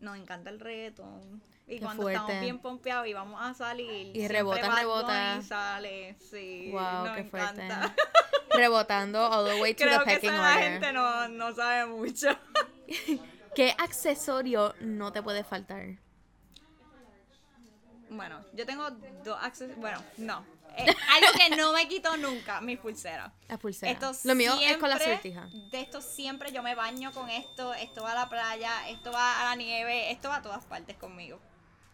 nos 0.00 0.16
encanta 0.18 0.50
el 0.50 0.60
reggaeton. 0.60 1.42
Y 1.66 1.74
Qué 1.78 1.80
cuando 1.84 2.02
fuerte. 2.02 2.18
estamos 2.20 2.42
bien 2.42 2.58
pompeados 2.58 3.06
y 3.06 3.12
vamos 3.14 3.40
a 3.40 3.54
salir. 3.54 4.14
Y 4.14 4.26
rebota, 4.28 4.74
rebota. 4.74 5.34
Bunny 5.36 5.46
sale, 5.46 6.16
sí. 6.18 6.68
Wow, 6.72 7.06
nos 7.06 7.16
qué 7.16 7.24
fuerte. 7.24 7.64
encanta. 7.64 7.94
rebotando 8.50 9.24
all 9.30 9.46
the 9.48 9.60
way 9.60 9.72
to 9.74 9.84
Creo 9.84 10.00
the 10.00 10.04
que 10.04 10.10
pecking 10.16 10.30
esa 10.34 10.42
la 10.42 10.54
gente 10.60 10.92
no, 10.92 11.28
no 11.28 11.54
sabe 11.54 11.86
mucho. 11.86 12.28
¿Qué 13.54 13.74
accesorio 13.78 14.74
no 14.80 15.12
te 15.12 15.22
puede 15.22 15.44
faltar? 15.44 15.98
Bueno, 18.10 18.44
yo 18.52 18.66
tengo 18.66 18.90
dos 19.24 19.38
accesorios. 19.40 19.78
Bueno, 19.78 20.02
no. 20.18 20.44
Eh, 20.76 20.86
algo 20.86 21.32
que 21.36 21.56
no 21.56 21.72
me 21.72 21.88
quito 21.88 22.16
nunca, 22.16 22.60
mis 22.60 22.78
pulseras. 22.78 23.32
La 23.48 23.58
pulsera. 23.58 23.92
Esto 23.92 24.12
Lo 24.24 24.34
mío 24.34 24.52
es 24.60 24.76
con 24.76 24.88
la 24.88 24.98
sortija. 24.98 25.48
De 25.70 25.80
esto 25.80 26.00
siempre 26.00 26.52
yo 26.52 26.62
me 26.62 26.74
baño 26.74 27.12
con 27.12 27.28
esto. 27.28 27.74
Esto 27.74 28.02
va 28.02 28.12
a 28.12 28.14
la 28.14 28.28
playa, 28.28 28.88
esto 28.88 29.10
va 29.10 29.40
a 29.40 29.44
la 29.44 29.56
nieve, 29.56 30.10
esto 30.12 30.28
va 30.28 30.36
a 30.36 30.42
todas 30.42 30.64
partes 30.66 30.96
conmigo. 30.96 31.40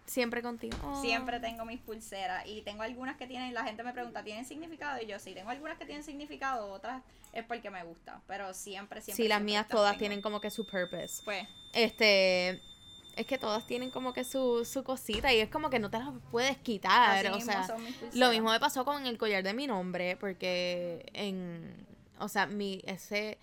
Siempre 0.06 0.40
contigo. 0.40 0.76
Oh. 0.84 1.00
Siempre 1.02 1.40
tengo 1.40 1.64
mis 1.64 1.80
pulseras 1.80 2.46
y 2.46 2.62
tengo 2.62 2.82
algunas 2.82 3.16
que 3.16 3.26
tienen, 3.26 3.52
la 3.54 3.64
gente 3.64 3.82
me 3.82 3.92
pregunta, 3.92 4.22
¿tienen 4.22 4.44
significado? 4.44 5.02
Y 5.02 5.06
yo 5.06 5.18
sí, 5.18 5.34
tengo 5.34 5.50
algunas 5.50 5.78
que 5.78 5.84
tienen 5.84 6.04
significado, 6.04 6.68
otras 6.72 7.02
es 7.32 7.44
porque 7.44 7.70
me 7.70 7.82
gusta, 7.82 8.20
pero 8.28 8.54
siempre, 8.54 9.00
siempre. 9.02 9.24
Sí, 9.24 9.28
las 9.28 9.38
siempre 9.38 9.52
mías 9.52 9.62
las 9.64 9.68
todas 9.68 9.92
tengo. 9.92 9.98
tienen 9.98 10.22
como 10.22 10.40
que 10.40 10.50
su 10.50 10.64
purpose. 10.64 11.22
Pues, 11.24 11.46
Este, 11.72 12.62
es 13.16 13.26
que 13.26 13.38
todas 13.38 13.66
tienen 13.66 13.90
como 13.90 14.12
que 14.12 14.24
su, 14.24 14.64
su 14.64 14.84
cosita 14.84 15.32
y 15.32 15.40
es 15.40 15.48
como 15.48 15.70
que 15.70 15.78
no 15.78 15.90
te 15.90 15.98
las 15.98 16.10
puedes 16.30 16.58
quitar. 16.58 17.26
así 17.26 17.28
o 17.28 17.36
mismo 17.36 17.52
sea, 17.52 17.76
lo 18.14 18.30
mismo 18.30 18.50
me 18.50 18.60
pasó 18.60 18.84
con 18.84 19.06
el 19.06 19.18
collar 19.18 19.42
de 19.42 19.54
mi 19.54 19.66
nombre 19.66 20.16
porque 20.16 21.10
en, 21.14 21.86
o 22.18 22.28
sea, 22.28 22.46
mi, 22.46 22.82
ese 22.86 23.38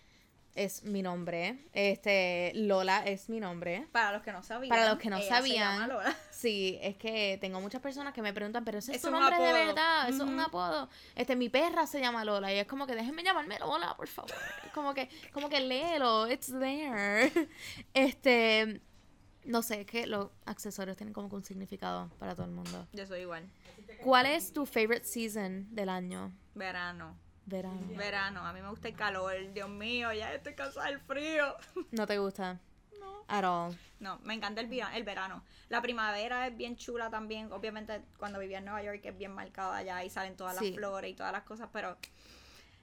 es 0.55 0.83
mi 0.83 1.01
nombre. 1.01 1.57
Este, 1.73 2.51
Lola 2.53 2.99
es 2.99 3.27
mi 3.29 3.39
nombre. 3.39 3.87
Para 3.91 4.11
los 4.11 4.21
que 4.21 4.31
no 4.31 4.43
sabían. 4.43 4.69
Para 4.69 4.89
los 4.89 4.99
que 4.99 5.09
no 5.09 5.17
ella 5.17 5.25
se 5.25 5.29
sabían. 5.31 5.73
llama 5.73 5.87
Lola. 5.87 6.15
Sí, 6.31 6.77
es 6.81 6.97
que 6.97 7.37
tengo 7.39 7.61
muchas 7.61 7.81
personas 7.81 8.13
que 8.13 8.21
me 8.21 8.33
preguntan, 8.33 8.65
pero 8.65 8.79
ese 8.79 8.91
es, 8.91 8.97
Es 8.97 9.01
tu 9.01 9.07
un 9.07 9.13
nombre 9.13 9.39
de 9.39 9.53
verdad, 9.53 10.09
eso 10.09 10.23
es 10.23 10.29
un 10.29 10.39
apodo. 10.39 10.89
Este, 11.15 11.35
mi 11.35 11.49
perra 11.49 11.87
se 11.87 12.01
llama 12.01 12.25
Lola 12.25 12.53
y 12.53 12.57
es 12.57 12.67
como 12.67 12.85
que 12.85 12.95
déjenme 12.95 13.23
llamarme 13.23 13.57
Lola, 13.59 13.95
por 13.95 14.07
favor. 14.07 14.31
Como 14.73 14.93
que, 14.93 15.09
como 15.31 15.49
que 15.49 15.61
léelo, 15.61 16.29
it's 16.29 16.51
there. 16.59 17.31
Este, 17.93 18.81
no 19.45 19.61
sé, 19.61 19.81
es 19.81 19.85
que 19.87 20.07
los 20.07 20.29
accesorios 20.45 20.97
tienen 20.97 21.13
como 21.13 21.29
que 21.29 21.35
un 21.35 21.43
significado 21.43 22.09
para 22.19 22.33
todo 22.35 22.45
el 22.45 22.51
mundo. 22.51 22.87
Yo 22.93 23.05
soy 23.05 23.21
igual. 23.21 23.49
¿Cuál 24.03 24.25
es 24.25 24.51
tu 24.53 24.65
favorite 24.65 25.05
season 25.05 25.67
del 25.73 25.89
año? 25.89 26.31
Verano. 26.55 27.17
Verano. 27.45 27.81
Verano. 27.97 28.45
A 28.45 28.53
mí 28.53 28.61
me 28.61 28.69
gusta 28.69 28.87
el 28.87 28.95
calor. 28.95 29.33
Dios 29.53 29.69
mío, 29.69 30.13
ya 30.13 30.33
estoy 30.33 30.55
cansada 30.55 30.87
del 30.87 30.99
frío. 30.99 31.55
¿No 31.91 32.07
te 32.07 32.17
gusta? 32.17 32.59
No. 32.99 33.23
At 33.27 33.43
all. 33.43 33.77
No, 33.99 34.19
me 34.19 34.33
encanta 34.33 34.61
el, 34.61 34.71
el 34.71 35.03
verano. 35.03 35.43
La 35.69 35.81
primavera 35.81 36.47
es 36.47 36.55
bien 36.55 36.75
chula 36.77 37.09
también. 37.09 37.51
Obviamente, 37.51 38.01
cuando 38.17 38.39
vivía 38.39 38.59
en 38.59 38.65
Nueva 38.65 38.83
York 38.83 39.01
es 39.03 39.17
bien 39.17 39.31
marcada 39.33 39.77
allá 39.77 40.03
y 40.03 40.09
salen 40.09 40.35
todas 40.37 40.57
Sí. 40.57 40.69
las 40.71 40.75
flores 40.77 41.11
y 41.11 41.13
todas 41.15 41.31
las 41.31 41.43
cosas, 41.43 41.69
pero 41.73 41.97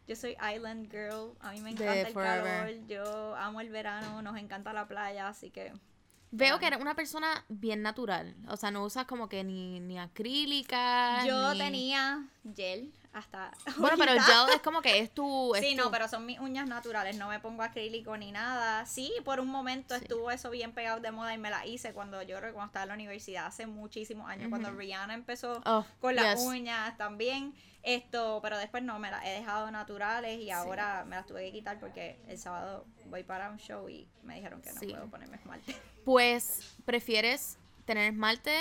yo 0.06 0.16
soy 0.16 0.36
island 0.54 0.90
girl. 0.90 1.32
A 1.40 1.52
mí 1.52 1.60
me 1.60 1.70
encanta 1.70 2.08
el 2.08 2.14
calor. 2.14 2.86
Yo 2.86 3.34
amo 3.36 3.60
el 3.60 3.70
verano. 3.70 4.22
Nos 4.22 4.36
encanta 4.38 4.72
la 4.72 4.86
playa, 4.88 5.28
así 5.28 5.50
que. 5.50 5.72
Veo 6.32 6.58
que 6.58 6.66
eres 6.66 6.80
una 6.80 6.94
persona 6.94 7.44
bien 7.48 7.82
natural. 7.82 8.36
O 8.48 8.56
sea, 8.56 8.70
no 8.70 8.84
usas 8.84 9.06
como 9.06 9.28
que 9.28 9.42
ni, 9.44 9.80
ni 9.80 9.98
acrílica. 9.98 11.24
Yo 11.26 11.52
ni- 11.54 11.58
tenía 11.58 12.28
gel 12.56 12.92
hasta. 13.12 13.50
Bueno, 13.78 13.96
pero 13.98 14.12
el 14.12 14.20
gel 14.22 14.48
es 14.54 14.60
como 14.62 14.80
que 14.82 14.98
es 14.98 15.10
tu. 15.12 15.54
es 15.56 15.60
Sí, 15.62 15.76
tu- 15.76 15.82
no, 15.84 15.90
pero 15.90 16.08
son 16.08 16.26
mis 16.26 16.38
uñas 16.40 16.66
naturales, 16.68 17.16
no 17.16 17.28
me 17.28 17.40
pongo 17.40 17.62
acrílico 17.62 18.16
ni 18.16 18.32
nada. 18.32 18.86
Sí, 18.86 19.12
por 19.24 19.40
un 19.40 19.48
momento 19.48 19.94
Sí. 19.96 20.02
estuvo 20.02 20.30
eso 20.30 20.50
bien 20.50 20.72
pegado 20.72 21.00
de 21.00 21.10
moda 21.10 21.34
y 21.34 21.38
me 21.38 21.50
la 21.50 21.66
hice 21.66 21.92
cuando 21.92 22.22
yo 22.22 22.38
cuando 22.40 22.64
estaba 22.66 22.82
en 22.84 22.88
la 22.88 22.94
universidad, 22.94 23.46
hace 23.46 23.66
muchísimos 23.66 24.28
años, 24.28 24.48
cuando 24.48 24.70
Rihanna 24.70 25.14
empezó 25.14 25.60
Oh, 25.66 25.84
con 26.00 26.14
las 26.14 26.36
yes. 26.38 26.46
uñas 26.46 26.96
también. 26.96 27.54
Esto, 27.82 28.40
pero 28.42 28.58
después 28.58 28.82
no, 28.82 28.98
me 28.98 29.10
las 29.10 29.24
he 29.24 29.30
dejado 29.30 29.70
naturales 29.70 30.38
y 30.38 30.50
ahora 30.50 31.02
me 31.06 31.16
las 31.16 31.24
tuve 31.26 31.46
que 31.46 31.52
quitar 31.52 31.80
porque 31.80 32.20
el 32.28 32.36
sábado 32.38 32.84
voy 33.06 33.22
para 33.24 33.50
un 33.50 33.56
show 33.56 33.88
y 33.88 34.06
me 34.22 34.34
dijeron 34.34 34.60
que 34.60 34.70
no 34.74 34.80
Sí. 34.80 34.88
puedo 34.88 35.06
ponerme 35.08 35.36
esmalte. 35.38 35.74
Pues, 36.04 36.74
¿prefieres 36.84 37.56
tener 37.86 38.12
esmalte 38.12 38.54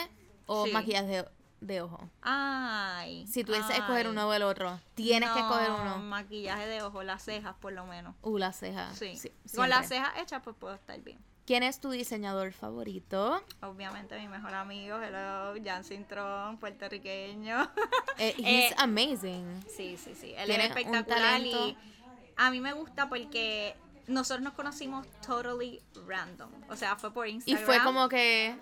o 0.45 0.67
maquillaje 0.67 1.05
de, 1.07 1.25
de 1.61 1.81
ojo? 1.81 2.09
Ay. 2.21 3.25
Si 3.27 3.43
tuvieses 3.43 3.69
que 3.71 3.77
escoger 3.77 4.07
uno 4.07 4.27
o 4.27 4.33
el 4.33 4.43
otro, 4.43 4.79
tienes 4.95 5.29
que 5.31 5.39
escoger 5.39 5.69
No, 5.69 5.81
uno. 5.81 5.97
maquillaje 5.99 6.67
de 6.67 6.81
ojo, 6.81 7.03
las 7.03 7.23
cejas 7.23 7.55
por 7.59 7.73
lo 7.73 7.85
menos. 7.85 8.15
Uh, 8.21 8.37
las 8.37 8.57
cejas. 8.59 8.97
Sí. 8.97 9.15
Sí, 9.17 9.31
Con 9.55 9.69
las 9.69 9.87
cejas 9.87 10.11
hechas 10.17 10.41
pues 10.43 10.55
puedo 10.57 10.73
estar 10.75 10.99
bien. 11.01 11.19
¿Quién 11.45 11.63
es 11.63 11.79
tu 11.79 11.89
diseñador 11.89 12.53
favorito? 12.53 13.43
Obviamente 13.63 14.19
mi 14.19 14.27
mejor 14.27 14.53
amigo, 14.53 14.99
hello, 15.01 15.55
Jan 15.65 15.83
Cintrón, 15.83 16.57
puertorriqueño. 16.59 17.71
Eh, 18.19 18.35
he's 18.37 18.71
Eh, 18.71 18.75
amazing. 18.77 19.63
sí, 19.75 19.97
sí, 19.97 20.13
sí. 20.13 20.33
Él 20.37 20.51
es 20.51 20.59
espectacular 20.65 21.41
y 21.41 21.75
a 22.37 22.51
mí 22.51 22.61
me 22.61 22.73
gusta 22.73 23.09
porque 23.09 23.75
nosotros 24.07 24.43
nos 24.43 24.53
conocimos 24.53 25.07
totally 25.25 25.81
random. 26.05 26.51
O 26.69 26.75
sea, 26.75 26.95
fue 26.97 27.11
por 27.11 27.27
Y 27.27 27.31
Instagram. 27.31 27.65
fue 27.65 27.83
como 27.83 28.07
que. 28.09 28.55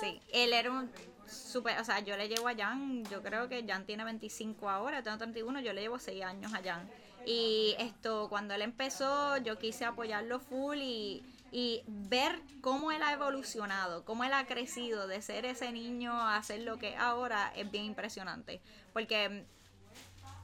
Sí, 0.00 0.20
él 0.32 0.52
era 0.52 0.70
un 0.70 0.88
súper, 1.30 1.78
o 1.80 1.84
sea, 1.84 2.00
yo 2.00 2.16
le 2.16 2.28
llevo 2.28 2.48
a 2.48 2.54
Jan, 2.54 3.04
yo 3.04 3.22
creo 3.22 3.48
que 3.48 3.64
Jan 3.66 3.84
tiene 3.86 4.04
25 4.04 4.68
ahora, 4.68 5.02
tengo 5.02 5.18
31, 5.18 5.60
yo 5.60 5.72
le 5.72 5.82
llevo 5.82 5.98
6 5.98 6.24
años 6.24 6.52
a 6.54 6.62
Jan. 6.62 6.88
Y 7.26 7.74
esto, 7.78 8.28
cuando 8.28 8.54
él 8.54 8.62
empezó, 8.62 9.36
yo 9.38 9.58
quise 9.58 9.84
apoyarlo 9.84 10.40
full 10.40 10.78
y, 10.78 11.22
y 11.52 11.82
ver 11.86 12.40
cómo 12.60 12.92
él 12.92 13.02
ha 13.02 13.12
evolucionado, 13.12 14.04
cómo 14.04 14.24
él 14.24 14.32
ha 14.32 14.46
crecido 14.46 15.06
de 15.06 15.20
ser 15.20 15.44
ese 15.44 15.72
niño 15.72 16.12
a 16.12 16.42
ser 16.42 16.60
lo 16.60 16.78
que 16.78 16.90
es 16.90 16.98
ahora, 16.98 17.52
es 17.56 17.70
bien 17.70 17.84
impresionante. 17.84 18.60
Porque 18.92 19.44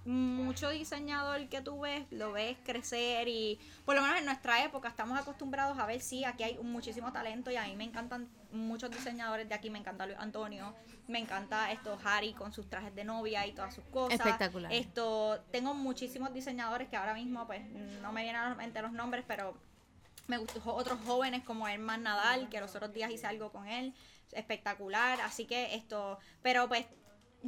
mucho 0.06 0.70
diseñador 0.70 1.48
que 1.48 1.60
tú 1.60 1.80
ves, 1.80 2.06
lo 2.10 2.32
ves 2.32 2.56
crecer 2.64 3.26
y 3.28 3.58
por 3.84 3.96
lo 3.96 4.02
menos 4.02 4.18
en 4.18 4.24
nuestra 4.24 4.64
época 4.64 4.88
estamos 4.88 5.18
acostumbrados 5.18 5.78
a 5.78 5.86
ver, 5.86 6.00
sí, 6.00 6.24
aquí 6.24 6.44
hay 6.44 6.58
muchísimo 6.58 7.12
talento 7.12 7.50
y 7.50 7.56
a 7.56 7.64
mí 7.64 7.74
me 7.74 7.84
encantan 7.84 8.28
muchos 8.52 8.90
diseñadores 8.90 9.48
de 9.48 9.54
aquí, 9.54 9.68
me 9.68 9.78
encanta 9.78 10.06
Luis 10.06 10.18
Antonio, 10.18 10.74
me 11.08 11.18
encanta 11.18 11.72
esto 11.72 11.98
Harry 12.04 12.32
con 12.34 12.52
sus 12.52 12.70
trajes 12.70 12.94
de 12.94 13.04
novia 13.04 13.46
y 13.46 13.52
todas 13.52 13.74
sus 13.74 13.84
cosas. 13.86 14.18
Espectacular. 14.18 14.72
Esto, 14.72 15.40
tengo 15.50 15.74
muchísimos 15.74 16.32
diseñadores 16.32 16.88
que 16.88 16.96
ahora 16.96 17.14
mismo 17.14 17.46
pues 17.46 17.62
no 18.00 18.12
me 18.12 18.22
vienen 18.22 18.40
a 18.40 18.48
la 18.50 18.54
mente 18.54 18.80
los 18.80 18.92
nombres, 18.92 19.24
pero 19.26 19.58
me 20.28 20.38
gustó 20.38 20.60
otros 20.72 21.00
jóvenes 21.04 21.42
como 21.44 21.66
Herman 21.66 22.04
Nadal, 22.04 22.48
que 22.48 22.60
los 22.60 22.74
otros 22.74 22.92
días 22.92 23.10
hice 23.10 23.26
algo 23.26 23.50
con 23.50 23.66
él, 23.66 23.92
espectacular, 24.32 25.20
así 25.20 25.46
que 25.46 25.74
esto, 25.74 26.18
pero 26.42 26.68
pues 26.68 26.86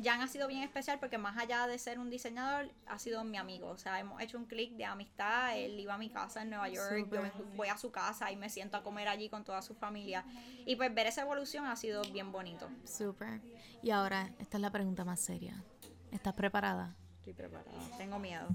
Jan 0.01 0.21
ha 0.21 0.29
sido 0.29 0.47
bien 0.47 0.63
especial 0.63 1.01
porque 1.01 1.19
más 1.19 1.37
allá 1.37 1.67
de 1.67 1.77
ser 1.79 1.99
un 1.99 2.09
diseñador, 2.09 2.71
ha 2.87 2.99
sido 2.99 3.25
mi 3.25 3.37
amigo, 3.37 3.69
o 3.69 3.79
sea, 3.79 3.99
hemos 3.99 4.23
hecho 4.23 4.39
un 4.39 4.45
clic 4.45 4.75
de 4.77 4.85
amistad, 4.85 5.59
él 5.59 5.79
iba 5.81 5.95
a 5.95 5.99
mi 5.99 6.09
casa 6.09 6.43
en 6.43 6.51
Nueva 6.51 6.69
York, 6.69 6.91
yo 6.93 7.05
Súper. 7.05 7.23
vengo- 7.23 7.45
voy 7.57 7.69
a 7.69 7.77
su 7.77 7.91
casa 7.91 8.31
y 8.31 8.37
me 8.37 8.49
siento 8.49 8.77
a 8.77 8.83
comer 8.85 9.09
allí 9.09 9.29
con 9.29 9.43
toda 9.45 9.61
su 9.61 9.75
familia, 9.75 10.25
y 10.67 10.77
pues 10.77 10.95
ver 10.95 11.09
esa 11.09 11.23
evolución 11.23 11.67
ha 11.67 11.75
sido 11.75 12.03
bien 12.13 12.31
bonito. 12.31 12.69
Super. 12.85 13.41
Y 13.83 13.91
ahora, 13.91 14.31
esta 14.39 14.59
es 14.59 14.61
la 14.61 14.71
pregunta 14.71 15.05
más 15.05 15.19
seria. 15.21 15.65
¿Estás 16.13 16.35
preparada? 16.35 16.95
Estoy 17.19 17.33
preparada, 17.33 17.73
tengo 17.97 18.19
miedo. 18.21 18.47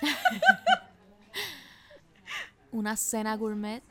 ¿Una 2.72 2.96
cena 2.96 3.36
gourmet 3.36 3.82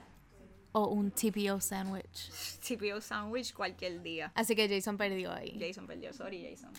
o 0.72 0.88
un 0.88 1.12
TPO 1.12 1.60
sandwich? 1.62 2.30
TPO 2.68 3.02
sandwich 3.02 3.54
cualquier 3.54 4.02
día. 4.02 4.32
Así 4.36 4.56
que 4.56 4.68
Jason 4.70 4.98
perdió 4.98 5.34
ahí. 5.34 5.58
Jason 5.60 5.88
perdió, 5.88 6.14
sorry 6.14 6.48
Jason. 6.50 6.72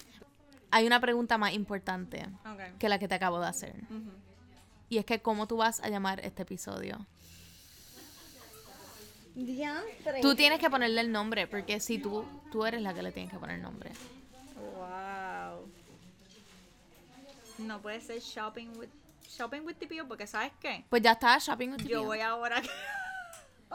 Hay 0.70 0.86
una 0.86 1.00
pregunta 1.00 1.36
más 1.36 1.52
importante 1.52 2.28
que 2.78 2.88
la 2.88 2.98
que 2.98 3.08
te 3.08 3.14
acabo 3.16 3.40
de 3.40 3.46
hacer. 3.48 3.74
Y 4.88 4.98
es 4.98 5.04
que, 5.04 5.20
¿cómo 5.20 5.46
tú 5.46 5.56
vas 5.56 5.80
a 5.80 5.88
llamar 5.88 6.20
este 6.20 6.42
episodio? 6.42 7.06
Diantre. 9.34 10.20
Tú 10.20 10.34
tienes 10.34 10.58
que 10.58 10.68
ponerle 10.68 11.00
el 11.00 11.12
nombre, 11.12 11.46
porque 11.46 11.80
si 11.80 11.98
tú, 11.98 12.24
tú 12.50 12.66
eres 12.66 12.82
la 12.82 12.92
que 12.94 13.02
le 13.02 13.12
tienes 13.12 13.32
que 13.32 13.38
poner 13.38 13.56
el 13.56 13.62
nombre. 13.62 13.90
Wow. 14.56 15.68
No 17.58 17.80
puede 17.80 18.00
ser 18.00 18.20
shopping 18.20 18.68
with 18.76 18.88
shopping 19.28 19.60
with 19.64 19.76
TPO 19.76 20.08
porque 20.08 20.26
sabes 20.26 20.52
qué? 20.60 20.84
Pues 20.88 21.02
ya 21.02 21.12
está, 21.12 21.38
shopping 21.38 21.70
with 21.70 21.82
Yo 21.82 22.00
TPO. 22.00 22.04
voy 22.06 22.20
ahora 22.20 22.62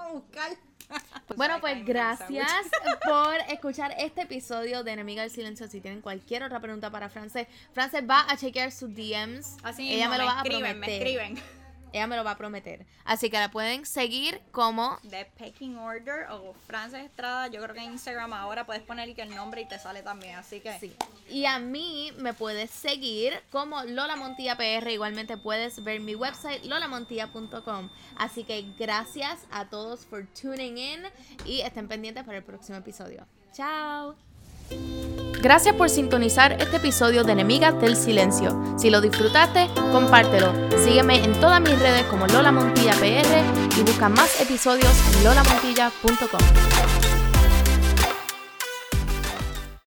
a 0.03 0.09
buscar. 0.09 0.51
Bueno, 1.35 1.55
pues 1.59 1.83
gracias 1.83 2.47
por 3.05 3.35
escuchar 3.49 3.95
este 3.97 4.21
episodio 4.21 4.83
de 4.83 4.91
Enemiga 4.91 5.23
del 5.23 5.31
Silencio. 5.31 5.67
Si 5.67 5.81
tienen 5.81 5.99
cualquier 5.99 6.43
otra 6.43 6.59
pregunta 6.59 6.91
para 6.91 7.09
Frances, 7.09 7.47
Frances 7.73 8.03
va 8.07 8.23
a 8.29 8.37
chequear 8.37 8.71
sus 8.71 8.93
DMs. 8.93 9.57
Así 9.63 9.91
Ella 9.91 10.07
me 10.09 10.19
lo 10.19 10.25
va 10.25 10.41
a 10.41 10.43
escriben, 10.43 10.79
prometer. 10.79 10.79
me 10.87 10.95
escriben. 10.95 11.64
Ella 11.95 12.07
me 12.07 12.17
lo 12.17 12.25
va 12.25 12.31
a 12.31 12.37
prometer. 12.37 12.85
Así 13.05 13.29
que 13.29 13.37
la 13.37 13.49
pueden 13.49 13.85
seguir 13.85 14.41
como 14.51 14.99
The 15.09 15.31
Pecking 15.37 15.77
Order 15.77 16.27
o 16.29 16.53
Frances 16.67 17.05
Estrada. 17.05 17.47
Yo 17.47 17.61
creo 17.61 17.73
que 17.73 17.81
en 17.81 17.93
Instagram 17.93 18.33
ahora 18.33 18.65
puedes 18.65 18.83
poner 18.83 19.15
que 19.15 19.21
el 19.21 19.33
nombre 19.33 19.61
y 19.61 19.65
te 19.65 19.79
sale 19.79 20.03
también. 20.03 20.35
Así 20.35 20.59
que 20.59 20.77
Sí. 20.77 20.93
Y 21.29 21.45
a 21.45 21.57
mí 21.59 22.11
me 22.17 22.33
puedes 22.33 22.69
seguir 22.69 23.33
como 23.49 23.81
Lola 23.85 24.17
Montilla 24.17 24.57
PR. 24.57 24.91
Igualmente 24.91 25.37
puedes 25.37 25.81
ver 25.85 26.01
mi 26.01 26.15
website 26.15 26.65
lolamontilla.com. 26.65 27.89
Así 28.17 28.43
que 28.43 28.65
gracias 28.77 29.45
a 29.49 29.69
todos 29.69 30.03
por 30.03 30.27
tuning 30.27 30.77
in 30.77 31.03
y 31.45 31.61
estén 31.61 31.87
pendientes 31.87 32.25
para 32.25 32.39
el 32.39 32.43
próximo 32.43 32.77
episodio. 32.77 33.25
Chao. 33.53 34.15
Gracias 35.45 35.75
por 35.75 35.91
sintonizar 35.91 36.53
este 36.53 36.77
episodio 36.77 37.23
de 37.23 37.33
Enemigas 37.33 37.79
del 37.79 37.95
Silencio. 37.95 38.59
Si 38.79 38.89
lo 38.89 38.99
disfrutaste, 38.99 39.69
compártelo. 39.91 40.51
Sígueme 40.83 41.23
en 41.23 41.39
todas 41.39 41.61
mis 41.61 41.77
redes 41.77 42.01
como 42.05 42.25
Lola 42.25 42.51
Montilla 42.51 42.93
PR 42.93 43.79
y 43.79 43.83
busca 43.83 44.09
más 44.09 44.41
episodios 44.41 44.91
en 45.13 45.23
lolamontilla.com. 45.23 46.94